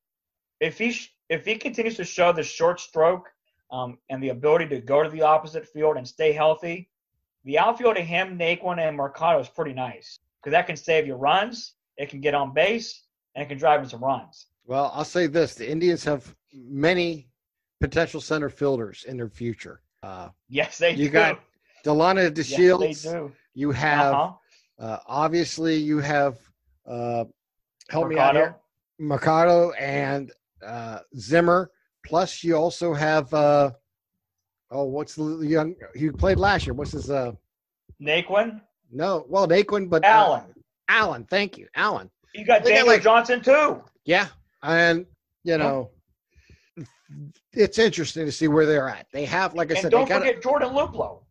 If 0.61 0.79
he 0.79 0.93
sh- 0.93 1.15
if 1.29 1.45
he 1.45 1.57
continues 1.57 1.97
to 1.97 2.05
show 2.05 2.33
the 2.33 2.43
short 2.43 2.81
stroke 2.81 3.29
um, 3.71 3.99
and 4.09 4.23
the 4.23 4.31
ability 4.31 4.67
to 4.69 4.81
go 4.81 5.03
to 5.03 5.11
the 5.11 5.23
opposite 5.23 5.69
field 5.69 5.99
and 5.99 6.09
stay 6.09 6.33
healthy, 6.33 6.89
the 7.45 7.59
outfield 7.59 7.99
of 7.99 8.05
him, 8.05 8.39
Naquin, 8.39 8.79
and 8.79 8.97
Mercado 8.97 9.41
is 9.41 9.49
pretty 9.49 9.75
nice 9.75 10.19
because 10.43 10.53
that 10.53 10.67
can 10.67 10.77
save 10.77 11.07
you 11.07 11.15
runs, 11.15 11.75
it 11.97 12.09
can 12.11 12.21
get 12.21 12.35
on 12.35 12.53
base, 12.55 13.05
and 13.35 13.43
it 13.45 13.49
can 13.49 13.59
drive 13.59 13.83
in 13.83 13.89
some 13.89 14.03
runs. 14.03 14.47
Well, 14.67 14.91
I'll 14.95 15.05
say 15.05 15.27
this: 15.27 15.55
the 15.55 15.69
Indians 15.71 16.05
have 16.05 16.35
many 16.53 17.29
potential 17.81 18.21
center 18.21 18.49
fielders 18.51 19.05
in 19.09 19.17
their 19.17 19.29
future. 19.29 19.81
Uh, 20.03 20.29
Yes, 20.49 20.79
they 20.79 20.91
you 20.93 21.07
do. 21.07 21.11
got 21.13 21.41
Delino 21.85 22.23
yes, 22.37 22.49
DeShields. 22.51 23.03
they 23.05 23.11
do. 23.13 23.33
you 23.55 23.71
have 23.73 24.15
Uh-huh. 24.15 24.85
uh, 24.85 24.99
obviously 25.07 25.77
you 25.77 25.99
have 25.99 26.39
uh, 26.87 27.25
help 27.91 28.09
me 28.09 28.19
out 28.19 28.35
Mercado. 28.35 28.39
here, 28.39 28.57
Mercado 28.99 29.71
and 29.73 30.33
uh, 30.65 31.01
Zimmer. 31.17 31.71
Plus, 32.05 32.43
you 32.45 32.57
also 32.57 32.95
have 32.95 33.33
uh, 33.35 33.71
oh, 34.71 34.85
what's 34.85 35.15
the 35.15 35.39
young? 35.47 35.75
He 35.95 36.11
played 36.11 36.39
last 36.39 36.67
year. 36.67 36.75
What's 36.75 36.93
his? 36.93 37.11
Uh, 37.11 37.33
Naquin, 38.01 38.61
no, 38.91 39.25
well, 39.29 39.47
Naquin, 39.47 39.89
but 39.89 40.05
uh, 40.05 40.09
Allen. 40.09 40.43
Allen, 40.89 41.27
thank 41.29 41.59
you, 41.59 41.67
Allen. 41.75 42.11
You 42.35 42.45
got 42.45 42.65
Daniel 42.65 42.87
like- 42.87 43.03
Johnson 43.03 43.43
too. 43.43 43.83
Yeah, 44.05 44.29
and 44.63 45.05
you 45.45 45.59
know, 45.59 45.91
it's 47.53 47.79
interesting 47.79 48.25
to 48.27 48.33
see 48.33 48.49
where 48.49 48.67
they're 48.67 48.89
at. 48.89 49.07
They 49.13 49.25
have, 49.25 49.55
like 49.55 49.71
I 49.71 49.75
and 49.75 49.83
said, 49.83 49.91
don't 49.91 50.05
they 50.05 50.15
got. 50.15 50.23
forget 50.23 50.43
Jordan 50.43 50.71
Luplow. 50.71 51.23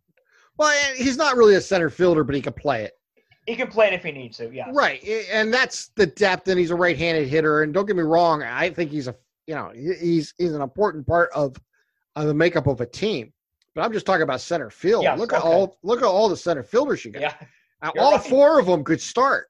Well, 0.58 0.94
he's 0.96 1.18
not 1.18 1.36
really 1.38 1.56
a 1.56 1.62
center 1.62 1.90
fielder, 1.90 2.24
but 2.24 2.34
he 2.36 2.42
can 2.42 2.54
play 2.54 2.84
it. 2.84 2.94
he 3.46 3.56
can 3.56 3.68
play 3.68 3.88
it 3.88 3.94
if 3.94 4.04
he 4.04 4.12
needs 4.12 4.38
to. 4.38 4.52
Yeah. 4.52 4.70
Right, 4.74 5.04
and 5.32 5.54
that's 5.54 5.90
the 5.96 6.08
depth, 6.08 6.48
and 6.48 6.60
he's 6.60 6.72
a 6.72 6.76
right-handed 6.76 7.28
hitter. 7.28 7.62
And 7.64 7.74
don't 7.74 7.86
get 7.86 7.96
me 7.96 8.04
wrong, 8.04 8.44
I 8.44 8.70
think 8.70 8.92
he's 8.92 9.08
a 9.08 9.16
you 9.46 9.56
know 9.56 9.72
he's 9.74 10.34
he's 10.38 10.54
an 10.54 10.62
important 10.62 11.08
part 11.08 11.30
of, 11.34 11.56
of 12.16 12.26
the 12.28 12.34
makeup 12.34 12.68
of 12.68 12.82
a 12.82 12.86
team. 12.86 13.32
But 13.78 13.84
I'm 13.84 13.94
just 13.94 14.08
talking 14.08 14.24
about 14.24 14.42
center 14.42 14.72
field. 14.72 15.04
Yes, 15.04 15.20
look 15.20 15.34
at 15.34 15.44
all 15.44 15.78
look 15.84 16.00
at 16.00 16.06
all 16.06 16.30
the 16.30 16.36
center 16.36 16.64
fielders 16.64 17.06
you 17.06 17.12
got. 17.12 17.22
Yeah. 17.22 17.34
Now, 17.84 17.92
all 18.00 18.14
right. 18.14 18.26
four 18.26 18.60
of 18.60 18.66
them 18.66 18.84
could 18.84 19.00
start. 19.00 19.50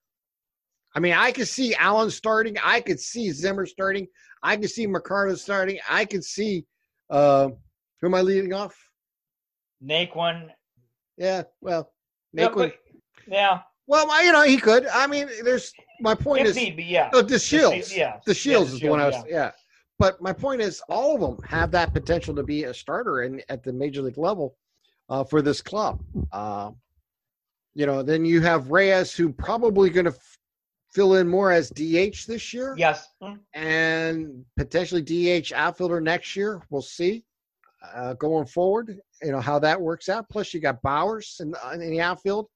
I 0.93 0.99
mean, 0.99 1.13
I 1.13 1.31
could 1.31 1.47
see 1.47 1.73
Allen 1.75 2.11
starting. 2.11 2.57
I 2.61 2.81
could 2.81 2.99
see 2.99 3.31
Zimmer 3.31 3.65
starting. 3.65 4.05
I 4.43 4.57
could 4.57 4.69
see 4.69 4.85
McCarter 4.85 5.37
starting. 5.37 5.79
I 5.89 6.03
could 6.03 6.25
see 6.25 6.65
uh, 7.09 7.47
who 8.01 8.07
am 8.07 8.15
I 8.15 8.21
leading 8.21 8.51
off? 8.51 8.75
Naquin. 9.81 10.49
Yeah, 11.17 11.43
well, 11.61 11.93
Yeah, 12.33 12.49
Naquin. 12.49 12.53
but- 12.55 12.75
yeah. 13.29 13.61
well, 13.87 14.25
you 14.25 14.33
know, 14.33 14.43
he 14.43 14.57
could. 14.57 14.87
I 14.87 15.07
mean, 15.07 15.29
there's 15.45 15.71
my 16.01 16.15
point 16.15 16.41
If 16.41 16.57
is 16.57 16.75
be, 16.75 16.83
yeah. 16.83 17.11
oh, 17.13 17.23
DeShields. 17.23 17.95
Yeah. 17.95 18.17
DeShields 18.27 18.73
is 18.73 18.79
the 18.81 18.89
one 18.89 18.99
I 18.99 19.05
was. 19.07 19.23
yeah. 19.29 19.51
But 19.99 20.21
my 20.21 20.33
point 20.33 20.61
is, 20.61 20.81
all 20.89 21.15
of 21.15 21.21
them 21.21 21.43
have 21.47 21.71
that 21.71 21.93
potential 21.93 22.35
to 22.35 22.43
be 22.43 22.65
a 22.65 22.73
starter 22.73 23.23
in 23.23 23.41
at 23.49 23.63
the 23.63 23.73
major 23.73 24.01
league 24.01 24.17
level 24.17 24.55
uh, 25.09 25.23
for 25.23 25.41
this 25.41 25.61
club. 25.61 26.03
Uh, 26.31 26.71
you 27.73 27.85
know, 27.85 28.03
then 28.03 28.25
you 28.25 28.41
have 28.41 28.71
Reyes, 28.71 29.15
who 29.15 29.31
probably 29.31 29.89
going 29.89 30.05
to 30.05 30.11
f- 30.11 30.37
fill 30.93 31.15
in 31.15 31.27
more 31.27 31.51
as 31.51 31.69
DH 31.69 32.25
this 32.27 32.53
year, 32.53 32.75
Yes. 32.77 33.07
And 33.53 34.45
potentially 34.55 35.01
DH 35.01 35.53
outfielder 35.53 36.01
next 36.01 36.35
year. 36.35 36.61
We'll 36.69 36.81
see 36.81 37.23
uh, 37.95 38.13
going 38.13 38.45
forward. 38.45 38.99
You 39.21 39.31
know 39.31 39.39
how 39.39 39.59
that 39.59 39.79
works 39.79 40.09
out. 40.09 40.29
Plus, 40.29 40.53
you 40.53 40.59
got 40.59 40.81
Bauers 40.81 41.39
in 41.39 41.51
the, 41.51 41.71
in 41.73 41.79
the 41.91 42.01
outfield. 42.01 42.47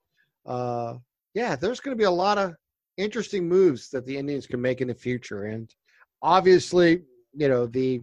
Uh, 0.46 0.96
yeah, 1.34 1.56
there's 1.56 1.80
going 1.80 1.96
to 1.96 2.00
be 2.00 2.06
a 2.06 2.12
lot 2.12 2.38
of 2.38 2.54
interesting 2.98 3.48
moves 3.48 3.90
that 3.90 4.06
the 4.06 4.18
Indians 4.18 4.46
can 4.48 4.62
make 4.62 4.82
in 4.82 4.88
the 4.88 4.94
future, 4.96 5.46
and 5.46 5.74
obviously, 6.22 7.04
you 7.34 7.48
know 7.48 7.66
the 7.66 8.02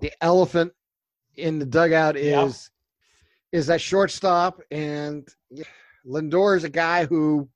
the 0.00 0.12
elephant 0.20 0.72
in 1.36 1.58
the 1.58 1.66
dugout 1.66 2.16
Yeah. 2.16 2.44
is 2.44 2.70
is 3.52 3.66
that 3.68 3.80
shortstop, 3.80 4.60
and 4.70 5.26
Lindor 6.06 6.56
is 6.56 6.64
a 6.64 6.68
guy 6.68 7.06
who 7.06 7.48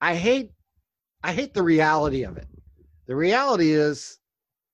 I 0.00 0.14
hate. 0.14 0.50
I 1.22 1.32
hate 1.32 1.52
the 1.54 1.62
reality 1.62 2.24
of 2.24 2.36
it. 2.38 2.46
The 3.06 3.14
reality 3.14 3.72
is 3.72 4.18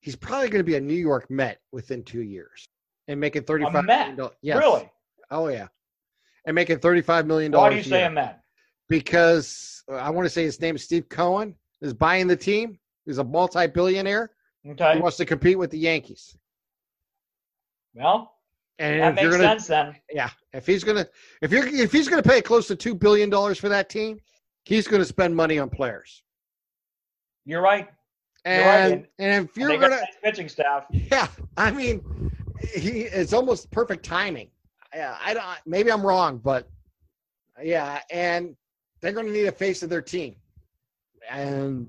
he's 0.00 0.16
probably 0.16 0.48
going 0.48 0.60
to 0.60 0.64
be 0.64 0.76
a 0.76 0.80
New 0.80 0.94
York 0.94 1.28
Met 1.30 1.58
within 1.72 2.04
two 2.04 2.22
years 2.22 2.68
and 3.08 3.18
making 3.18 3.42
thirty-five 3.42 3.84
Met? 3.84 3.98
million 3.98 4.16
dollars. 4.16 4.36
Yes. 4.42 4.58
Really? 4.58 4.90
Oh 5.30 5.48
yeah, 5.48 5.68
and 6.44 6.54
making 6.54 6.78
thirty-five 6.78 7.26
million 7.26 7.50
dollars. 7.50 7.64
Why 7.64 7.70
do 7.70 7.76
you 7.76 7.82
say 7.82 8.04
a 8.04 8.10
man? 8.10 8.36
Because 8.88 9.82
uh, 9.90 9.96
I 9.96 10.10
want 10.10 10.26
to 10.26 10.30
say 10.30 10.44
his 10.44 10.60
name 10.60 10.76
is 10.76 10.84
Steve 10.84 11.08
Cohen 11.08 11.56
is 11.82 11.92
buying 11.92 12.28
the 12.28 12.36
team. 12.36 12.78
He's 13.06 13.18
a 13.18 13.24
multi-billionaire. 13.24 14.30
Okay. 14.68 14.94
He 14.94 15.00
wants 15.00 15.16
to 15.18 15.24
compete 15.24 15.58
with 15.58 15.70
the 15.70 15.78
Yankees. 15.78 16.36
Well, 17.94 18.34
And 18.78 19.00
that 19.00 19.14
makes 19.14 19.28
gonna, 19.30 19.42
sense 19.42 19.66
then. 19.68 19.96
yeah, 20.12 20.30
if 20.52 20.66
he's 20.66 20.84
gonna, 20.84 21.06
if 21.40 21.50
you're, 21.50 21.66
if 21.66 21.92
he's 21.92 22.08
gonna 22.08 22.22
pay 22.22 22.42
close 22.42 22.66
to 22.68 22.76
two 22.76 22.94
billion 22.94 23.30
dollars 23.30 23.58
for 23.58 23.68
that 23.70 23.88
team, 23.88 24.18
he's 24.64 24.86
gonna 24.86 25.04
spend 25.04 25.34
money 25.34 25.58
on 25.58 25.70
players. 25.70 26.22
You're 27.46 27.62
right. 27.62 27.88
And 28.44 28.56
You're 28.64 28.72
right, 28.74 28.92
and- 28.92 29.06
and 29.18 29.48
if 29.48 29.56
you're 29.56 29.70
gonna, 29.78 29.96
nice 29.96 30.16
pitching 30.22 30.48
staff. 30.48 30.84
Yeah, 30.90 31.28
I 31.56 31.70
mean, 31.70 32.30
he 32.74 33.02
it's 33.02 33.32
almost 33.32 33.70
perfect 33.70 34.04
timing. 34.04 34.50
Yeah, 34.94 35.16
I 35.22 35.32
don't. 35.34 35.44
Maybe 35.64 35.90
I'm 35.90 36.04
wrong, 36.04 36.38
but 36.38 36.68
yeah, 37.62 38.00
and 38.10 38.56
they're 39.00 39.12
going 39.12 39.26
to 39.26 39.32
need 39.32 39.46
a 39.46 39.52
face 39.52 39.82
of 39.82 39.90
their 39.90 40.00
team, 40.02 40.36
and 41.30 41.86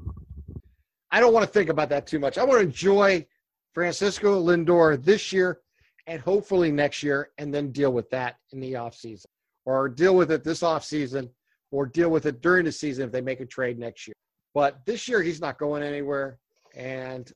I 1.12 1.20
don't 1.20 1.34
want 1.34 1.46
to 1.46 1.52
think 1.52 1.70
about 1.70 1.90
that 1.90 2.06
too 2.08 2.20
much. 2.20 2.38
I 2.38 2.44
want 2.44 2.60
to 2.60 2.66
enjoy 2.66 3.26
Francisco 3.74 4.42
Lindor 4.44 5.02
this 5.04 5.32
year, 5.32 5.62
and 6.08 6.20
hopefully 6.22 6.72
next 6.72 7.04
year, 7.04 7.32
and 7.38 7.54
then 7.54 7.72
deal 7.72 7.92
with 7.92 8.10
that 8.10 8.38
in 8.52 8.60
the 8.60 8.76
off 8.76 8.96
season, 8.96 9.30
or 9.66 9.88
deal 9.90 10.16
with 10.16 10.32
it 10.32 10.44
this 10.44 10.64
off 10.64 10.84
season, 10.84 11.30
or 11.72 11.86
deal 11.86 12.10
with 12.10 12.26
it 12.26 12.42
during 12.42 12.66
the 12.66 12.72
season 12.72 13.06
if 13.06 13.12
they 13.12 13.22
make 13.22 13.40
a 13.40 13.46
trade 13.46 13.78
next 13.80 14.08
year. 14.08 14.16
But 14.54 14.86
this 14.86 15.08
year, 15.08 15.22
he's 15.22 15.40
not 15.42 15.58
going 15.60 15.84
anywhere, 15.84 16.40
and 16.76 17.32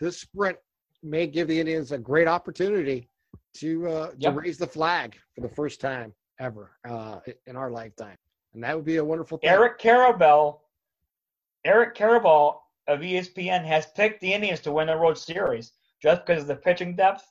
this 0.00 0.20
sprint 0.20 0.58
may 1.02 1.26
give 1.26 1.48
the 1.48 1.58
Indians 1.58 1.92
a 1.92 1.98
great 1.98 2.26
opportunity 2.28 3.08
to 3.58 3.88
uh, 3.88 4.10
Yep. 4.18 4.34
to 4.34 4.40
raise 4.40 4.58
the 4.58 4.66
flag 4.66 5.16
for 5.34 5.40
the 5.40 5.48
first 5.48 5.80
time 5.80 6.12
ever 6.40 6.72
uh, 6.86 7.20
in 7.46 7.56
our 7.56 7.70
lifetime, 7.70 8.16
and 8.54 8.62
that 8.64 8.76
would 8.76 8.84
be 8.84 8.96
a 8.96 9.04
wonderful 9.04 9.38
thing. 9.38 9.48
Eric 9.48 9.78
Karabell, 9.78 10.60
Eric 11.64 11.94
Karabell 11.94 12.58
of 12.88 13.00
ESPN 13.00 13.64
has 13.64 13.86
picked 13.96 14.20
the 14.20 14.32
Indians 14.32 14.60
to 14.60 14.72
win 14.72 14.86
the 14.86 14.96
World 14.96 15.18
Series 15.18 15.72
just 16.02 16.24
because 16.24 16.42
of 16.42 16.48
the 16.48 16.56
pitching 16.56 16.94
depth, 16.94 17.24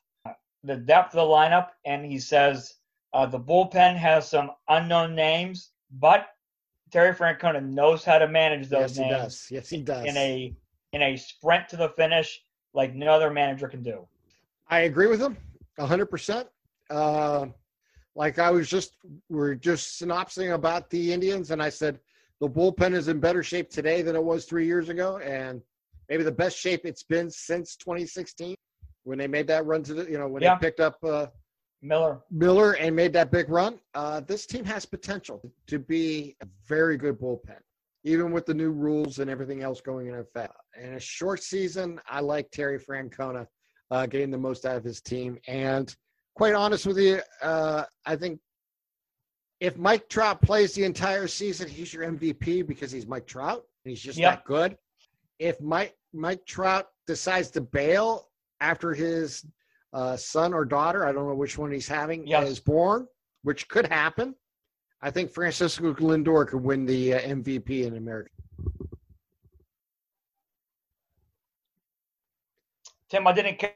the 0.63 0.75
depth 0.75 1.15
of 1.15 1.27
the 1.27 1.33
lineup, 1.33 1.69
and 1.85 2.05
he 2.05 2.19
says 2.19 2.75
uh, 3.13 3.25
the 3.25 3.39
bullpen 3.39 3.95
has 3.95 4.29
some 4.29 4.51
unknown 4.69 5.15
names, 5.15 5.71
but 5.91 6.27
Terry 6.91 7.13
Francona 7.13 7.63
knows 7.63 8.03
how 8.03 8.17
to 8.17 8.27
manage 8.27 8.67
those 8.69 8.97
yes, 8.97 9.05
he 9.05 9.09
does. 9.09 9.47
Yes, 9.51 9.69
he 9.69 9.81
does. 9.81 10.05
in 10.05 10.17
a 10.17 10.55
in 10.93 11.01
a 11.01 11.17
sprint 11.17 11.67
to 11.69 11.77
the 11.77 11.89
finish 11.89 12.41
like 12.73 12.93
no 12.93 13.07
other 13.07 13.31
manager 13.31 13.67
can 13.67 13.83
do. 13.83 14.07
I 14.69 14.81
agree 14.81 15.07
with 15.07 15.21
him, 15.21 15.37
hundred 15.79 16.07
percent. 16.07 16.47
Uh, 16.89 17.47
like 18.15 18.39
I 18.39 18.49
was 18.49 18.69
just, 18.69 18.95
we're 19.29 19.55
just 19.55 19.97
synopsing 19.97 20.53
about 20.53 20.89
the 20.89 21.11
Indians, 21.11 21.51
and 21.51 21.61
I 21.61 21.69
said 21.69 21.99
the 22.41 22.49
bullpen 22.49 22.93
is 22.93 23.07
in 23.07 23.19
better 23.19 23.43
shape 23.43 23.69
today 23.69 24.01
than 24.01 24.15
it 24.15 24.23
was 24.23 24.45
three 24.45 24.65
years 24.65 24.89
ago, 24.89 25.17
and 25.19 25.61
maybe 26.09 26.23
the 26.23 26.31
best 26.31 26.57
shape 26.57 26.81
it's 26.85 27.03
been 27.03 27.29
since 27.29 27.75
2016 27.77 28.55
when 29.03 29.17
they 29.17 29.27
made 29.27 29.47
that 29.47 29.65
run 29.65 29.83
to 29.83 29.93
the, 29.93 30.03
you 30.09 30.17
know, 30.17 30.27
when 30.27 30.41
Yeah. 30.41 30.55
they 30.55 30.65
picked 30.67 30.79
up 30.79 30.97
uh, 31.03 31.27
Miller, 31.81 32.21
Miller 32.31 32.73
and 32.73 32.95
made 32.95 33.13
that 33.13 33.31
big 33.31 33.49
run. 33.49 33.79
Uh, 33.93 34.19
this 34.21 34.45
team 34.45 34.65
has 34.65 34.85
potential 34.85 35.51
to 35.67 35.77
be 35.79 36.35
a 36.41 36.47
very 36.67 36.97
good 36.97 37.19
bullpen, 37.19 37.59
even 38.03 38.31
with 38.31 38.45
the 38.45 38.53
new 38.53 38.71
rules 38.71 39.19
and 39.19 39.29
everything 39.29 39.61
else 39.61 39.81
going 39.81 40.07
in 40.07 40.15
effect. 40.15 40.53
In 40.81 40.95
a 40.95 40.99
short 40.99 41.43
season, 41.43 41.99
I 42.07 42.21
like 42.21 42.49
Terry 42.51 42.79
Francona 42.79 43.45
uh, 43.91 44.07
getting 44.07 44.31
the 44.31 44.37
most 44.37 44.65
out 44.65 44.77
of 44.77 44.83
his 44.83 44.99
team. 44.99 45.37
And 45.47 45.95
quite 46.35 46.55
honest 46.55 46.87
with 46.87 46.97
you, 46.97 47.19
uh, 47.41 47.83
I 48.05 48.15
think 48.15 48.39
if 49.59 49.77
Mike 49.77 50.09
Trout 50.09 50.41
plays 50.41 50.73
the 50.73 50.83
entire 50.83 51.27
season, 51.27 51.69
he's 51.69 51.93
your 51.93 52.03
MVP 52.03 52.65
because 52.67 52.91
he's 52.91 53.07
Mike 53.07 53.25
Trout 53.25 53.63
and 53.83 53.89
he's 53.89 54.01
just 54.01 54.17
Yep. 54.17 54.31
that 54.33 54.45
good. 54.45 54.77
If 55.39 55.61
Mike 55.61 55.95
Mike 56.13 56.45
Trout 56.45 56.87
decides 57.07 57.49
to 57.51 57.61
bail 57.61 58.29
after 58.61 58.93
his 58.93 59.45
uh, 59.93 60.15
son 60.17 60.53
or 60.53 60.63
daughter, 60.65 61.05
I 61.05 61.11
don't 61.11 61.27
know 61.27 61.35
which 61.35 61.57
one 61.57 61.71
he's 61.71 61.87
having, 61.87 62.25
Yes. 62.27 62.47
is 62.49 62.59
born, 62.59 63.07
which 63.43 63.67
could 63.67 63.85
happen. 63.87 64.33
I 65.01 65.11
think 65.11 65.31
Francisco 65.31 65.93
Lindor 65.93 66.47
could 66.47 66.61
win 66.63 66.85
the 66.85 67.15
uh, 67.15 67.19
MVP 67.21 67.85
in 67.85 67.97
America. 67.97 68.31
Tim, 73.09 73.27
I 73.27 73.33
didn't. 73.33 73.59
ca- 73.59 73.75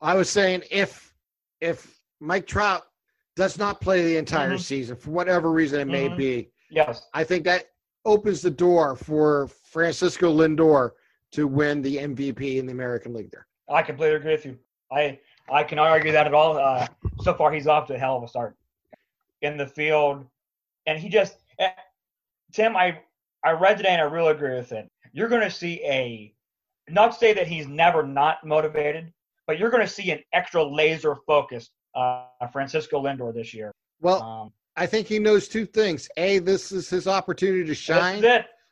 I 0.00 0.14
was 0.14 0.28
saying 0.30 0.62
if 0.70 1.14
if 1.60 2.00
Mike 2.20 2.46
Trout 2.46 2.82
does 3.38 3.56
not 3.56 3.80
play 3.80 4.02
the 4.02 4.16
entire 4.16 4.54
Mhm. 4.54 4.60
season 4.60 4.96
for 4.96 5.10
whatever 5.10 5.52
reason 5.52 5.78
it 5.80 5.84
may 5.86 6.08
Mhm. 6.08 6.16
be, 6.16 6.50
Yes, 6.70 7.06
I 7.14 7.22
think 7.24 7.44
that 7.44 7.70
opens 8.04 8.42
the 8.42 8.50
door 8.50 8.96
for 8.96 9.46
Francisco 9.46 10.30
Lindor 10.30 10.90
to 11.32 11.46
win 11.46 11.80
the 11.80 11.98
MVP 12.00 12.58
in 12.58 12.66
the 12.66 12.72
American 12.72 13.14
League. 13.14 13.30
There, 13.30 13.46
I 13.68 13.82
completely 13.82 14.16
agree 14.16 14.32
with 14.32 14.44
you. 14.44 14.58
I 14.90 15.20
I 15.50 15.62
cannot 15.64 15.86
argue 15.88 16.12
that 16.12 16.26
at 16.26 16.34
all. 16.34 16.58
Uh, 16.58 16.86
so 17.22 17.32
far, 17.32 17.50
he's 17.52 17.66
off 17.68 17.86
to 17.86 17.94
a 17.94 17.98
hell 17.98 18.16
of 18.16 18.22
a 18.24 18.28
start 18.28 18.56
in 19.40 19.56
the 19.56 19.66
field, 19.66 20.26
and 20.86 20.98
he 20.98 21.08
just 21.08 21.38
eh, 21.60 21.70
Tim. 22.52 22.76
I 22.76 23.00
I 23.44 23.52
read 23.52 23.76
today, 23.76 23.90
and 23.90 24.02
I 24.02 24.04
really 24.04 24.32
agree 24.32 24.56
with 24.56 24.72
it. 24.72 24.90
You're 25.12 25.28
going 25.28 25.42
to 25.42 25.50
see 25.50 25.82
a 25.84 26.34
not 26.88 27.12
to 27.12 27.18
say 27.18 27.32
that 27.34 27.46
he's 27.46 27.68
never 27.68 28.02
not 28.02 28.44
motivated, 28.44 29.12
but 29.46 29.58
you're 29.58 29.70
going 29.70 29.86
to 29.86 29.92
see 29.92 30.10
an 30.10 30.22
extra 30.32 30.62
laser 30.62 31.14
focused 31.26 31.70
uh, 31.70 31.77
Francisco 32.52 33.02
Lindor 33.02 33.32
this 33.34 33.52
year. 33.54 33.72
well, 34.00 34.22
Um, 34.22 34.52
I 34.76 34.86
think 34.86 35.06
he 35.08 35.18
knows 35.18 35.48
two 35.48 35.66
things: 35.66 36.08
a, 36.16 36.38
this 36.38 36.70
is 36.72 36.88
his 36.88 37.08
opportunity 37.08 37.64
to 37.64 37.74
shine 37.74 38.24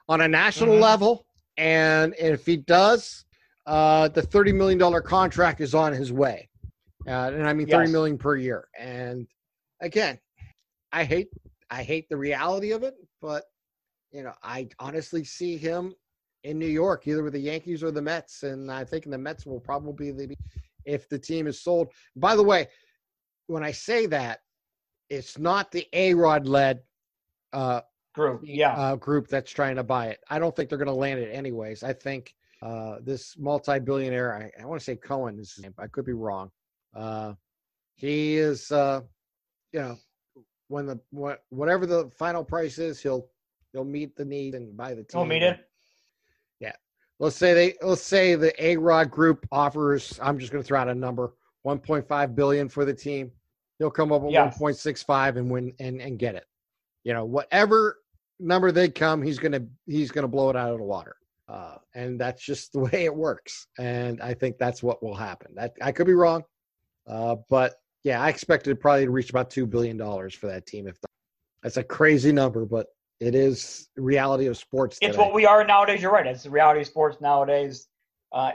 on 0.08 0.20
a 0.20 0.28
national 0.28 0.74
Mhm. 0.76 0.80
level, 0.80 1.26
and 1.56 2.14
if 2.18 2.46
he 2.46 2.56
does, 2.56 3.24
uh, 3.66 4.08
the 4.08 4.22
thirty 4.22 4.52
million 4.52 4.78
dollar 4.78 5.00
contract 5.00 5.60
is 5.60 5.74
on 5.74 5.92
his 5.92 6.12
way, 6.12 6.48
uh, 7.08 7.32
and 7.34 7.46
I 7.48 7.52
mean 7.52 7.66
thirty 7.66 7.86
Yes. 7.86 7.92
million 7.92 8.18
per 8.18 8.36
year. 8.36 8.68
And 8.78 9.26
again, 9.80 10.20
I 10.92 11.04
hate 11.04 11.28
I 11.70 11.82
hate 11.82 12.08
the 12.08 12.16
reality 12.16 12.70
of 12.70 12.84
it, 12.84 12.94
but 13.20 13.44
you 14.12 14.22
know 14.22 14.34
I 14.44 14.68
honestly 14.78 15.24
see 15.24 15.56
him 15.56 15.94
in 16.44 16.60
New 16.60 16.68
York, 16.68 17.08
either 17.08 17.24
with 17.24 17.32
the 17.32 17.40
Yankees 17.40 17.82
or 17.82 17.90
the 17.90 18.00
Mets, 18.02 18.44
and 18.44 18.70
I 18.70 18.84
think 18.84 19.10
the 19.10 19.18
Mets 19.18 19.44
will 19.44 19.58
probably 19.58 20.12
be 20.12 20.36
if 20.84 21.08
the 21.08 21.18
team 21.18 21.48
is 21.48 21.60
sold. 21.60 21.90
By 22.14 22.36
the 22.36 22.44
way, 22.44 22.68
when 23.46 23.62
I 23.62 23.72
say 23.72 24.06
that, 24.06 24.40
it's 25.08 25.38
not 25.38 25.70
the 25.70 25.86
A 25.92 26.14
Rod 26.14 26.46
led 26.46 26.82
uh, 27.52 27.80
Group, 28.16 28.40
yeah. 28.44 28.72
uh, 28.72 28.96
group 28.96 29.28
that's 29.28 29.52
trying 29.52 29.76
to 29.76 29.82
buy 29.82 30.06
it. 30.06 30.20
I 30.30 30.38
don't 30.38 30.56
think 30.56 30.70
they're 30.70 30.78
going 30.78 30.86
to 30.86 30.94
land 30.94 31.20
it 31.20 31.30
anyways. 31.32 31.82
I 31.82 31.92
think 31.92 32.34
uh, 32.62 32.96
this 33.02 33.36
multi-billionaire, 33.38 34.34
I, 34.58 34.62
I 34.62 34.64
want 34.64 34.80
to 34.80 34.84
say 34.84 34.96
Cohen 34.96 35.38
is 35.38 35.52
his 35.52 35.64
name. 35.64 35.74
I 35.78 35.86
could 35.86 36.06
be 36.06 36.14
wrong. 36.14 36.50
Uh, 36.94 37.34
he 37.94 38.36
is, 38.36 38.72
uh, 38.72 39.02
you 39.72 39.80
know, 39.80 39.96
when 40.68 40.86
the 40.86 40.98
what, 41.10 41.44
whatever 41.50 41.84
the 41.84 42.10
final 42.16 42.42
price 42.42 42.78
is, 42.78 43.02
he'll 43.02 43.28
he'll 43.72 43.84
meet 43.84 44.16
the 44.16 44.24
need 44.24 44.54
and 44.54 44.74
buy 44.74 44.94
the 44.94 45.02
team. 45.02 45.20
He'll 45.20 45.26
meet 45.26 45.42
it. 45.42 45.60
Yeah. 46.58 46.72
Let's 47.18 47.36
say 47.36 47.52
they 47.52 47.74
let's 47.82 48.02
say 48.02 48.34
the 48.34 48.54
A 48.64 48.78
Rod 48.78 49.10
Group 49.10 49.46
offers. 49.52 50.18
I'm 50.22 50.38
just 50.38 50.52
going 50.52 50.64
to 50.64 50.66
throw 50.66 50.80
out 50.80 50.88
a 50.88 50.94
number: 50.94 51.34
1.5 51.66 52.34
billion 52.34 52.70
for 52.70 52.86
the 52.86 52.94
team. 52.94 53.30
He'll 53.78 53.90
come 53.90 54.12
up 54.12 54.22
with 54.22 54.32
Yes. 54.32 54.58
1.65 54.58 55.36
and 55.36 55.50
win 55.50 55.72
and 55.78 56.00
and 56.00 56.18
get 56.18 56.34
it. 56.34 56.44
You 57.04 57.12
know, 57.12 57.24
whatever 57.24 57.98
number 58.38 58.72
they 58.72 58.88
come, 58.88 59.22
he's 59.22 59.38
gonna 59.38 59.66
he's 59.86 60.10
gonna 60.10 60.28
blow 60.28 60.50
it 60.50 60.56
out 60.56 60.72
of 60.72 60.78
the 60.78 60.84
water. 60.84 61.16
Uh, 61.48 61.76
and 61.94 62.20
that's 62.20 62.42
just 62.44 62.72
the 62.72 62.78
way 62.90 63.04
it 63.04 63.14
works. 63.14 63.66
And 63.78 64.20
I 64.20 64.34
think 64.34 64.58
that's 64.58 64.82
what 64.82 65.02
will 65.02 65.14
happen. 65.14 65.54
That 65.54 65.74
I 65.80 65.92
could 65.92 66.06
be 66.06 66.14
wrong, 66.14 66.42
uh, 67.06 67.36
but 67.48 67.74
yeah, 68.02 68.22
I 68.22 68.28
expected 68.28 68.70
it 68.70 68.80
probably 68.80 69.04
to 69.04 69.10
reach 69.10 69.30
about 69.30 69.50
two 69.50 69.66
billion 69.66 69.96
dollars 69.96 70.34
for 70.34 70.46
that 70.46 70.66
team. 70.66 70.86
If 70.86 70.96
that's 71.62 71.76
a 71.76 71.84
crazy 71.84 72.32
number, 72.32 72.64
but 72.64 72.86
it 73.20 73.34
is 73.34 73.88
reality 73.96 74.46
of 74.46 74.56
sports. 74.56 74.98
It's 75.00 75.16
what 75.16 75.32
we 75.32 75.46
are 75.46 75.64
nowadays. 75.64 76.02
You're 76.02 76.12
right. 76.12 76.26
It's 76.26 76.42
the 76.44 76.50
reality 76.50 76.80
of 76.82 76.86
sports 76.86 77.20
nowadays. 77.20 77.88
Uh, 78.32 78.52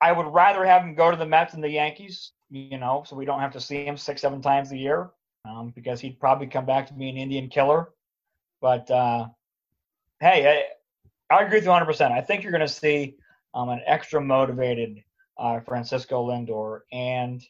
I 0.00 0.12
would 0.12 0.26
rather 0.26 0.64
have 0.64 0.82
him 0.82 0.94
go 0.94 1.10
to 1.10 1.16
the 1.16 1.26
Mets 1.26 1.52
than 1.52 1.60
the 1.60 1.70
Yankees, 1.70 2.32
you 2.50 2.78
know, 2.78 3.04
so 3.06 3.16
we 3.16 3.24
don't 3.24 3.40
have 3.40 3.52
to 3.52 3.60
see 3.60 3.84
him 3.84 3.96
six, 3.96 4.22
seven 4.22 4.40
times 4.40 4.72
a 4.72 4.76
year, 4.76 5.10
um, 5.44 5.72
because 5.74 6.00
he'd 6.00 6.18
probably 6.18 6.46
come 6.46 6.64
back 6.64 6.86
to 6.86 6.94
be 6.94 7.08
an 7.08 7.16
Indian 7.16 7.48
killer. 7.48 7.90
But 8.60 8.90
uh, 8.90 9.26
hey, 10.20 10.66
I, 11.30 11.34
I 11.34 11.42
agree 11.42 11.58
with 11.58 11.64
you 11.64 11.70
100. 11.70 11.86
percent 11.86 12.12
I 12.12 12.20
think 12.20 12.42
you're 12.42 12.52
going 12.52 12.60
to 12.60 12.68
see 12.68 13.16
um, 13.54 13.68
an 13.68 13.80
extra 13.86 14.20
motivated 14.20 15.02
uh, 15.36 15.60
Francisco 15.60 16.28
Lindor, 16.28 16.80
and 16.92 17.44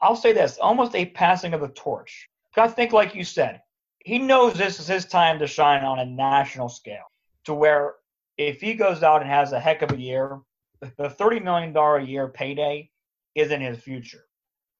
I'll 0.00 0.16
say 0.16 0.32
this: 0.32 0.58
almost 0.58 0.94
a 0.94 1.06
passing 1.06 1.54
of 1.54 1.60
the 1.60 1.68
torch. 1.68 2.28
I 2.56 2.68
think, 2.68 2.92
like 2.92 3.14
you 3.16 3.24
said, 3.24 3.62
he 4.04 4.18
knows 4.18 4.54
this 4.54 4.78
is 4.78 4.86
his 4.86 5.06
time 5.06 5.38
to 5.40 5.46
shine 5.46 5.84
on 5.84 5.98
a 5.98 6.06
national 6.06 6.68
scale 6.68 7.10
to 7.44 7.54
where 7.54 7.94
if 8.38 8.60
he 8.60 8.74
goes 8.74 9.02
out 9.02 9.22
and 9.22 9.30
has 9.30 9.52
a 9.52 9.60
heck 9.60 9.82
of 9.82 9.92
a 9.92 10.00
year, 10.00 10.40
the 10.80 10.90
$30 11.08 11.42
million 11.42 11.76
a 11.76 12.00
year 12.04 12.28
payday 12.28 12.90
is 13.34 13.50
in 13.50 13.60
his 13.60 13.78
future. 13.78 14.24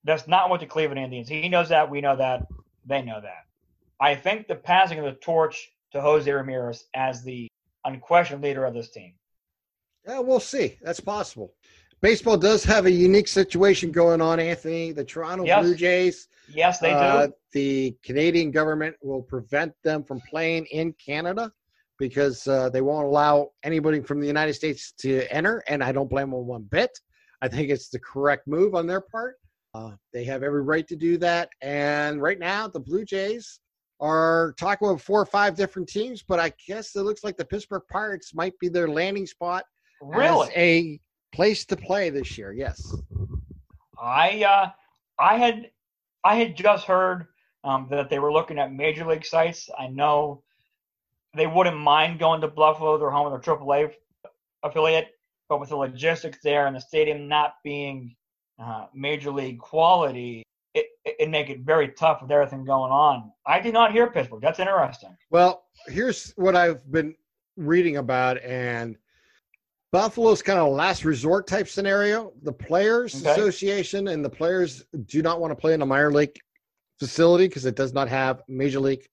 That's 0.04 0.28
not 0.28 0.50
what 0.50 0.60
the 0.60 0.66
Cleveland 0.66 1.00
Indians. 1.00 1.28
He 1.28 1.48
knows 1.48 1.68
that. 1.70 1.90
We 1.90 2.00
know 2.00 2.16
that. 2.16 2.46
They 2.86 3.02
know 3.02 3.20
that. 3.20 3.44
I 4.00 4.14
think 4.14 4.46
the 4.48 4.54
passing 4.54 4.98
of 4.98 5.04
the 5.06 5.12
torch 5.12 5.70
to 5.92 6.00
Jose 6.00 6.30
Ramirez 6.30 6.84
as 6.94 7.22
the 7.22 7.48
unquestioned 7.84 8.42
leader 8.42 8.64
of 8.64 8.74
this 8.74 8.90
team. 8.90 9.14
Yeah, 10.06 10.18
we'll 10.18 10.40
see. 10.40 10.78
That's 10.82 11.00
possible. 11.00 11.54
Baseball 12.02 12.36
does 12.36 12.64
have 12.64 12.84
a 12.84 12.90
unique 12.90 13.28
situation 13.28 13.90
going 13.90 14.20
on, 14.20 14.38
Anthony. 14.38 14.92
The 14.92 15.04
Toronto 15.04 15.46
Yes. 15.46 15.62
Blue 15.62 15.74
Jays, 15.74 16.28
Yes, 16.48 16.78
they 16.78 16.90
do. 16.90 16.96
uh, 16.96 17.28
the 17.52 17.96
Canadian 18.02 18.50
government 18.50 18.94
will 19.02 19.22
prevent 19.22 19.72
them 19.82 20.04
from 20.04 20.20
playing 20.28 20.66
in 20.66 20.92
Canada 20.94 21.50
because 21.98 22.46
uh, 22.46 22.68
they 22.68 22.82
won't 22.82 23.06
allow 23.06 23.52
anybody 23.62 24.00
from 24.00 24.20
the 24.20 24.26
United 24.26 24.52
States 24.52 24.92
to 24.98 25.22
enter, 25.32 25.62
and 25.68 25.82
I 25.82 25.92
don't 25.92 26.10
blame 26.10 26.30
them 26.30 26.44
one 26.46 26.64
bit. 26.64 26.90
I 27.44 27.48
think 27.48 27.68
it's 27.68 27.90
the 27.90 27.98
correct 27.98 28.48
move 28.48 28.74
on 28.74 28.86
their 28.86 29.02
part. 29.02 29.36
Uh, 29.74 29.90
they 30.14 30.24
have 30.24 30.42
every 30.42 30.62
right 30.62 30.88
to 30.88 30.96
do 30.96 31.18
that, 31.18 31.50
and 31.60 32.22
right 32.22 32.38
now 32.38 32.68
the 32.68 32.80
Blue 32.80 33.04
Jays 33.04 33.60
are 34.00 34.54
talking 34.58 34.88
with 34.88 35.02
four 35.02 35.20
or 35.20 35.26
five 35.26 35.54
different 35.54 35.86
teams, 35.86 36.24
but 36.26 36.40
I 36.40 36.54
guess 36.66 36.96
it 36.96 37.02
looks 37.02 37.22
like 37.22 37.36
the 37.36 37.44
Pittsburgh 37.44 37.82
Pirates 37.90 38.34
might 38.34 38.58
be 38.60 38.70
their 38.70 38.88
landing 38.88 39.26
spot 39.26 39.64
really? 40.00 40.46
as 40.48 40.52
a 40.56 41.00
place 41.34 41.66
to 41.66 41.76
play 41.76 42.08
this 42.08 42.38
year. 42.38 42.54
Yes. 42.54 42.96
I 44.00 44.42
uh, 44.42 44.70
I 45.18 45.36
had 45.36 45.70
I 46.24 46.36
had 46.36 46.56
just 46.56 46.86
heard 46.86 47.26
um, 47.62 47.88
that 47.90 48.08
they 48.08 48.20
were 48.20 48.32
looking 48.32 48.58
at 48.58 48.72
major 48.72 49.04
league 49.04 49.26
sites. 49.26 49.68
I 49.78 49.88
know 49.88 50.42
they 51.36 51.46
wouldn't 51.46 51.76
mind 51.76 52.18
going 52.18 52.40
to 52.40 52.48
Buffalo, 52.48 52.96
their 52.96 53.10
home 53.10 53.30
of 53.30 53.44
their 53.44 53.54
AAA 53.54 53.92
affiliate, 54.62 55.13
but 55.48 55.60
with 55.60 55.68
the 55.70 55.76
logistics 55.76 56.38
there 56.42 56.66
and 56.66 56.76
the 56.76 56.80
stadium 56.80 57.28
not 57.28 57.54
being 57.62 58.14
uh, 58.62 58.86
major 58.94 59.30
league 59.30 59.58
quality, 59.58 60.42
it 60.74 60.86
it 61.04 61.30
make 61.30 61.50
it 61.50 61.60
very 61.60 61.88
tough 61.88 62.22
with 62.22 62.30
everything 62.30 62.64
going 62.64 62.92
on. 62.92 63.30
I 63.46 63.60
did 63.60 63.74
not 63.74 63.92
hear 63.92 64.08
Pittsburgh. 64.10 64.40
That's 64.42 64.58
interesting. 64.58 65.16
Well, 65.30 65.64
here's 65.86 66.32
what 66.36 66.56
I've 66.56 66.90
been 66.90 67.14
reading 67.56 67.98
about, 67.98 68.42
and 68.42 68.96
Buffalo's 69.92 70.42
kind 70.42 70.58
of 70.58 70.72
last 70.72 71.04
resort 71.04 71.46
type 71.46 71.68
scenario. 71.68 72.32
The 72.42 72.52
Players 72.52 73.14
Okay. 73.14 73.30
Association 73.30 74.08
and 74.08 74.24
the 74.24 74.30
players 74.30 74.84
do 75.06 75.22
not 75.22 75.40
want 75.40 75.52
to 75.52 75.56
play 75.56 75.74
in 75.74 75.82
a 75.82 75.86
minor 75.86 76.12
league 76.12 76.36
facility 76.98 77.46
because 77.46 77.64
it 77.64 77.76
does 77.76 77.92
not 77.92 78.08
have 78.08 78.42
major 78.48 78.80
league 78.80 79.06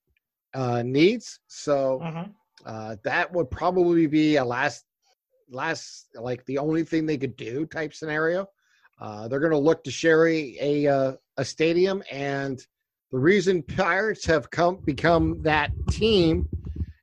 uh, 0.53 0.82
needs. 0.84 1.39
So 1.47 1.99
hmm 2.01 2.32
uh, 2.65 2.95
that 3.03 3.32
would 3.34 3.49
probably 3.49 4.05
be 4.05 4.36
a 4.36 4.45
last, 4.45 4.86
last 5.52 6.08
like 6.16 6.45
the 6.45 6.58
only 6.58 6.84
thing 6.84 7.06
they 7.06 7.18
could 7.18 7.36
do 7.36 7.66
type 7.66 7.93
scenario. 7.93 8.47
Uh, 8.99 9.28
they're 9.28 9.39
going 9.39 9.52
to 9.52 9.58
look 9.58 9.84
to 9.84 9.91
share 9.91 10.28
a 10.28 10.58
a, 10.60 10.88
uh, 10.88 11.14
a 11.38 11.45
stadium, 11.45 12.04
and 12.12 12.66
the 13.12 13.20
reason 13.20 13.62
Pirates 13.64 14.26
have 14.26 14.49
come 14.49 14.78
become 14.78 15.41
that 15.43 15.72
team 15.89 16.47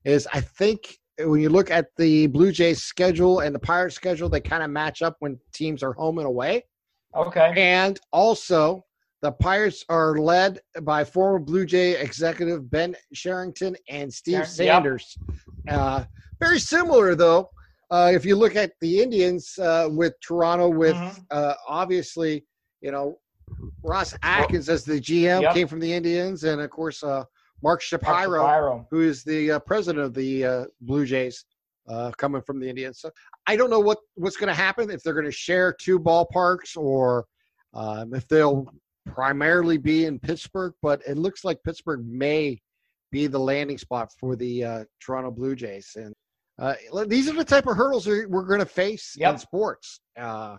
is 0.04 0.26
I 0.32 0.40
think 0.40 0.98
when 1.18 1.40
you 1.40 1.48
look 1.48 1.70
at 1.70 1.88
the 1.96 2.28
Blue 2.28 2.52
Jays 2.52 2.82
schedule 2.82 3.40
and 3.40 3.54
the 3.54 3.58
Pirates 3.58 3.96
schedule, 3.96 4.28
they 4.28 4.40
kind 4.40 4.62
of 4.62 4.70
match 4.70 5.02
up 5.02 5.16
when 5.18 5.38
teams 5.52 5.82
are 5.82 5.92
home 5.92 6.18
and 6.18 6.26
away. 6.26 6.64
Okay. 7.14 7.52
And 7.56 7.98
also, 8.12 8.84
the 9.20 9.32
Pirates 9.32 9.84
are 9.88 10.16
led 10.16 10.60
by 10.82 11.04
former 11.04 11.40
Blue 11.40 11.66
Jay 11.66 12.00
executive 12.00 12.70
Ben 12.70 12.94
Cherington 13.12 13.76
and 13.88 14.12
Steve 14.12 14.34
Yep. 14.34 14.46
Sanders. 14.46 15.18
Uh, 15.68 16.04
very 16.40 16.60
similar, 16.60 17.14
though. 17.14 17.50
Uh, 17.90 18.10
if 18.14 18.24
you 18.24 18.36
look 18.36 18.54
at 18.56 18.72
the 18.80 19.00
Indians 19.00 19.58
uh, 19.58 19.88
with 19.90 20.14
Toronto, 20.20 20.68
with 20.68 20.96
Mhm. 20.96 21.24
uh, 21.30 21.54
obviously, 21.66 22.44
you 22.80 22.90
know, 22.92 23.18
Ross 23.82 24.14
Atkins 24.22 24.68
as 24.68 24.84
the 24.84 25.00
GM 25.00 25.42
Yep. 25.42 25.54
came 25.54 25.68
from 25.68 25.80
the 25.80 25.92
Indians, 25.92 26.44
and 26.44 26.60
of 26.60 26.70
course, 26.70 27.02
uh, 27.02 27.08
Mark 27.16 27.28
Mark 27.62 27.80
Shapiro, 27.80 28.42
Shapiro. 28.46 28.86
who 28.90 29.00
is 29.00 29.24
the 29.24 29.52
uh, 29.52 29.58
president 29.60 30.04
of 30.04 30.14
the 30.14 30.44
uh, 30.44 30.64
Blue 30.82 31.06
Jays, 31.06 31.44
uh, 31.88 32.10
coming 32.18 32.42
from 32.42 32.60
the 32.60 32.68
Indians. 32.68 33.00
So 33.00 33.10
I 33.46 33.56
don't 33.56 33.70
know 33.70 33.80
what 33.80 33.98
what's 34.14 34.36
going 34.36 34.48
to 34.48 34.54
happen 34.54 34.90
if 34.90 35.02
they're 35.02 35.14
going 35.14 35.24
to 35.24 35.32
share 35.32 35.72
two 35.72 35.98
ballparks 35.98 36.76
or 36.76 37.24
um, 37.74 38.14
if 38.14 38.28
they'll 38.28 38.66
primarily 39.06 39.78
be 39.78 40.04
in 40.04 40.18
Pittsburgh. 40.18 40.74
But 40.82 41.02
it 41.06 41.16
looks 41.16 41.42
like 41.44 41.62
Pittsburgh 41.64 42.04
may 42.06 42.60
be 43.10 43.26
the 43.26 43.40
landing 43.40 43.78
spot 43.78 44.12
for 44.20 44.36
the 44.36 44.62
uh, 44.64 44.84
Toronto 45.00 45.30
Blue 45.30 45.56
Jays, 45.56 45.96
and 45.96 46.14
uh, 46.58 46.74
these 47.06 47.28
are 47.28 47.34
the 47.34 47.44
type 47.44 47.66
of 47.66 47.76
hurdles 47.76 48.06
we're 48.06 48.42
going 48.42 48.58
to 48.60 48.66
face 48.66 49.16
in 49.16 49.38
sports, 49.38 50.00
uh, 50.18 50.56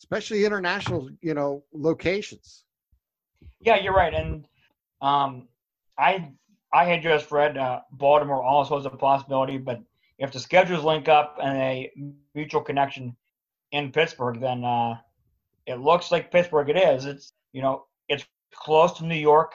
especially 0.00 0.44
international, 0.44 1.08
you 1.20 1.34
know, 1.34 1.62
locations. 1.72 2.64
Yeah, 3.60 3.76
you're 3.76 3.94
right. 3.94 4.12
And 4.12 4.48
um, 5.00 5.48
I 5.96 6.32
I 6.72 6.84
had 6.84 7.02
just 7.02 7.30
read 7.30 7.56
uh, 7.56 7.80
Baltimore 7.92 8.42
also 8.42 8.74
was 8.74 8.86
a 8.86 8.90
possibility, 8.90 9.58
but 9.58 9.80
if 10.18 10.32
the 10.32 10.40
schedules 10.40 10.84
link 10.84 11.08
up 11.08 11.38
and 11.40 11.56
a 11.56 11.92
mutual 12.34 12.60
connection 12.60 13.16
in 13.70 13.92
Pittsburgh, 13.92 14.40
then 14.40 14.64
uh, 14.64 14.96
it 15.66 15.76
looks 15.76 16.10
like 16.10 16.32
Pittsburgh. 16.32 16.68
It 16.68 16.76
is. 16.76 17.04
It's 17.04 17.32
you 17.52 17.62
know 17.62 17.86
it's 18.08 18.26
close 18.52 18.92
to 18.94 19.06
New 19.06 19.14
York, 19.14 19.52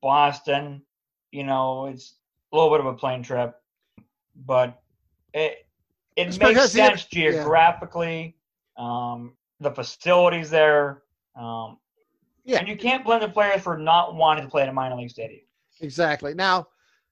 Boston. 0.00 0.82
You 1.30 1.44
know 1.44 1.86
it's 1.86 2.14
a 2.52 2.56
little 2.56 2.70
bit 2.70 2.80
of 2.80 2.86
a 2.86 2.94
plane 2.94 3.22
trip, 3.22 3.54
but 4.34 4.80
it 5.34 5.66
it 6.16 6.38
makes 6.40 6.72
sense 6.72 7.06
yeah. 7.12 7.30
geographically. 7.30 8.36
Um, 8.76 9.36
the 9.60 9.70
facilities 9.70 10.50
there. 10.50 11.02
Um, 11.34 11.78
Yeah. 12.44 12.58
and 12.58 12.68
you 12.68 12.76
can't 12.76 13.04
blame 13.04 13.20
the 13.20 13.28
players 13.28 13.62
for 13.62 13.76
not 13.76 14.14
wanting 14.14 14.44
to 14.44 14.50
play 14.50 14.62
in 14.62 14.68
a 14.68 14.72
minor 14.72 14.96
league 14.96 15.10
stadium. 15.10 15.42
Exactly. 15.80 16.34
Now, 16.34 16.68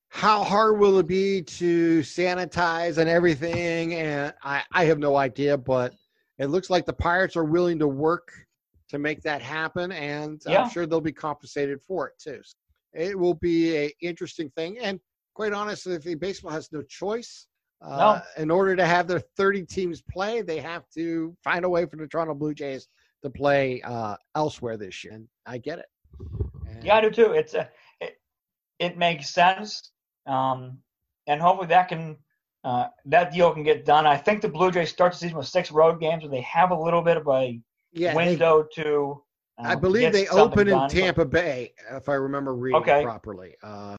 how 0.09 0.45
hard 0.45 0.79
will 0.79 0.99
it 0.99 1.07
be 1.07 1.43
to 1.43 2.01
sanitize 2.01 2.99
and 2.99 3.09
everything? 3.11 3.95
And 3.95 4.33
I, 4.43 4.63
I 4.73 4.85
have 4.85 4.99
no 4.99 5.17
idea, 5.17 5.57
but 5.59 5.95
it 6.39 6.47
looks 6.47 6.71
like 6.71 6.87
the 6.87 6.93
Pirates 6.93 7.37
are 7.37 7.45
willing 7.45 7.79
to 7.81 7.89
work 7.89 8.31
to 8.89 8.99
make 8.99 9.23
that 9.23 9.43
happen, 9.43 9.91
and 9.93 10.41
Yeah. 10.47 10.63
I'm 10.63 10.71
sure 10.71 10.87
they'll 10.87 11.01
be 11.01 11.13
compensated 11.13 11.81
for 11.83 12.09
it 12.09 12.15
too. 12.19 12.43
It 12.93 13.19
will 13.19 13.35
be 13.35 13.77
a 13.77 13.93
interesting 14.01 14.51
thing, 14.51 14.79
and 14.79 15.01
quite 15.35 15.53
honestly, 15.53 15.95
if 15.95 16.05
the 16.05 16.15
baseball 16.15 16.53
has 16.53 16.71
no 16.71 16.83
choice. 16.83 17.47
Uh, 17.83 18.21
In 18.39 18.51
order 18.51 18.75
to 18.77 18.87
have 18.87 19.07
their 19.07 19.21
30 19.37 19.65
teams 19.67 20.03
play, 20.03 20.41
they 20.43 20.59
have 20.59 20.89
to 20.91 21.37
find 21.45 21.65
a 21.65 21.69
way 21.69 21.85
for 21.87 21.97
the 21.97 22.07
Toronto 22.07 22.35
Blue 22.35 22.55
Jays 22.55 22.89
to 23.23 23.31
play 23.31 23.83
uh, 23.83 24.17
elsewhere 24.35 24.77
this 24.77 25.05
year. 25.05 25.15
And 25.15 25.29
I 25.47 25.59
get 25.59 25.79
it. 25.81 25.87
And- 26.69 26.83
Yeah, 26.85 26.97
I 26.97 27.01
do 27.03 27.11
too. 27.11 27.33
It's 27.33 27.55
a, 27.55 27.69
it, 28.01 28.17
it 28.79 28.97
makes 28.99 29.31
sense, 29.31 29.91
um, 30.27 30.79
and 31.27 31.41
hopefully 31.41 31.69
that 31.69 31.89
can 31.89 32.17
uh, 32.65 32.87
that 33.05 33.31
deal 33.31 33.53
can 33.53 33.63
get 33.63 33.85
done. 33.85 34.07
I 34.07 34.17
think 34.17 34.41
the 34.41 34.49
Blue 34.49 34.71
Jays 34.71 34.89
start 34.89 35.13
the 35.13 35.19
season 35.19 35.37
with 35.37 35.47
six 35.47 35.71
road 35.71 36.01
games, 36.01 36.25
and 36.25 36.33
they 36.33 36.41
have 36.41 36.71
a 36.71 36.75
little 36.79 37.03
bit 37.03 37.19
of 37.19 37.29
a 37.29 37.61
Yeah, 37.93 38.11
they- 38.11 38.17
window 38.17 38.67
to. 38.77 39.23
Um, 39.59 39.67
I 39.67 39.75
believe 39.77 40.13
they 40.13 40.27
open 40.29 40.61
in 40.69 40.75
done, 40.75 40.81
but- 40.89 40.91
Tampa 40.91 41.25
Bay, 41.27 41.75
if 41.93 42.09
I 42.09 42.15
remember 42.15 42.55
reading 42.55 42.81
Okay. 42.81 43.03
properly. 43.05 43.55
Uh, 43.63 43.97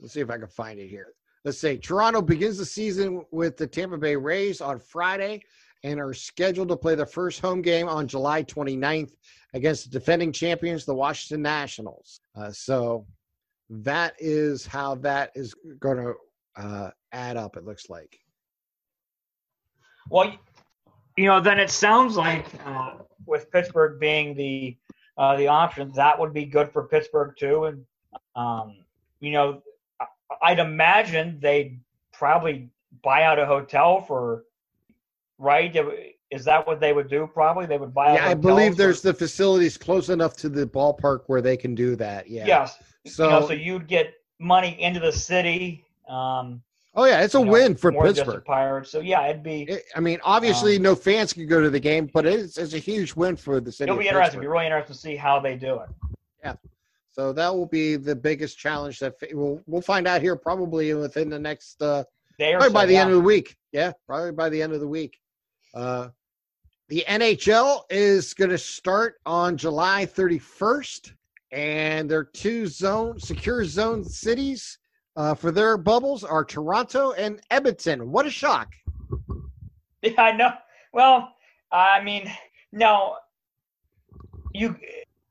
let's 0.00 0.14
see 0.14 0.20
if 0.20 0.30
I 0.30 0.38
can 0.38 0.48
find 0.48 0.80
it 0.80 0.88
here. 0.88 1.12
Let's 1.44 1.58
say 1.58 1.76
Toronto 1.78 2.20
begins 2.20 2.58
the 2.58 2.66
season 2.66 3.24
with 3.30 3.56
the 3.56 3.66
Tampa 3.66 3.96
Bay 3.96 4.16
Rays 4.16 4.60
on 4.60 4.78
Friday 4.78 5.42
and 5.84 5.98
are 5.98 6.12
scheduled 6.12 6.68
to 6.68 6.76
play 6.76 6.94
their 6.94 7.06
first 7.06 7.40
home 7.40 7.62
game 7.62 7.88
on 7.88 8.06
July 8.06 8.42
29th 8.42 9.12
against 9.54 9.84
the 9.84 9.90
defending 9.90 10.32
champions, 10.32 10.84
the 10.84 10.94
Washington 10.94 11.42
Nationals. 11.42 12.20
Uh, 12.36 12.50
so 12.50 13.06
that 13.70 14.14
is 14.18 14.66
how 14.66 14.96
that 14.96 15.30
is 15.34 15.54
going 15.78 15.96
to 15.96 16.14
uh, 16.56 16.90
add 17.12 17.36
up, 17.36 17.56
it 17.56 17.64
looks 17.64 17.88
like. 17.88 18.18
Well, 20.10 20.34
you 21.16 21.26
know, 21.26 21.40
then 21.40 21.58
it 21.58 21.70
sounds 21.70 22.16
like 22.16 22.46
uh, 22.66 22.96
with 23.26 23.50
Pittsburgh 23.50 23.98
being 24.00 24.34
the 24.34 24.76
uh, 25.16 25.36
the 25.36 25.46
option, 25.46 25.92
that 25.94 26.18
would 26.18 26.32
be 26.32 26.46
good 26.46 26.72
for 26.72 26.88
Pittsburgh 26.88 27.34
too. 27.38 27.66
And 27.66 27.84
um, 28.36 28.76
you 29.20 29.32
know, 29.32 29.62
I'd 30.42 30.58
imagine 30.58 31.38
they'd 31.40 31.80
probably 32.12 32.68
buy 33.02 33.22
out 33.24 33.38
a 33.38 33.46
hotel 33.46 34.00
for 34.00 34.44
right. 35.38 35.74
Is 36.30 36.44
that 36.44 36.66
what 36.66 36.80
they 36.80 36.92
would 36.92 37.08
do? 37.08 37.28
Probably 37.32 37.66
they 37.66 37.78
would 37.78 37.92
buy. 37.92 38.10
out 38.10 38.14
Yeah, 38.14 38.28
I 38.28 38.34
believe 38.34 38.72
for- 38.72 38.78
there's 38.78 39.02
the 39.02 39.12
facilities 39.14 39.76
close 39.76 40.08
enough 40.10 40.36
to 40.38 40.48
the 40.48 40.66
ballpark 40.66 41.22
where 41.26 41.42
they 41.42 41.56
can 41.56 41.74
do 41.74 41.96
that. 41.96 42.28
Yeah. 42.28 42.46
yes. 42.46 42.78
So, 43.06 43.24
you 43.24 43.30
know, 43.30 43.46
so 43.48 43.52
you'd 43.54 43.88
get 43.88 44.14
money 44.38 44.80
into 44.80 45.00
the 45.00 45.12
city. 45.12 45.84
Um, 46.08 46.62
oh 46.94 47.04
yeah, 47.04 47.22
it's 47.22 47.34
a 47.34 47.42
know, 47.44 47.50
win 47.50 47.74
for 47.74 47.90
more 47.90 48.04
than 48.04 48.14
just 48.14 48.26
the 48.26 48.32
Pittsburgh. 48.32 48.44
Pirates. 48.44 48.90
So 48.90 49.00
yeah, 49.00 49.26
it'd 49.26 49.42
be 49.42 49.62
It- 49.62 49.84
I 49.96 50.00
mean, 50.00 50.18
obviously, 50.22 50.76
Um, 50.76 50.82
no 50.82 50.94
fans 50.94 51.32
can 51.32 51.46
go 51.46 51.60
to 51.60 51.70
the 51.70 51.80
game, 51.80 52.10
but 52.12 52.26
it's, 52.26 52.58
it's 52.58 52.74
a 52.74 52.78
huge 52.78 53.14
win 53.16 53.36
for 53.36 53.60
the 53.60 53.72
city. 53.72 53.90
it'll 53.90 53.98
be 53.98 54.08
interesting. 54.08 54.38
It'll 54.38 54.42
be 54.42 54.46
really 54.48 54.66
interesting 54.66 54.94
to 54.94 55.00
see 55.00 55.16
how 55.16 55.40
they 55.40 55.56
do 55.56 55.80
it. 55.80 55.88
So 57.12 57.32
that 57.32 57.54
will 57.54 57.66
be 57.66 57.96
the 57.96 58.14
biggest 58.14 58.58
challenge 58.58 58.98
that 59.00 59.18
fa- 59.18 59.28
we'll 59.32 59.60
we'll 59.66 59.82
find 59.82 60.06
out 60.06 60.22
here 60.22 60.36
probably 60.36 60.94
within 60.94 61.28
the 61.28 61.38
next 61.38 61.82
uh, 61.82 62.04
are 62.40 62.52
probably 62.52 62.68
so, 62.68 62.72
by 62.72 62.86
the 62.86 62.92
yeah. 62.94 63.00
end 63.00 63.10
of 63.10 63.16
the 63.16 63.22
week. 63.22 63.56
Yeah, 63.72 63.92
probably 64.06 64.32
by 64.32 64.48
the 64.48 64.62
end 64.62 64.72
of 64.72 64.80
the 64.80 64.88
week. 64.88 65.18
Uh, 65.74 66.08
the 66.88 67.04
NHL 67.08 67.82
is 67.90 68.34
going 68.34 68.50
to 68.50 68.58
start 68.58 69.16
on 69.24 69.56
July 69.56 70.06
31st, 70.06 71.12
and 71.52 72.10
their 72.10 72.24
two 72.24 72.66
zone 72.66 73.18
secure 73.20 73.64
zone 73.64 74.04
cities 74.04 74.78
uh, 75.16 75.34
for 75.34 75.50
their 75.52 75.76
bubbles 75.76 76.24
are 76.24 76.44
Toronto 76.44 77.12
and 77.12 77.40
Edmonton. 77.50 78.10
What 78.10 78.26
a 78.26 78.30
shock! 78.30 78.72
Yeah, 80.02 80.22
I 80.22 80.32
know. 80.34 80.52
Well, 80.94 81.28
I 81.70 82.02
mean, 82.02 82.32
no, 82.72 83.16
you. 84.54 84.74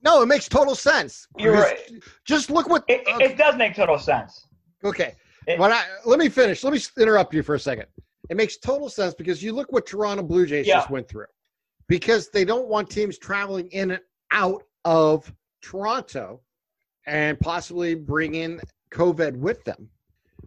No, 0.02 0.22
it 0.22 0.28
makes 0.28 0.48
total 0.48 0.76
sense. 0.76 1.28
You're 1.38 1.54
right. 1.54 1.80
Just 2.26 2.50
look 2.50 2.70
what. 2.70 2.84
It, 2.88 3.02
it- 3.06 3.32
it 3.32 3.38
does 3.38 3.56
make 3.58 3.76
total 3.76 3.98
sense. 4.00 4.48
Okay. 4.84 5.16
It- 5.48 5.60
When 5.60 5.72
I 5.72 5.84
let 6.06 6.20
me 6.20 6.30
finish. 6.30 6.64
Let 6.64 6.74
me 6.74 6.80
interrupt 7.02 7.34
you 7.34 7.44
for 7.44 7.56
a 7.56 7.60
second. 7.60 7.86
It 8.30 8.38
makes 8.38 8.58
total 8.58 8.90
sense 8.90 9.14
because 9.14 9.42
you 9.42 9.52
look 9.54 9.72
what 9.72 9.86
Toronto 9.88 10.24
Blue 10.24 10.46
Jays 10.46 10.68
Yeah. 10.68 10.76
just 10.76 10.90
went 10.90 11.08
through. 11.10 11.26
Because 11.88 12.30
they 12.30 12.46
don't 12.46 12.68
want 12.68 12.90
teams 12.90 13.18
traveling 13.18 13.68
in 13.70 13.92
and 13.92 14.02
out 14.32 14.64
of 14.86 15.34
Toronto 15.62 16.42
and 17.08 17.40
possibly 17.40 17.96
bring 17.96 18.36
in 18.36 18.62
COVID 18.92 19.36
with 19.38 19.64
them. 19.64 19.90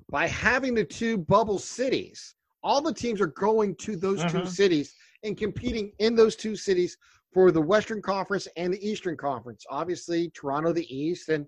By 0.08 0.28
having 0.28 0.74
the 0.74 0.84
two 0.84 1.18
bubble 1.18 1.58
cities, 1.58 2.34
all 2.62 2.80
the 2.80 2.94
teams 2.94 3.20
are 3.20 3.26
going 3.26 3.74
to 3.76 3.96
those 3.96 4.20
two 4.30 4.38
Mhm. 4.42 4.48
cities 4.48 4.94
and 5.24 5.36
competing 5.36 5.92
in 5.98 6.14
those 6.14 6.36
two 6.36 6.54
cities 6.54 6.96
for 7.32 7.50
the 7.50 7.60
Western 7.60 8.02
Conference 8.02 8.46
and 8.56 8.72
the 8.72 8.86
Eastern 8.86 9.16
Conference. 9.16 9.64
Obviously, 9.70 10.30
Toronto 10.30 10.72
the 10.72 10.94
East 10.94 11.28
and 11.28 11.46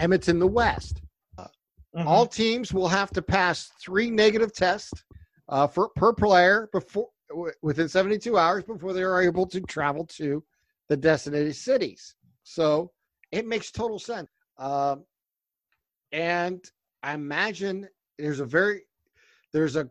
Edmonton 0.00 0.38
the 0.38 0.46
West. 0.46 1.02
Mhm. 1.96 2.04
All 2.06 2.26
teams 2.26 2.72
will 2.72 2.88
have 2.88 3.10
to 3.12 3.22
pass 3.22 3.68
three 3.80 4.10
negative 4.10 4.52
tests 4.52 5.04
uh, 5.48 5.66
for 5.66 5.88
per 5.96 6.12
player 6.12 6.68
before 6.72 7.08
w- 7.30 7.52
within 7.62 7.88
72 7.88 8.36
hours 8.36 8.62
before 8.64 8.92
they 8.92 9.02
are 9.02 9.22
able 9.22 9.46
to 9.46 9.60
travel 9.62 10.04
to 10.06 10.44
the 10.88 10.96
designated 10.96 11.56
cities. 11.56 12.14
So 12.42 12.92
it 13.32 13.46
makes 13.46 13.70
total 13.70 13.98
sense. 13.98 14.28
Um, 14.58 15.06
and 16.12 16.62
I 17.02 17.14
imagine 17.14 17.88
there's 18.18 18.40
a 18.40 18.44
very 18.44 18.82
there's 19.52 19.76
a 19.76 19.88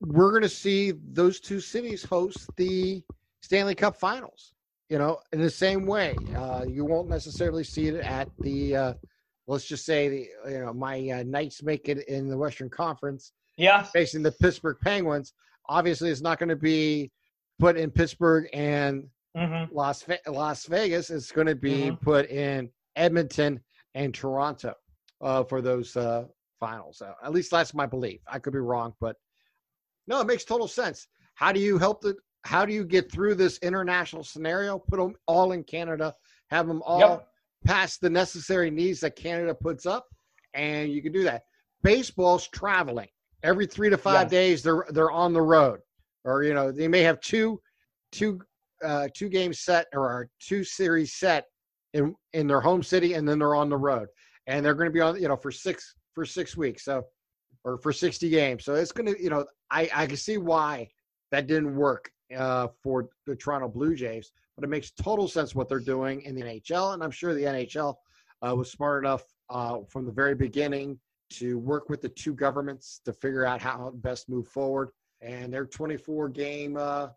we're 0.00 0.30
going 0.30 0.42
to 0.42 0.48
see 0.48 0.92
those 1.12 1.40
two 1.40 1.60
cities 1.60 2.02
host 2.04 2.48
the 2.56 3.02
Stanley 3.42 3.74
Cup 3.74 3.96
Finals. 3.96 4.53
You 4.88 4.98
know, 4.98 5.18
in 5.32 5.40
the 5.40 5.50
same 5.50 5.86
way, 5.86 6.20
uh, 6.36 6.64
you 6.68 6.84
won't 6.84 7.08
necessarily 7.08 7.64
see 7.64 7.88
it 7.88 7.94
at 7.96 8.28
the 8.42 8.76
uh, 8.76 8.94
let's 9.46 9.64
just 9.64 9.84
say 9.86 10.08
the 10.08 10.28
you 10.50 10.58
know 10.60 10.72
my 10.74 11.08
uh, 11.10 11.22
Knights 11.22 11.62
make 11.62 11.88
it 11.88 12.06
in 12.08 12.28
the 12.28 12.36
Western 12.36 12.68
Conference 12.68 13.32
yeah, 13.56 13.82
facing 13.82 14.22
the 14.22 14.32
Pittsburgh 14.32 14.76
Penguins. 14.82 15.32
Obviously, 15.68 16.10
it's 16.10 16.20
not 16.20 16.38
going 16.38 16.50
to 16.50 16.56
be 16.56 17.10
put 17.58 17.76
in 17.76 17.90
Pittsburgh 17.90 18.48
and 18.52 19.08
hmm 19.36 19.64
Las 19.72 20.02
Ve- 20.02 20.18
Las 20.28 20.66
Vegas. 20.66 21.08
It's 21.10 21.32
going 21.32 21.46
to 21.46 21.54
be 21.56 21.90
Mhm. 21.90 22.00
put 22.02 22.28
in 22.28 22.70
Edmonton 22.96 23.60
and 23.94 24.14
Toronto 24.14 24.74
uh, 25.22 25.44
for 25.44 25.62
those 25.62 25.96
uh, 25.96 26.26
finals. 26.60 27.00
Uh, 27.00 27.14
at 27.22 27.32
least 27.32 27.50
that's 27.50 27.72
my 27.74 27.86
belief. 27.86 28.20
I 28.26 28.38
could 28.38 28.52
be 28.52 28.58
wrong, 28.58 28.94
but 29.00 29.16
no, 30.06 30.20
it 30.20 30.26
makes 30.26 30.44
total 30.44 30.68
sense. 30.68 31.08
How 31.34 31.52
do 31.52 31.60
you 31.60 31.78
help 31.78 32.02
the? 32.02 32.16
How 32.44 32.66
do 32.66 32.72
you 32.72 32.84
get 32.84 33.10
through 33.10 33.34
this 33.36 33.58
international 33.58 34.22
scenario? 34.22 34.78
Put 34.78 34.98
them 34.98 35.14
all 35.26 35.52
in 35.52 35.64
Canada. 35.64 36.14
Have 36.50 36.68
them 36.68 36.82
all 36.84 37.00
Yep. 37.00 37.28
pass 37.64 37.96
the 37.96 38.10
necessary 38.10 38.70
needs 38.70 39.00
that 39.00 39.16
Canada 39.16 39.54
puts 39.54 39.86
up, 39.86 40.06
and 40.52 40.92
you 40.92 41.02
can 41.02 41.12
do 41.12 41.24
that. 41.24 41.44
Baseball's 41.82 42.46
traveling 42.48 43.08
every 43.42 43.66
three 43.66 43.88
to 43.88 43.96
five 43.96 44.24
Yes. 44.24 44.30
days. 44.30 44.62
They're 44.62 44.84
they're 44.90 45.10
on 45.10 45.32
the 45.32 45.40
road, 45.42 45.80
or 46.24 46.42
you 46.42 46.52
know 46.52 46.70
they 46.70 46.88
may 46.88 47.00
have 47.00 47.20
two 47.20 47.60
two 48.12 48.40
uh, 48.84 49.08
two 49.14 49.30
games 49.30 49.60
set 49.60 49.86
or 49.94 50.28
two 50.38 50.62
series 50.64 51.14
set 51.14 51.46
in 51.94 52.14
in 52.34 52.46
their 52.46 52.60
home 52.60 52.82
city, 52.82 53.14
and 53.14 53.26
then 53.26 53.38
they're 53.38 53.54
on 53.54 53.70
the 53.70 53.76
road, 53.76 54.08
and 54.46 54.64
they're 54.64 54.74
going 54.74 54.88
to 54.88 54.92
be 54.92 55.00
on 55.00 55.20
you 55.20 55.28
know 55.28 55.36
for 55.36 55.50
six 55.50 55.94
for 56.12 56.26
six 56.26 56.56
weeks, 56.58 56.84
so 56.84 57.02
or 57.64 57.78
for 57.78 57.92
sixty 57.92 58.28
games. 58.28 58.64
So 58.66 58.74
it's 58.74 58.92
going 58.92 59.14
to 59.14 59.22
you 59.22 59.30
know 59.30 59.46
I 59.70 59.88
I 59.94 60.06
can 60.06 60.18
see 60.18 60.36
why 60.36 60.90
that 61.32 61.46
didn't 61.46 61.74
work 61.74 62.10
uh, 62.36 62.68
for 62.82 63.08
the 63.26 63.36
Toronto 63.36 63.68
Blue 63.68 63.94
Jays, 63.94 64.32
but 64.56 64.64
it 64.64 64.68
makes 64.68 64.90
total 64.90 65.28
sense 65.28 65.54
what 65.54 65.68
they're 65.68 65.78
doing 65.78 66.22
in 66.22 66.34
the 66.34 66.42
NHL, 66.42 66.94
and 66.94 67.02
I'm 67.02 67.10
sure 67.10 67.34
the 67.34 67.42
NHL 67.42 67.96
uh, 68.46 68.54
was 68.54 68.70
smart 68.70 69.04
enough 69.04 69.24
uh, 69.50 69.78
from 69.88 70.06
the 70.06 70.12
very 70.12 70.34
beginning 70.34 70.98
to 71.30 71.58
work 71.58 71.88
with 71.88 72.00
the 72.00 72.08
two 72.08 72.34
governments 72.34 73.00
to 73.04 73.12
figure 73.12 73.44
out 73.44 73.60
how 73.60 73.92
best 73.96 74.28
move 74.28 74.46
forward. 74.46 74.90
And 75.20 75.52
their 75.52 75.64
24 75.64 76.28
game 76.28 76.76
uh, 76.76 77.08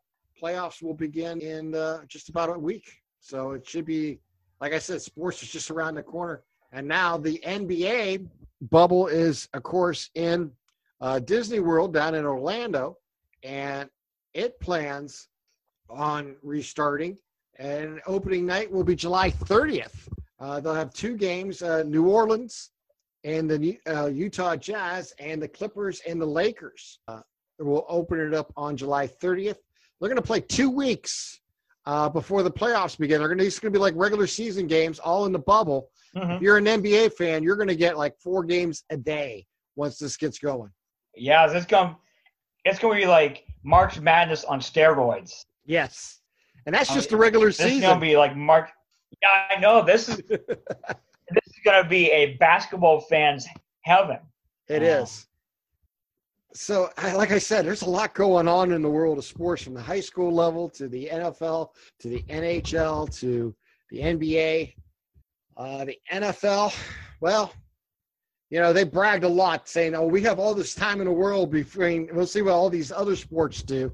playoffs 0.42 0.82
will 0.82 0.94
begin 0.94 1.42
in 1.42 1.76
uh, 1.76 2.02
just 2.08 2.30
about 2.30 2.50
a 2.50 2.58
week. 2.58 3.02
So 3.20 3.52
it 3.52 3.68
should 3.68 3.86
be, 3.86 4.20
like 4.62 4.74
I 4.74 4.80
said, 4.80 5.02
sports 5.02 5.44
is 5.44 5.50
just 5.50 5.70
around 5.70 5.96
the 5.96 6.04
corner. 6.04 6.44
And 6.72 6.88
now 6.88 7.18
the 7.18 7.42
NBA 7.46 8.28
bubble 8.62 9.08
is, 9.08 9.50
of 9.54 9.64
course, 9.64 10.10
in 10.16 10.52
uh, 11.02 11.20
Disney 11.20 11.60
World 11.60 11.94
down 11.94 12.16
in 12.16 12.26
Orlando, 12.26 12.98
and 13.44 13.90
it 14.38 14.60
plans 14.60 15.28
on 15.90 16.36
restarting. 16.44 17.18
And 17.60 18.00
opening 18.06 18.46
night 18.46 18.72
will 18.72 18.84
be 18.84 18.96
July 18.96 19.32
30th. 19.32 20.08
Uh, 20.40 20.60
they'll 20.60 20.76
have 20.76 20.94
two 20.94 21.18
games: 21.18 21.64
uh, 21.64 21.82
New 21.84 22.08
Orleans 22.08 22.70
and 23.24 23.50
the 23.50 23.80
uh, 23.90 24.06
Utah 24.06 24.56
Jazz, 24.56 25.12
and 25.20 25.42
the 25.42 25.48
Clippers 25.48 26.00
and 26.08 26.22
the 26.22 26.26
Lakers. 26.26 27.00
Uh, 27.08 27.22
will 27.60 27.86
open 27.90 28.20
it 28.20 28.36
up 28.36 28.54
on 28.56 28.78
July 28.78 29.08
30th. 29.08 29.58
They're 30.00 30.10
going 30.10 30.18
to 30.18 30.22
play 30.22 30.42
two 30.42 30.70
weeks 30.70 31.42
uh, 31.88 32.08
before 32.08 32.44
the 32.44 32.52
playoffs 32.52 32.96
begin. 32.96 33.18
They're 33.18 33.28
going 33.28 33.40
to. 33.40 33.46
It's 33.46 33.58
going 33.58 33.74
to 33.74 33.80
be 33.80 33.82
like 33.82 33.96
regular 33.98 34.28
season 34.28 34.68
games, 34.68 35.00
all 35.00 35.26
in 35.26 35.32
the 35.32 35.40
bubble. 35.40 35.90
hmm 36.16 36.34
If 36.34 36.42
you're 36.44 36.58
an 36.58 36.66
NBA 36.66 37.14
fan, 37.14 37.42
you're 37.42 37.56
going 37.56 37.70
to 37.70 37.76
get 37.76 37.98
like 37.98 38.14
four 38.20 38.44
games 38.44 38.84
a 38.92 38.98
day 38.98 39.48
once 39.76 39.98
this 39.98 40.16
gets 40.16 40.38
going. 40.38 40.70
Yeah, 41.16 41.52
it's 41.52 41.66
going. 41.66 41.96
It's 42.68 42.80
going 42.80 42.98
to 42.98 43.02
be 43.02 43.08
like 43.08 43.46
March 43.64 44.00
Madness 44.00 44.44
on 44.44 44.60
steroids. 44.60 45.46
Yes, 45.66 46.20
and 46.66 46.76
that's 46.76 46.94
just 46.94 47.10
the 47.10 47.18
regular 47.18 47.52
season. 47.52 47.68
This 47.68 47.76
is 47.78 47.82
going 47.82 48.00
to 48.00 48.06
be 48.06 48.18
like 48.18 48.36
March. 48.36 48.70
Yeah, 49.22 49.56
I 49.56 49.60
know. 49.60 49.84
This 49.84 50.10
is 50.10 50.18
this 50.28 51.48
is 51.48 51.60
going 51.64 51.82
to 51.84 51.90
be 51.90 52.12
a 52.12 52.36
basketball 52.38 53.02
fan's 53.02 53.48
heaven. 53.82 54.20
It 54.68 54.82
Wow. 54.82 54.88
is. 55.04 55.26
So, 56.54 56.90
I, 56.98 57.14
like 57.14 57.32
I 57.32 57.38
said, 57.38 57.66
there's 57.66 57.84
a 57.84 57.90
lot 57.90 58.16
going 58.16 58.48
on 58.48 58.72
in 58.72 58.82
the 58.82 58.90
world 58.90 59.18
of 59.20 59.26
sports 59.26 59.62
from 59.62 59.74
the 59.76 59.82
high 59.82 60.00
school 60.00 60.34
level 60.34 60.70
to 60.72 60.88
the 60.88 61.08
NFL 61.12 61.70
to 62.00 62.08
the 62.10 62.24
NHL 62.30 63.16
to 63.20 63.56
the 63.92 64.00
NBA. 64.00 64.74
Uh, 65.56 65.86
the 65.86 65.98
NFL, 66.12 66.76
well, 67.22 67.52
you 68.50 68.60
know, 68.60 68.72
they 68.72 68.84
bragged 68.84 69.24
a 69.24 69.30
lot 69.30 69.68
saying, 69.68 69.96
"Oh, 69.96 70.08
we 70.08 70.22
have 70.24 70.40
all 70.40 70.54
this 70.54 70.74
time 70.74 71.02
in 71.02 71.06
the 71.06 71.12
world 71.12 71.52
between. 71.52 72.10
We'll 72.14 72.26
see 72.28 72.42
what 72.42 72.54
all 72.54 72.70
these 72.70 72.92
other 72.92 73.16
sports 73.16 73.62
do." 73.62 73.92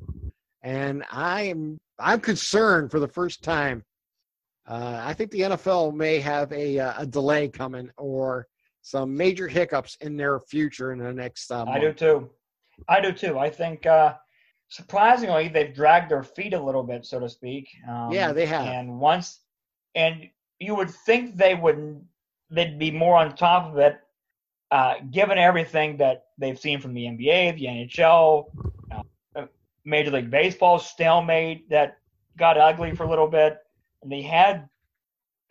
And 0.62 1.04
I 1.12 1.44
am 1.44 1.80
I'm 2.00 2.20
concerned 2.20 2.92
for 2.92 3.00
the 3.00 3.08
first 3.08 3.44
time. 3.44 3.84
Uh, 4.68 5.02
I 5.04 5.14
think 5.14 5.32
the 5.32 5.42
NFL 5.42 5.94
may 5.94 6.20
have 6.20 6.52
a, 6.54 6.80
uh, 6.80 6.94
a 7.00 7.06
delay 7.06 7.50
coming 7.50 7.90
or 7.98 8.48
some 8.82 9.16
major 9.16 9.48
hiccups 9.48 9.98
in 10.02 10.16
their 10.16 10.40
future 10.40 10.92
in 10.92 11.00
the 11.00 11.12
next. 11.12 11.52
Uh, 11.52 11.66
I 11.66 11.80
do 11.80 11.92
too. 11.94 12.30
I 12.88 13.02
do 13.02 13.12
too. 13.12 13.40
I 13.40 13.50
think 13.50 13.86
uh, 13.86 14.14
surprisingly 14.70 15.50
they've 15.50 15.74
dragged 15.74 16.12
their 16.12 16.24
feet 16.24 16.54
a 16.54 16.62
little 16.62 16.84
bit, 16.84 17.06
so 17.06 17.20
to 17.20 17.30
speak. 17.30 17.68
Um, 17.90 18.12
yeah, 18.12 18.32
they 18.32 18.46
have. 18.46 18.66
And 18.66 19.00
once, 19.00 19.42
and 19.96 20.30
you 20.60 20.76
would 20.76 20.90
think 20.90 21.36
they 21.36 21.56
would 21.56 22.02
they'd 22.50 22.80
be 22.80 22.92
more 22.92 23.18
on 23.18 23.36
top 23.36 23.72
of 23.72 23.78
it, 23.78 24.00
uh, 24.74 24.96
given 25.12 25.38
everything 25.38 25.98
that 25.98 26.30
they've 26.40 26.60
seen 26.60 26.82
from 26.82 26.96
the 26.96 27.04
NBA, 27.04 27.60
the 27.60 27.66
NHL, 27.66 28.46
uh, 29.36 29.46
Major 29.86 30.10
League 30.10 30.32
Baseball 30.32 30.80
stalemate 30.80 31.70
that 31.70 32.00
got 32.40 32.58
ugly 32.58 32.96
for 32.96 33.04
a 33.04 33.10
little 33.10 33.28
bit, 33.28 33.60
and 34.02 34.12
they 34.12 34.24
had 34.24 34.68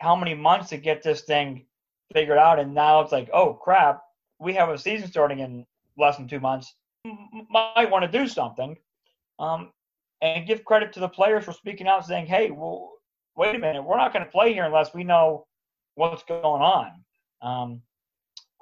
how 0.01 0.13
many 0.13 0.33
months 0.33 0.67
to 0.71 0.77
get 0.77 1.01
this 1.01 1.21
thing 1.21 1.65
figured 2.11 2.37
out, 2.37 2.59
and 2.59 2.73
now 2.73 2.99
it's 2.99 3.13
like, 3.13 3.29
oh 3.31 3.53
crap, 3.53 4.01
we 4.39 4.53
have 4.55 4.67
a 4.67 4.77
season 4.77 5.07
starting 5.07 5.39
in 5.39 5.65
less 5.97 6.17
than 6.17 6.27
two 6.27 6.41
months. 6.41 6.75
Might 7.49 7.89
want 7.89 8.03
to 8.03 8.11
do 8.11 8.27
something, 8.27 8.75
um, 9.39 9.71
and 10.21 10.45
give 10.45 10.65
credit 10.65 10.91
to 10.93 10.99
the 10.99 11.07
players 11.07 11.45
for 11.45 11.53
speaking 11.53 11.87
out, 11.87 12.05
saying, 12.05 12.25
hey, 12.25 12.51
well, 12.51 12.91
wait 13.37 13.55
a 13.55 13.59
minute, 13.59 13.83
we're 13.83 13.95
not 13.95 14.11
going 14.11 14.25
to 14.25 14.31
play 14.31 14.51
here 14.51 14.65
unless 14.65 14.93
we 14.93 15.05
know 15.05 15.47
what's 15.95 16.23
going 16.23 16.61
on. 16.61 16.91
Um, 17.41 17.81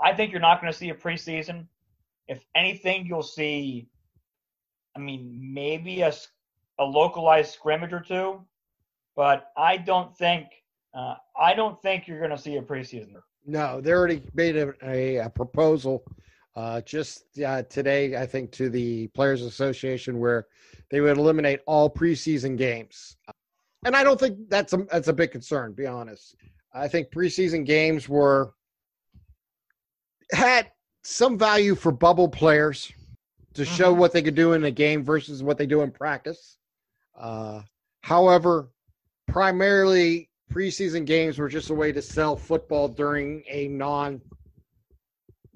I 0.01 0.13
think 0.13 0.31
you're 0.31 0.41
not 0.41 0.61
going 0.61 0.71
to 0.71 0.77
see 0.77 0.89
a 0.89 0.95
preseason. 0.95 1.67
If 2.27 2.43
anything, 2.55 3.05
you'll 3.05 3.23
see. 3.23 3.87
I 4.95 4.99
mean, 4.99 5.51
maybe 5.53 6.01
a 6.01 6.13
a 6.79 6.83
localized 6.83 7.53
scrimmage 7.53 7.93
or 7.93 7.99
two, 7.99 8.41
but 9.15 9.51
I 9.55 9.77
don't 9.77 10.15
think 10.17 10.47
uh, 10.93 11.15
I 11.39 11.53
don't 11.53 11.81
think 11.81 12.07
you're 12.07 12.19
going 12.19 12.31
to 12.31 12.37
see 12.37 12.57
a 12.57 12.61
preseason. 12.61 13.13
No, 13.45 13.81
they 13.81 13.91
already 13.91 14.21
made 14.33 14.57
a, 14.57 14.73
a, 14.83 15.17
a 15.17 15.29
proposal 15.29 16.03
uh, 16.55 16.81
just 16.81 17.23
uh, 17.39 17.63
today, 17.63 18.15
I 18.17 18.25
think, 18.25 18.51
to 18.53 18.69
the 18.69 19.07
Players 19.07 19.41
Association 19.41 20.19
where 20.19 20.47
they 20.89 21.01
would 21.01 21.17
eliminate 21.17 21.61
all 21.65 21.89
preseason 21.89 22.57
games, 22.57 23.15
and 23.85 23.95
I 23.95 24.03
don't 24.03 24.19
think 24.19 24.49
that's 24.49 24.73
a 24.73 24.77
that's 24.91 25.07
a 25.07 25.13
big 25.13 25.31
concern. 25.31 25.73
Be 25.73 25.85
honest, 25.85 26.35
I 26.73 26.87
think 26.87 27.11
preseason 27.11 27.65
games 27.65 28.09
were 28.09 28.53
had 30.31 30.71
some 31.03 31.37
value 31.37 31.75
for 31.75 31.91
bubble 31.91 32.29
players 32.29 32.91
to 33.53 33.65
show 33.65 33.91
mm-hmm. 33.91 33.99
what 33.99 34.13
they 34.13 34.21
could 34.21 34.35
do 34.35 34.53
in 34.53 34.63
a 34.63 34.71
game 34.71 35.03
versus 35.03 35.43
what 35.43 35.57
they 35.57 35.65
do 35.65 35.81
in 35.81 35.91
practice. 35.91 36.57
Uh, 37.17 37.61
however, 38.01 38.69
primarily 39.27 40.29
preseason 40.51 41.05
games 41.05 41.37
were 41.37 41.49
just 41.49 41.69
a 41.69 41.73
way 41.73 41.91
to 41.91 42.01
sell 42.01 42.35
football 42.35 42.87
during 42.87 43.43
a 43.49 43.67
non 43.67 44.21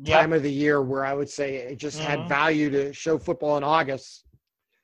yep. 0.01 0.21
time 0.21 0.33
of 0.33 0.43
the 0.43 0.51
year 0.51 0.81
where 0.81 1.05
I 1.05 1.13
would 1.13 1.29
say 1.29 1.55
it 1.55 1.77
just 1.77 1.99
mm-hmm. 1.99 2.09
had 2.09 2.29
value 2.29 2.69
to 2.71 2.93
show 2.93 3.17
football 3.17 3.57
in 3.57 3.63
August, 3.63 4.25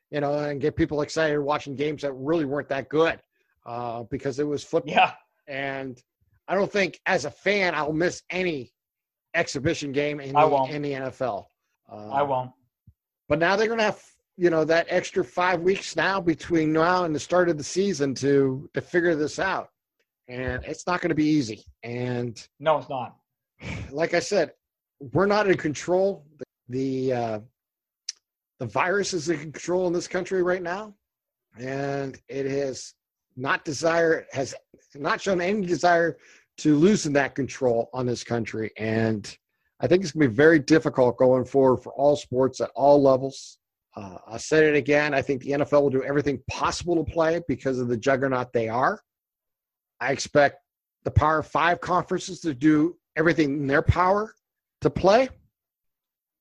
you 0.10 0.22
know, 0.22 0.38
and 0.38 0.62
get 0.62 0.76
people 0.76 1.02
excited 1.02 1.40
watching 1.40 1.76
games 1.76 2.02
that 2.04 2.14
really 2.14 2.46
weren't 2.46 2.70
that 2.70 2.90
good 2.90 3.20
uh, 3.66 4.04
because 4.04 4.40
it 4.40 4.48
was 4.48 4.64
football. 4.64 4.94
Yeah. 4.94 5.14
And 5.48 6.02
I 6.48 6.56
don't 6.56 6.72
think 6.72 7.00
as 7.06 7.26
a 7.26 7.32
fan 7.32 7.76
I'll 7.76 7.94
miss 7.94 8.24
any 8.30 8.74
exhibition 9.34 9.92
game 9.92 10.20
in 10.20 10.34
the, 10.34 10.68
in 10.70 10.82
the 10.82 10.92
NFL. 10.92 11.46
Uh, 11.92 12.10
I 12.10 12.22
won't. 12.22 12.52
But 13.28 13.40
now 13.40 13.56
they're 13.56 13.68
going 13.68 13.80
to 13.80 13.86
have 13.86 14.04
you 14.38 14.50
know 14.50 14.64
that 14.66 14.88
extra 14.90 15.24
five 15.24 15.62
weeks 15.62 15.96
now 15.96 16.20
between 16.20 16.74
now 16.74 17.04
and 17.04 17.14
the 17.14 17.20
start 17.20 17.50
of 17.50 17.58
the 17.58 17.64
season 17.64 18.14
to 18.16 18.70
to 18.74 18.82
figure 18.82 19.16
this 19.16 19.40
out, 19.40 19.70
and 20.28 20.64
it's 20.66 20.88
not 20.88 21.02
going 21.02 21.10
to 21.10 21.16
be 21.16 21.26
easy. 21.26 21.64
And 21.84 22.42
no, 22.60 22.78
it's 22.78 22.90
not. 22.90 23.16
Like 23.92 24.14
I 24.14 24.20
said, 24.20 24.54
we're 25.14 25.28
not 25.28 25.48
in 25.48 25.58
control. 25.58 26.26
The 26.38 26.46
the, 26.72 27.14
uh, 27.14 27.40
the 28.60 28.66
virus 28.66 29.14
is 29.14 29.30
in 29.30 29.38
control 29.38 29.88
in 29.88 29.94
this 29.94 30.08
country 30.08 30.42
right 30.42 30.64
now, 30.64 30.96
and 31.60 32.20
it 32.30 32.46
has 32.46 32.94
not 33.36 33.64
desire 33.66 34.26
has 34.32 34.54
not 34.96 35.22
shown 35.22 35.42
any 35.42 35.66
desire 35.66 36.18
to 36.62 36.76
loosen 36.76 37.14
that 37.14 37.36
control 37.36 37.90
on 37.94 38.06
this 38.06 38.24
country. 38.24 38.72
And 38.78 39.36
I 39.80 39.88
think 39.88 40.04
it's 40.04 40.12
going 40.12 40.26
to 40.26 40.30
be 40.30 40.36
very 40.36 40.60
difficult 40.60 41.18
going 41.18 41.46
forward 41.46 41.78
for 41.78 41.92
all 41.94 42.16
sports 42.16 42.62
at 42.62 42.70
all 42.76 43.02
levels. 43.02 43.58
Uh, 43.96 44.18
I 44.28 44.38
said 44.38 44.64
it 44.64 44.76
again. 44.76 45.14
I 45.14 45.22
think 45.22 45.42
the 45.42 45.52
NFL 45.52 45.82
will 45.82 45.90
do 45.90 46.04
everything 46.04 46.42
possible 46.50 47.04
to 47.04 47.12
play 47.12 47.42
because 47.48 47.80
of 47.80 47.88
the 47.88 47.98
juggernaut 47.98 48.54
they 48.54 48.70
are. 48.70 49.02
I 50.00 50.12
expect 50.12 50.62
the 51.04 51.12
Power 51.12 51.42
Five 51.42 51.82
conferences 51.82 52.40
to 52.42 52.54
do 52.54 52.96
everything 53.16 53.62
in 53.62 53.68
their 53.68 53.82
power 53.82 54.34
to 54.82 54.90
play. 54.90 55.30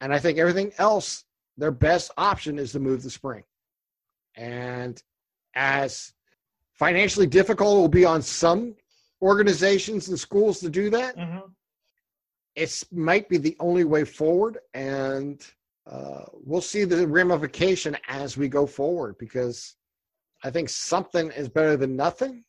And 0.00 0.12
I 0.12 0.18
think 0.18 0.38
everything 0.38 0.72
else, 0.78 1.24
their 1.56 1.72
best 1.72 2.10
option 2.16 2.58
is 2.58 2.72
to 2.72 2.78
move 2.78 3.02
the 3.02 3.10
spring. 3.10 3.42
And 4.36 5.02
as 5.54 6.12
financially 6.74 7.26
difficult 7.26 7.76
it 7.76 7.80
will 7.80 7.88
be 7.88 8.04
on 8.04 8.22
some 8.22 8.74
organizations 9.22 10.08
and 10.08 10.18
schools 10.18 10.60
to 10.60 10.70
do 10.70 10.90
that. 10.90 11.16
Mm-hmm. 11.16 11.48
It 12.56 12.84
might 12.92 13.28
be 13.28 13.38
the 13.38 13.56
only 13.60 13.84
way 13.84 14.04
forward, 14.04 14.58
and 14.74 15.40
uh, 15.90 16.24
we'll 16.32 16.60
see 16.60 16.84
the 16.84 17.06
ramification 17.06 17.96
as 18.08 18.36
we 18.36 18.48
go 18.48 18.66
forward 18.66 19.16
because 19.18 19.76
I 20.42 20.50
think 20.50 20.68
something 20.68 21.30
is 21.30 21.48
better 21.48 21.76
than 21.76 21.96
nothing, 21.96 22.44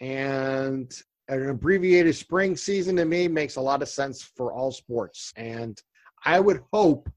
and 0.00 0.90
an 1.28 1.48
abbreviated 1.48 2.14
spring 2.14 2.56
season 2.56 2.96
to 2.96 3.04
me 3.04 3.28
makes 3.28 3.56
a 3.56 3.60
lot 3.60 3.82
of 3.82 3.88
sense 3.88 4.22
for 4.22 4.52
all 4.52 4.70
sports. 4.70 5.32
And 5.36 5.80
I 6.24 6.40
would 6.40 6.62
hope 6.72 7.10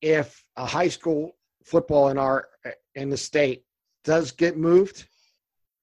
if 0.00 0.44
a 0.56 0.64
high 0.64 0.88
school 0.88 1.36
football 1.64 2.08
in 2.08 2.18
our 2.18 2.48
in 2.94 3.10
the 3.10 3.16
state 3.16 3.64
does 4.04 4.32
get 4.32 4.56
moved, 4.56 5.06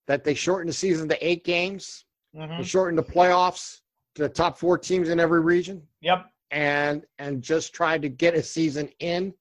that 0.07 0.23
they 0.23 0.33
shorten 0.33 0.67
the 0.67 0.73
season 0.73 1.07
to 1.09 1.27
eight 1.27 1.43
games 1.43 2.04
mm-hmm. 2.35 2.61
shorten 2.63 2.95
the 2.95 3.03
playoffs 3.03 3.79
to 4.15 4.23
the 4.23 4.29
top 4.29 4.57
four 4.57 4.77
teams 4.77 5.09
in 5.09 5.19
every 5.19 5.41
region. 5.41 5.81
Yep. 6.01 6.25
And 6.51 7.03
and 7.19 7.41
just 7.41 7.73
try 7.73 7.97
to 7.97 8.09
get 8.09 8.35
a 8.35 8.43
season 8.43 8.89
in 8.99 9.33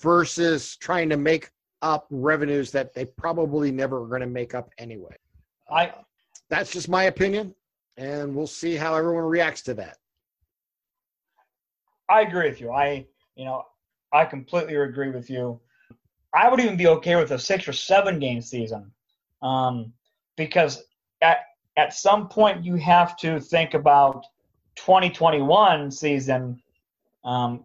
versus 0.00 0.76
trying 0.76 1.08
to 1.10 1.16
make 1.16 1.50
up 1.82 2.06
revenues 2.10 2.70
that 2.72 2.94
they 2.94 3.04
probably 3.04 3.70
never 3.70 4.02
are 4.02 4.06
going 4.06 4.20
to 4.20 4.26
make 4.26 4.54
up 4.54 4.70
anyway. 4.78 5.16
I 5.70 5.88
uh, 5.88 6.02
that's 6.48 6.72
just 6.72 6.88
my 6.88 7.04
opinion, 7.04 7.54
and 7.96 8.34
we'll 8.34 8.46
see 8.46 8.76
how 8.76 8.94
everyone 8.94 9.24
reacts 9.24 9.62
to 9.62 9.74
that. 9.74 9.98
I 12.08 12.22
agree 12.22 12.48
with 12.48 12.60
you. 12.60 12.70
I 12.70 13.06
you 13.34 13.44
know 13.44 13.64
I 14.12 14.24
completely 14.24 14.76
agree 14.76 15.10
with 15.10 15.28
you. 15.28 15.60
I 16.34 16.48
would 16.48 16.60
even 16.60 16.76
be 16.76 16.86
okay 16.86 17.16
with 17.16 17.30
a 17.32 17.38
six 17.38 17.68
or 17.68 17.72
seven 17.72 18.18
game 18.18 18.40
season, 18.40 18.90
um, 19.42 19.92
because 20.36 20.84
at 21.20 21.38
at 21.76 21.92
some 21.92 22.28
point 22.28 22.64
you 22.64 22.76
have 22.76 23.16
to 23.18 23.40
think 23.40 23.74
about 23.74 24.24
2021 24.76 25.90
season. 25.90 26.60
Um, 27.24 27.64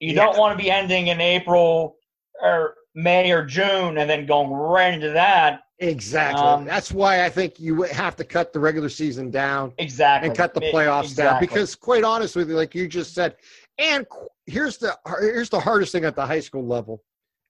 you 0.00 0.14
yeah. 0.14 0.24
don't 0.24 0.38
want 0.38 0.56
to 0.56 0.62
be 0.62 0.70
ending 0.70 1.08
in 1.08 1.20
April 1.20 1.96
or 2.42 2.74
May 2.94 3.30
or 3.32 3.44
June 3.44 3.98
and 3.98 4.08
then 4.08 4.26
going 4.26 4.50
right 4.50 4.92
into 4.92 5.10
that. 5.10 5.62
Exactly. 5.78 6.42
Um, 6.42 6.64
That's 6.64 6.90
why 6.90 7.24
I 7.24 7.28
think 7.28 7.60
you 7.60 7.82
have 7.82 8.16
to 8.16 8.24
cut 8.24 8.52
the 8.52 8.60
regular 8.60 8.88
season 8.88 9.30
down. 9.30 9.72
Exactly. 9.78 10.28
And 10.28 10.36
cut 10.36 10.54
the 10.54 10.60
playoffs 10.60 11.04
exactly. 11.04 11.24
down 11.24 11.40
because, 11.40 11.74
quite 11.74 12.02
honestly, 12.02 12.44
like 12.44 12.74
you 12.74 12.88
just 12.88 13.14
said, 13.14 13.36
and 13.78 14.06
here's 14.46 14.78
the 14.78 14.96
here's 15.20 15.50
the 15.50 15.60
hardest 15.60 15.92
thing 15.92 16.06
at 16.06 16.16
the 16.16 16.24
high 16.24 16.40
school 16.40 16.66
level 16.66 17.02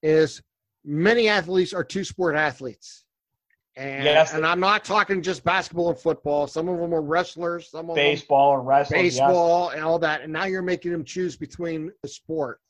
is 0.03 0.43
many 0.85 1.29
athletes 1.29 1.73
are 1.73 1.85
two 1.85 2.03
sport 2.03 2.35
athletes. 2.35 3.05
And, 3.77 4.05
yes. 4.05 4.33
and 4.33 4.47
I'm 4.47 4.61
not 4.61 4.85
talking 4.85 5.21
just 5.21 5.45
basketball 5.45 5.91
and 5.91 5.99
football. 5.99 6.47
Some 6.47 6.69
of 6.69 6.79
them 6.81 6.95
are 6.95 7.03
wrestlers. 7.03 7.71
Some 7.71 7.91
of 7.91 7.97
baseball 7.97 8.53
them, 8.53 8.61
and 8.61 8.69
wrestling, 8.69 9.03
baseball 9.03 9.67
yes. 9.67 9.77
and 9.77 9.85
all 9.85 9.99
that. 9.99 10.23
And 10.23 10.33
now 10.33 10.45
you're 10.45 10.63
making 10.63 10.93
them 10.93 11.05
choose 11.05 11.37
between 11.37 11.93
the 12.03 12.09
sport. 12.09 12.61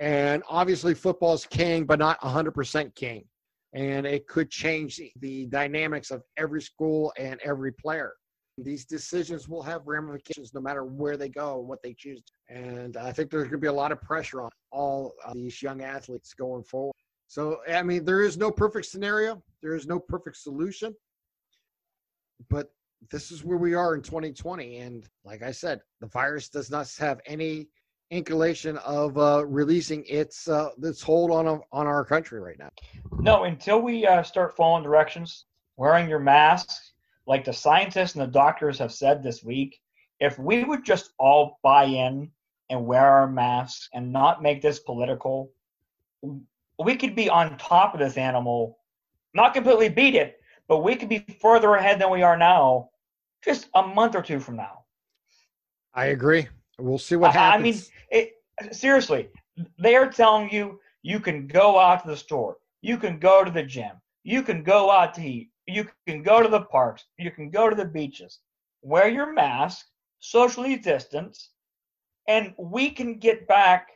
And 0.00 0.42
obviously, 0.48 0.94
football 0.94 1.34
is 1.34 1.46
king, 1.46 1.84
but 1.84 2.00
not 2.00 2.20
100% 2.20 2.94
king. 2.96 3.24
And 3.74 4.06
it 4.06 4.26
could 4.26 4.50
change 4.50 5.00
the 5.20 5.46
dynamics 5.46 6.10
of 6.10 6.22
every 6.36 6.62
school 6.62 7.12
and 7.16 7.38
every 7.44 7.72
player. 7.72 8.14
These 8.58 8.86
decisions 8.86 9.48
will 9.48 9.62
have 9.62 9.86
ramifications 9.86 10.52
no 10.52 10.60
matter 10.60 10.84
where 10.84 11.16
they 11.16 11.28
go 11.28 11.60
and 11.60 11.68
what 11.68 11.80
they 11.82 11.94
choose. 11.94 12.22
And 12.48 12.96
I 12.96 13.12
think 13.12 13.30
there's 13.30 13.44
going 13.44 13.52
to 13.52 13.58
be 13.58 13.68
a 13.68 13.72
lot 13.72 13.92
of 13.92 14.02
pressure 14.02 14.42
on 14.42 14.50
all 14.72 15.14
these 15.32 15.62
young 15.62 15.82
athletes 15.82 16.34
going 16.34 16.64
forward. 16.64 16.94
So, 17.30 17.58
I 17.72 17.84
mean, 17.84 18.04
there 18.04 18.22
is 18.22 18.36
no 18.36 18.50
perfect 18.50 18.86
scenario, 18.86 19.40
there 19.62 19.76
is 19.76 19.86
no 19.86 20.00
perfect 20.00 20.36
solution. 20.36 20.96
But 22.48 22.72
this 23.08 23.30
is 23.30 23.44
where 23.44 23.56
we 23.56 23.72
are 23.72 23.94
in 23.94 24.02
2020. 24.02 24.78
And 24.78 25.08
like 25.24 25.40
I 25.40 25.52
said, 25.52 25.80
the 26.00 26.08
virus 26.08 26.48
does 26.48 26.72
not 26.72 26.92
have 26.98 27.20
any 27.26 27.68
inclination 28.10 28.78
of 28.78 29.16
uh, 29.16 29.46
releasing 29.46 30.04
its 30.06 30.48
uh, 30.48 30.70
its 30.82 31.00
hold 31.02 31.30
on 31.30 31.46
on 31.46 31.86
our 31.86 32.04
country 32.04 32.40
right 32.40 32.58
now. 32.58 32.70
No, 33.20 33.44
until 33.44 33.80
we 33.80 34.04
uh, 34.04 34.24
start 34.24 34.56
following 34.56 34.82
directions, 34.82 35.44
wearing 35.76 36.08
your 36.08 36.18
masks, 36.18 36.94
like 37.28 37.44
the 37.44 37.52
scientists 37.52 38.16
and 38.16 38.22
the 38.22 38.32
doctors 38.32 38.76
have 38.80 38.92
said 38.92 39.22
this 39.22 39.44
week. 39.44 39.80
If 40.18 40.36
we 40.36 40.64
would 40.64 40.84
just 40.84 41.12
all 41.16 41.60
buy 41.62 41.84
in 41.84 42.32
and 42.70 42.86
wear 42.86 43.06
our 43.06 43.28
masks 43.28 43.88
and 43.94 44.12
not 44.12 44.42
make 44.42 44.60
this 44.62 44.80
political, 44.80 45.52
we 46.84 46.96
could 46.96 47.14
be 47.14 47.28
on 47.28 47.58
top 47.58 47.94
of 47.94 48.00
this 48.00 48.16
animal, 48.16 48.78
not 49.34 49.54
completely 49.54 49.88
beat 49.88 50.14
it, 50.14 50.40
but 50.68 50.78
we 50.78 50.96
could 50.96 51.08
be 51.08 51.24
further 51.40 51.74
ahead 51.74 52.00
than 52.00 52.10
we 52.10 52.22
are 52.22 52.36
now, 52.36 52.90
just 53.44 53.68
a 53.74 53.86
month 53.86 54.14
or 54.14 54.22
two 54.22 54.40
from 54.40 54.56
now. 54.56 54.84
I 55.94 56.06
agree. 56.06 56.48
We'll 56.78 56.98
see 56.98 57.16
what 57.16 57.32
happens. 57.32 57.60
I 57.60 57.62
mean, 57.62 57.82
it, 58.10 58.74
seriously, 58.74 59.28
they 59.78 59.94
are 59.94 60.10
telling 60.10 60.50
you 60.50 60.80
you 61.02 61.20
can 61.20 61.46
go 61.46 61.78
out 61.78 62.02
to 62.02 62.08
the 62.08 62.16
store, 62.16 62.56
you 62.82 62.96
can 62.96 63.18
go 63.18 63.44
to 63.44 63.50
the 63.50 63.62
gym, 63.62 63.92
you 64.22 64.42
can 64.42 64.62
go 64.62 64.90
out 64.90 65.14
to 65.14 65.22
eat, 65.22 65.50
you 65.66 65.88
can 66.06 66.22
go 66.22 66.42
to 66.42 66.48
the 66.48 66.62
parks, 66.62 67.04
you 67.18 67.30
can 67.30 67.50
go 67.50 67.68
to 67.68 67.76
the 67.76 67.84
beaches, 67.84 68.40
wear 68.82 69.08
your 69.08 69.32
mask, 69.32 69.86
socially 70.20 70.76
distance, 70.76 71.50
and 72.28 72.54
we 72.58 72.90
can 72.90 73.18
get 73.18 73.46
back 73.48 73.88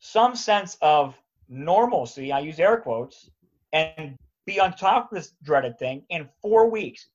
some 0.00 0.34
sense 0.34 0.76
of 0.80 1.14
normalcy. 1.54 2.32
I 2.32 2.40
use 2.40 2.58
air 2.58 2.76
quotes 2.78 3.30
and 3.72 4.16
be 4.46 4.60
on 4.60 4.74
top 4.74 5.10
of 5.10 5.16
this 5.16 5.32
dreaded 5.42 5.78
thing 5.78 6.04
in 6.10 6.28
four 6.42 6.68
weeks. 6.68 7.06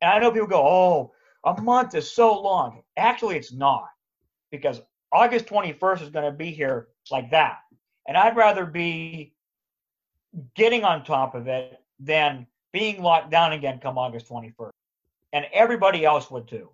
And 0.00 0.10
I 0.10 0.18
know 0.18 0.30
people 0.30 0.48
go, 0.48 0.66
oh, 0.66 1.12
a 1.44 1.60
month 1.60 1.94
is 1.94 2.10
so 2.10 2.40
long. 2.40 2.82
Actually, 2.96 3.36
it's 3.36 3.52
not 3.52 3.88
because 4.50 4.80
August 5.12 5.46
21st 5.46 6.02
is 6.02 6.10
going 6.10 6.24
to 6.24 6.36
be 6.36 6.50
here 6.50 6.88
like 7.10 7.30
that. 7.30 7.58
And 8.06 8.16
I'd 8.16 8.36
rather 8.36 8.64
be 8.64 9.34
getting 10.54 10.84
on 10.84 11.04
top 11.04 11.34
of 11.34 11.48
it 11.48 11.78
than 11.98 12.46
being 12.72 13.02
locked 13.02 13.30
down 13.30 13.52
again 13.52 13.78
come 13.78 13.98
August 13.98 14.28
21st. 14.28 14.70
And 15.32 15.46
everybody 15.52 16.04
else 16.04 16.30
would 16.30 16.48
too. 16.48 16.70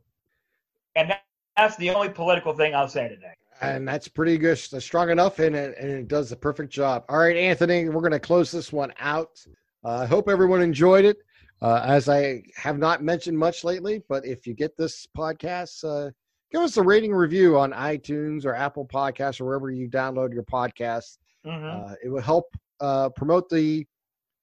And 0.94 1.14
that's 1.56 1.76
the 1.76 1.90
only 1.90 2.08
political 2.08 2.54
thing 2.54 2.74
I'll 2.74 2.88
say 2.88 3.08
today. 3.08 3.34
And 3.61 3.88
that's 3.88 4.09
pretty 4.09 4.38
good, 4.38 4.57
strong 4.59 5.11
enough, 5.11 5.38
and 5.38 5.57
it, 5.57 5.76
and 5.78 5.90
it 5.90 6.09
does 6.09 6.30
the 6.30 6.36
perfect 6.36 6.70
job. 6.70 7.04
All 7.09 7.18
right, 7.18 7.36
Anthony, 7.36 7.88
we're 7.88 8.00
going 8.00 8.12
to 8.12 8.20
close 8.20 8.50
this 8.50 8.72
one 8.72 8.92
out. 8.98 9.44
Uh, 9.84 10.00
I 10.02 10.07
hope 10.07 10.28
everyone 10.28 10.62
enjoyed 10.62 11.04
it. 11.04 11.18
Uh, 11.62 11.80
as 11.84 12.09
I 12.09 12.42
have 12.57 12.78
not 12.78 13.02
mentioned 13.02 13.38
much 13.38 13.64
lately, 13.64 14.02
but 14.09 14.26
if 14.26 14.46
you 14.46 14.52
get 14.52 14.76
this 14.76 15.07
podcast, 15.16 15.84
uh, 15.84 16.11
give 16.52 16.61
us 16.61 16.76
a 16.76 16.82
rating 16.82 17.14
review 17.14 17.59
on 17.59 17.72
iTunes 17.72 18.44
or 18.44 18.54
Apple 18.54 18.86
Podcasts 18.86 19.40
or 19.40 19.46
wherever 19.46 19.70
you 19.70 19.88
download 19.88 20.34
your 20.34 20.42
podcasts. 20.42 21.16
Mm-hmm. 21.46 21.90
Uh, 21.90 21.94
it 22.04 22.09
will 22.11 22.20
help 22.20 22.54
uh, 22.80 23.09
promote 23.11 23.48
the 23.48 23.86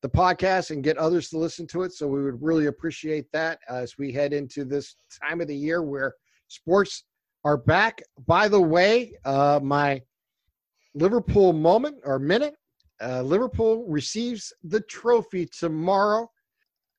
the 0.01 0.09
podcast 0.09 0.71
and 0.71 0.83
get 0.83 0.97
others 0.97 1.29
to 1.29 1.37
listen 1.37 1.65
to 1.65 1.83
it. 1.83 1.93
So 1.93 2.07
we 2.07 2.21
would 2.21 2.41
really 2.43 2.65
appreciate 2.65 3.25
that 3.31 3.59
as 3.69 3.97
we 3.97 4.11
head 4.11 4.33
into 4.33 4.65
this 4.65 4.97
time 5.21 5.39
of 5.39 5.47
the 5.47 5.55
year 5.55 5.81
where 5.81 6.13
sports 6.49 7.05
are 7.43 7.57
back. 7.57 8.01
By 8.25 8.47
the 8.47 8.61
way, 8.61 9.13
uh, 9.25 9.59
my 9.61 10.01
Liverpool 10.95 11.53
moment 11.53 11.97
or 12.03 12.19
minute. 12.19 12.55
Uh, 13.01 13.21
Liverpool 13.21 13.85
receives 13.87 14.53
the 14.63 14.79
trophy 14.81 15.45
tomorrow 15.45 16.29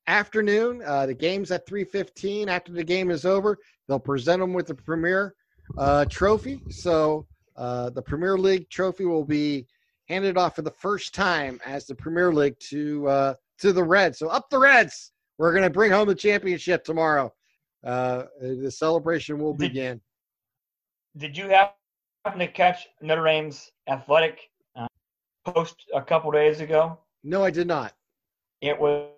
afternoon. 0.07 0.83
Uh, 0.85 1.07
the 1.07 1.15
game's 1.15 1.51
at 1.51 1.67
3:15. 1.67 2.49
After 2.49 2.73
the 2.73 2.85
game 2.85 3.11
is 3.11 3.25
over, 3.25 3.57
they'll 3.89 3.99
present 3.99 4.41
them 4.41 4.53
with 4.53 4.67
the 4.67 4.75
Premier 4.75 5.35
uh, 5.79 6.05
Trophy. 6.07 6.61
So 6.69 7.27
uh, 7.57 7.91
the 7.91 8.03
Premier 8.03 8.37
League 8.37 8.69
trophy 8.69 9.05
will 9.05 9.25
be 9.25 9.67
handed 10.09 10.37
off 10.37 10.57
for 10.57 10.63
the 10.63 10.71
first 10.71 11.15
time 11.15 11.59
as 11.65 11.87
the 11.87 11.95
Premier 11.95 12.33
League 12.33 12.59
to 12.69 13.09
uh, 13.09 13.35
to 13.59 13.73
the 13.73 13.85
Reds. 13.85 14.19
So 14.19 14.29
up 14.29 14.51
the 14.51 14.59
Reds! 14.59 15.13
We're 15.39 15.53
going 15.53 15.65
to 15.65 15.71
bring 15.71 15.91
home 15.91 16.07
the 16.07 16.15
championship 16.15 16.85
tomorrow. 16.85 17.33
Uh, 17.83 18.25
the 18.41 18.71
celebration 18.71 19.39
will 19.39 19.55
begin. 19.55 20.01
Did, 21.17 21.37
you 21.37 21.49
happen 21.49 22.39
to 22.39 22.47
catch 22.49 22.89
Notre 23.01 23.25
Dame's 23.25 23.71
athletic 23.89 24.51
uh, 24.77 24.87
post 25.45 25.77
a 25.95 26.03
couple 26.03 26.31
days 26.31 26.61
ago? 26.61 26.99
No, 27.23 27.45
I 27.45 27.51
did 27.51 27.67
not. 27.67 27.95
It 28.61 28.79
was 28.79 29.11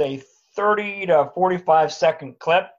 a 0.00 0.22
30 0.56 1.06
to 1.06 1.30
45 1.34 1.92
second 1.92 2.38
clip 2.38 2.70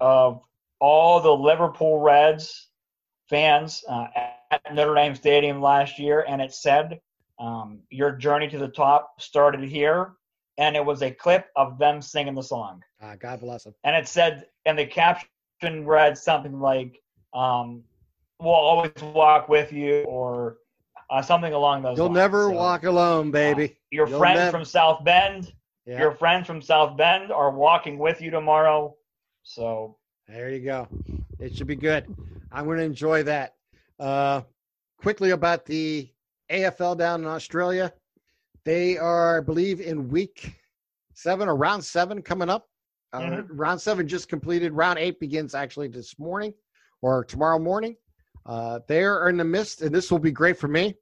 of 0.00 0.40
all 0.80 1.20
the 1.20 1.32
Liverpool 1.32 2.00
Reds 2.00 2.68
fans 3.28 3.84
uh, 3.88 4.06
at 4.50 4.62
Notre 4.72 4.94
Dame 4.94 5.14
Stadium 5.14 5.60
last 5.60 5.98
year, 5.98 6.24
and 6.28 6.40
it 6.40 6.52
said, 6.52 7.00
um, 7.38 7.80
"Your 7.90 8.12
journey 8.12 8.48
to 8.48 8.58
the 8.58 8.68
top 8.68 9.20
started 9.20 9.62
here," 9.68 10.12
and 10.58 10.76
it 10.76 10.84
was 10.84 11.02
a 11.02 11.10
clip 11.10 11.48
of 11.56 11.78
them 11.78 12.00
singing 12.00 12.34
the 12.34 12.42
song. 12.42 12.82
Uh, 13.00 13.16
God 13.16 13.40
bless 13.40 13.64
them. 13.64 13.74
And 13.84 13.96
it 13.96 14.08
said, 14.08 14.46
and 14.64 14.78
the 14.78 14.86
caption 14.86 15.28
read 15.84 16.16
something 16.16 16.60
like, 16.60 17.00
um, 17.34 17.82
"We'll 18.40 18.50
always 18.50 18.92
walk 19.02 19.48
with 19.48 19.72
you," 19.72 20.02
or 20.04 20.58
uh, 21.10 21.22
something 21.22 21.52
along 21.52 21.82
those. 21.82 21.90
Lines. 21.90 21.98
You'll 21.98 22.06
lines. 22.06 22.16
never 22.16 22.44
so, 22.44 22.52
walk 22.52 22.84
alone, 22.84 23.30
baby. 23.30 23.64
Uh, 23.64 23.74
your 23.90 24.08
You'll 24.08 24.18
friends 24.18 24.50
from 24.50 24.64
South 24.64 25.04
Bend 25.04 25.52
yeah. 25.86 26.00
Your 26.00 26.12
friends 26.12 26.48
from 26.48 26.60
South 26.60 26.96
Bend 26.96 27.30
are 27.30 27.52
walking 27.52 27.96
with 27.96 28.20
you 28.20 28.30
tomorrow. 28.30 28.96
So 29.44 29.96
there 30.26 30.50
you 30.50 30.58
go. 30.64 30.88
It 31.38 31.56
should 31.56 31.68
be 31.68 31.76
good. 31.76 32.12
I'm 32.50 32.64
going 32.64 32.78
to 32.78 32.84
enjoy 32.84 33.22
that. 33.22 33.54
Uh, 34.00 34.42
quickly 34.98 35.30
about 35.30 35.64
the 35.64 36.10
AFL 36.50 36.98
down 36.98 37.20
in 37.22 37.28
Australia. 37.28 37.92
They 38.64 38.98
are, 38.98 39.38
I 39.38 39.40
believe, 39.40 39.80
in 39.80 40.08
week 40.08 40.56
seven 41.14 41.48
or 41.48 41.54
round 41.54 41.84
seven 41.84 42.20
coming 42.20 42.50
up. 42.50 42.68
Uh, 43.12 43.20
mm-hmm. 43.20 43.56
Round 43.56 43.80
seven 43.80 44.08
just 44.08 44.28
completed. 44.28 44.72
Round 44.72 44.98
eight 44.98 45.20
begins 45.20 45.54
actually 45.54 45.86
this 45.86 46.18
morning 46.18 46.52
or 47.00 47.24
tomorrow 47.24 47.60
morning. 47.60 47.96
Uh, 48.46 48.78
they 48.86 49.02
are 49.02 49.28
in 49.28 49.36
the 49.36 49.44
midst, 49.44 49.82
and 49.82 49.94
this 49.94 50.10
will 50.10 50.18
be 50.20 50.30
great 50.30 50.58
for 50.58 50.68
me. 50.68 50.94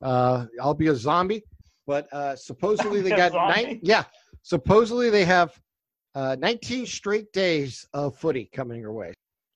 Uh, 0.00 0.46
I'll 0.60 0.74
be 0.74 0.88
a 0.88 0.94
zombie, 0.94 1.42
but 1.86 2.12
uh, 2.12 2.36
supposedly 2.36 3.00
they 3.00 3.10
got 3.16 3.32
nine. 3.32 3.80
Yeah, 3.82 4.04
supposedly 4.42 5.10
they 5.10 5.24
have 5.24 5.58
uh, 6.14 6.36
19 6.38 6.86
straight 6.86 7.32
days 7.32 7.86
of 7.92 8.16
footy 8.16 8.48
coming 8.52 8.80
your 8.80 8.92
way 8.92 9.12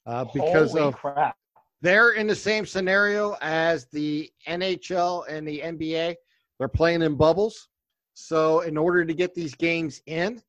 uh, 0.07 0.25
because 0.35 0.73
Holy 0.73 0.83
of 0.83 0.97
crap. 0.97 1.37
they're 1.81 2.13
in 2.13 2.27
the 2.27 2.35
same 2.35 2.67
scenario 2.67 3.37
as 3.41 3.87
the 3.87 4.31
NHL 4.49 5.25
and 5.29 5.47
the 5.47 5.61
NBA. 5.61 6.17
They're 6.59 6.69
playing 6.69 7.03
in 7.03 7.15
bubbles. 7.15 7.69
So 8.15 8.61
in 8.61 8.77
order 8.77 9.05
to 9.05 9.15
get 9.15 9.33
these 9.33 9.55
games 9.55 10.03
in, 10.07 10.43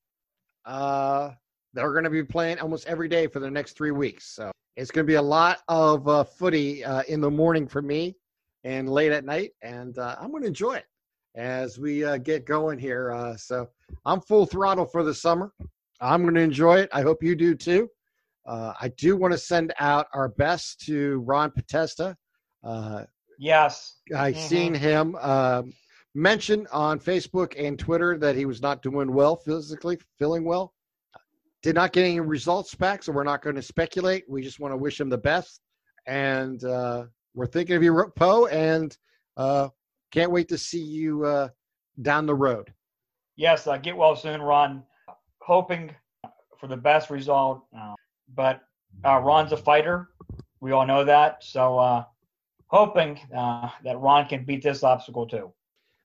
uh, 0.65 1.31
they're 1.73 1.91
going 1.91 2.03
to 2.03 2.09
be 2.09 2.23
playing 2.23 2.59
almost 2.59 2.87
every 2.87 3.07
day 3.07 3.27
for 3.27 3.39
the 3.39 3.51
next 3.51 3.73
three 3.77 3.91
weeks. 3.91 4.33
So 4.33 4.51
it's 4.79 4.91
going 4.91 5.05
to 5.05 5.11
be 5.11 5.15
a 5.15 5.21
lot 5.21 5.59
of 5.67 6.07
uh, 6.07 6.23
footy 6.23 6.85
uh, 6.85 7.01
in 7.09 7.19
the 7.19 7.29
morning 7.29 7.67
for 7.67 7.81
me 7.81 8.15
and 8.63 8.89
late 8.89 9.11
at 9.11 9.25
night, 9.25 9.51
and 9.61 9.97
uh, 9.97 10.15
I'm 10.17 10.31
going 10.31 10.43
to 10.43 10.47
enjoy 10.47 10.75
it 10.75 10.85
as 11.35 11.77
we 11.77 12.05
uh, 12.05 12.17
get 12.17 12.45
going 12.45 12.79
here. 12.79 13.11
Uh, 13.11 13.35
so 13.35 13.67
I'm 14.05 14.21
full 14.21 14.45
throttle 14.45 14.85
for 14.85 15.03
the 15.03 15.13
summer. 15.13 15.51
I'm 15.99 16.21
going 16.21 16.35
to 16.35 16.41
enjoy 16.41 16.79
it. 16.79 16.89
I 16.93 17.01
hope 17.01 17.21
you 17.21 17.35
do 17.35 17.55
too. 17.55 17.89
Uh, 18.47 18.71
I 18.79 18.87
do 18.97 19.17
want 19.17 19.33
to 19.33 19.37
send 19.37 19.73
out 19.81 20.07
our 20.13 20.29
best 20.29 20.79
to 20.85 21.19
Ron 21.19 21.51
Potesta. 21.51 22.15
Uh, 22.63 23.03
yes. 23.37 23.97
I 24.15 24.31
mm-hmm. 24.31 24.47
seen 24.47 24.73
him 24.73 25.15
um, 25.17 25.73
mention 26.15 26.67
on 26.71 27.01
Facebook 27.01 27.53
and 27.61 27.77
Twitter 27.77 28.17
that 28.19 28.37
he 28.37 28.45
was 28.45 28.61
not 28.61 28.81
doing 28.81 29.11
well 29.11 29.35
physically, 29.35 29.99
feeling 30.17 30.45
well. 30.45 30.73
Did 31.61 31.75
not 31.75 31.91
get 31.91 32.05
any 32.05 32.19
results 32.19 32.73
back, 32.73 33.03
so 33.03 33.11
we're 33.11 33.23
not 33.23 33.41
going 33.41 33.55
to 33.55 33.61
speculate. 33.61 34.23
We 34.29 34.41
just 34.41 34.59
want 34.59 34.71
to 34.71 34.77
wish 34.77 34.99
him 34.99 35.09
the 35.09 35.17
best. 35.17 35.61
And 36.07 36.63
uh, 36.63 37.05
we're 37.33 37.47
thinking 37.47 37.75
of 37.75 37.83
you, 37.83 38.11
Poe, 38.15 38.47
and 38.47 38.97
uh, 39.35 39.69
can't 40.11 40.31
wait 40.31 40.47
to 40.49 40.57
see 40.57 40.81
you 40.81 41.25
uh, 41.25 41.49
down 42.01 42.25
the 42.25 42.35
road. 42.35 42.73
Yes, 43.35 43.67
uh, 43.67 43.77
get 43.77 43.95
well 43.95 44.15
soon, 44.15 44.41
Ron. 44.41 44.83
Hoping 45.41 45.93
for 46.59 46.67
the 46.67 46.77
best 46.77 47.09
result, 47.09 47.63
uh, 47.77 47.93
but 48.35 48.61
uh, 49.05 49.19
Ron's 49.19 49.51
a 49.51 49.57
fighter. 49.57 50.09
We 50.61 50.71
all 50.71 50.85
know 50.85 51.03
that. 51.05 51.43
So 51.43 51.77
uh, 51.79 52.03
hoping 52.67 53.19
uh, 53.35 53.69
that 53.83 53.97
Ron 53.99 54.27
can 54.27 54.43
beat 54.43 54.61
this 54.61 54.83
obstacle 54.83 55.25
too. 55.25 55.51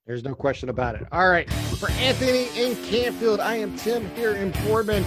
There's 0.06 0.22
no 0.22 0.34
question 0.34 0.68
about 0.68 0.96
it. 0.96 1.06
All 1.12 1.28
right, 1.28 1.50
for 1.78 1.90
Anthony 1.92 2.48
in 2.60 2.76
Canfield, 2.84 3.40
I 3.40 3.56
am 3.56 3.76
Tim 3.78 4.08
here 4.14 4.34
in 4.34 4.50
Boardman. 4.64 5.04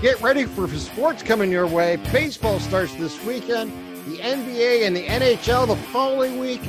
Get 0.00 0.18
ready 0.22 0.46
for 0.46 0.66
sports 0.68 1.22
coming 1.22 1.52
your 1.52 1.66
way. 1.66 1.96
Baseball 2.10 2.58
starts 2.58 2.94
this 2.94 3.22
weekend. 3.22 3.70
The 4.06 4.16
NBA 4.16 4.86
and 4.86 4.96
the 4.96 5.06
NHL 5.06 5.66
the 5.66 5.76
following 5.76 6.38
week. 6.38 6.62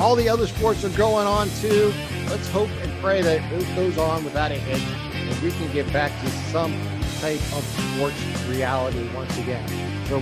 All 0.00 0.16
the 0.16 0.28
other 0.28 0.48
sports 0.48 0.84
are 0.84 0.96
going 0.96 1.28
on 1.28 1.48
too. 1.60 1.92
Let's 2.28 2.48
hope 2.48 2.68
and 2.82 2.92
pray 3.00 3.22
that 3.22 3.52
it 3.52 3.76
goes 3.76 3.98
on 3.98 4.24
without 4.24 4.50
a 4.50 4.56
hitch 4.56 4.82
and 5.14 5.42
we 5.42 5.52
can 5.52 5.72
get 5.72 5.92
back 5.92 6.10
to 6.22 6.30
some 6.50 6.72
type 7.20 7.40
of 7.54 7.64
sports 7.64 8.20
reality 8.48 9.08
once 9.14 9.38
again. 9.38 9.68
So 10.08 10.20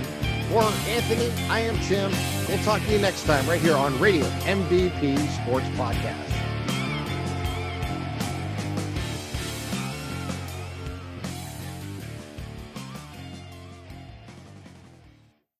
for 0.51 0.61
Anthony, 0.87 1.31
I 1.49 1.61
am 1.61 1.79
Tim. 1.79 2.11
We'll 2.47 2.63
talk 2.63 2.79
to 2.83 2.91
you 2.91 2.99
next 2.99 3.23
time 3.23 3.49
right 3.49 3.59
here 3.59 3.75
on 3.75 3.99
Radio 3.99 4.25
MVP 4.41 5.17
Sports 5.41 5.67
Podcast. 5.69 6.30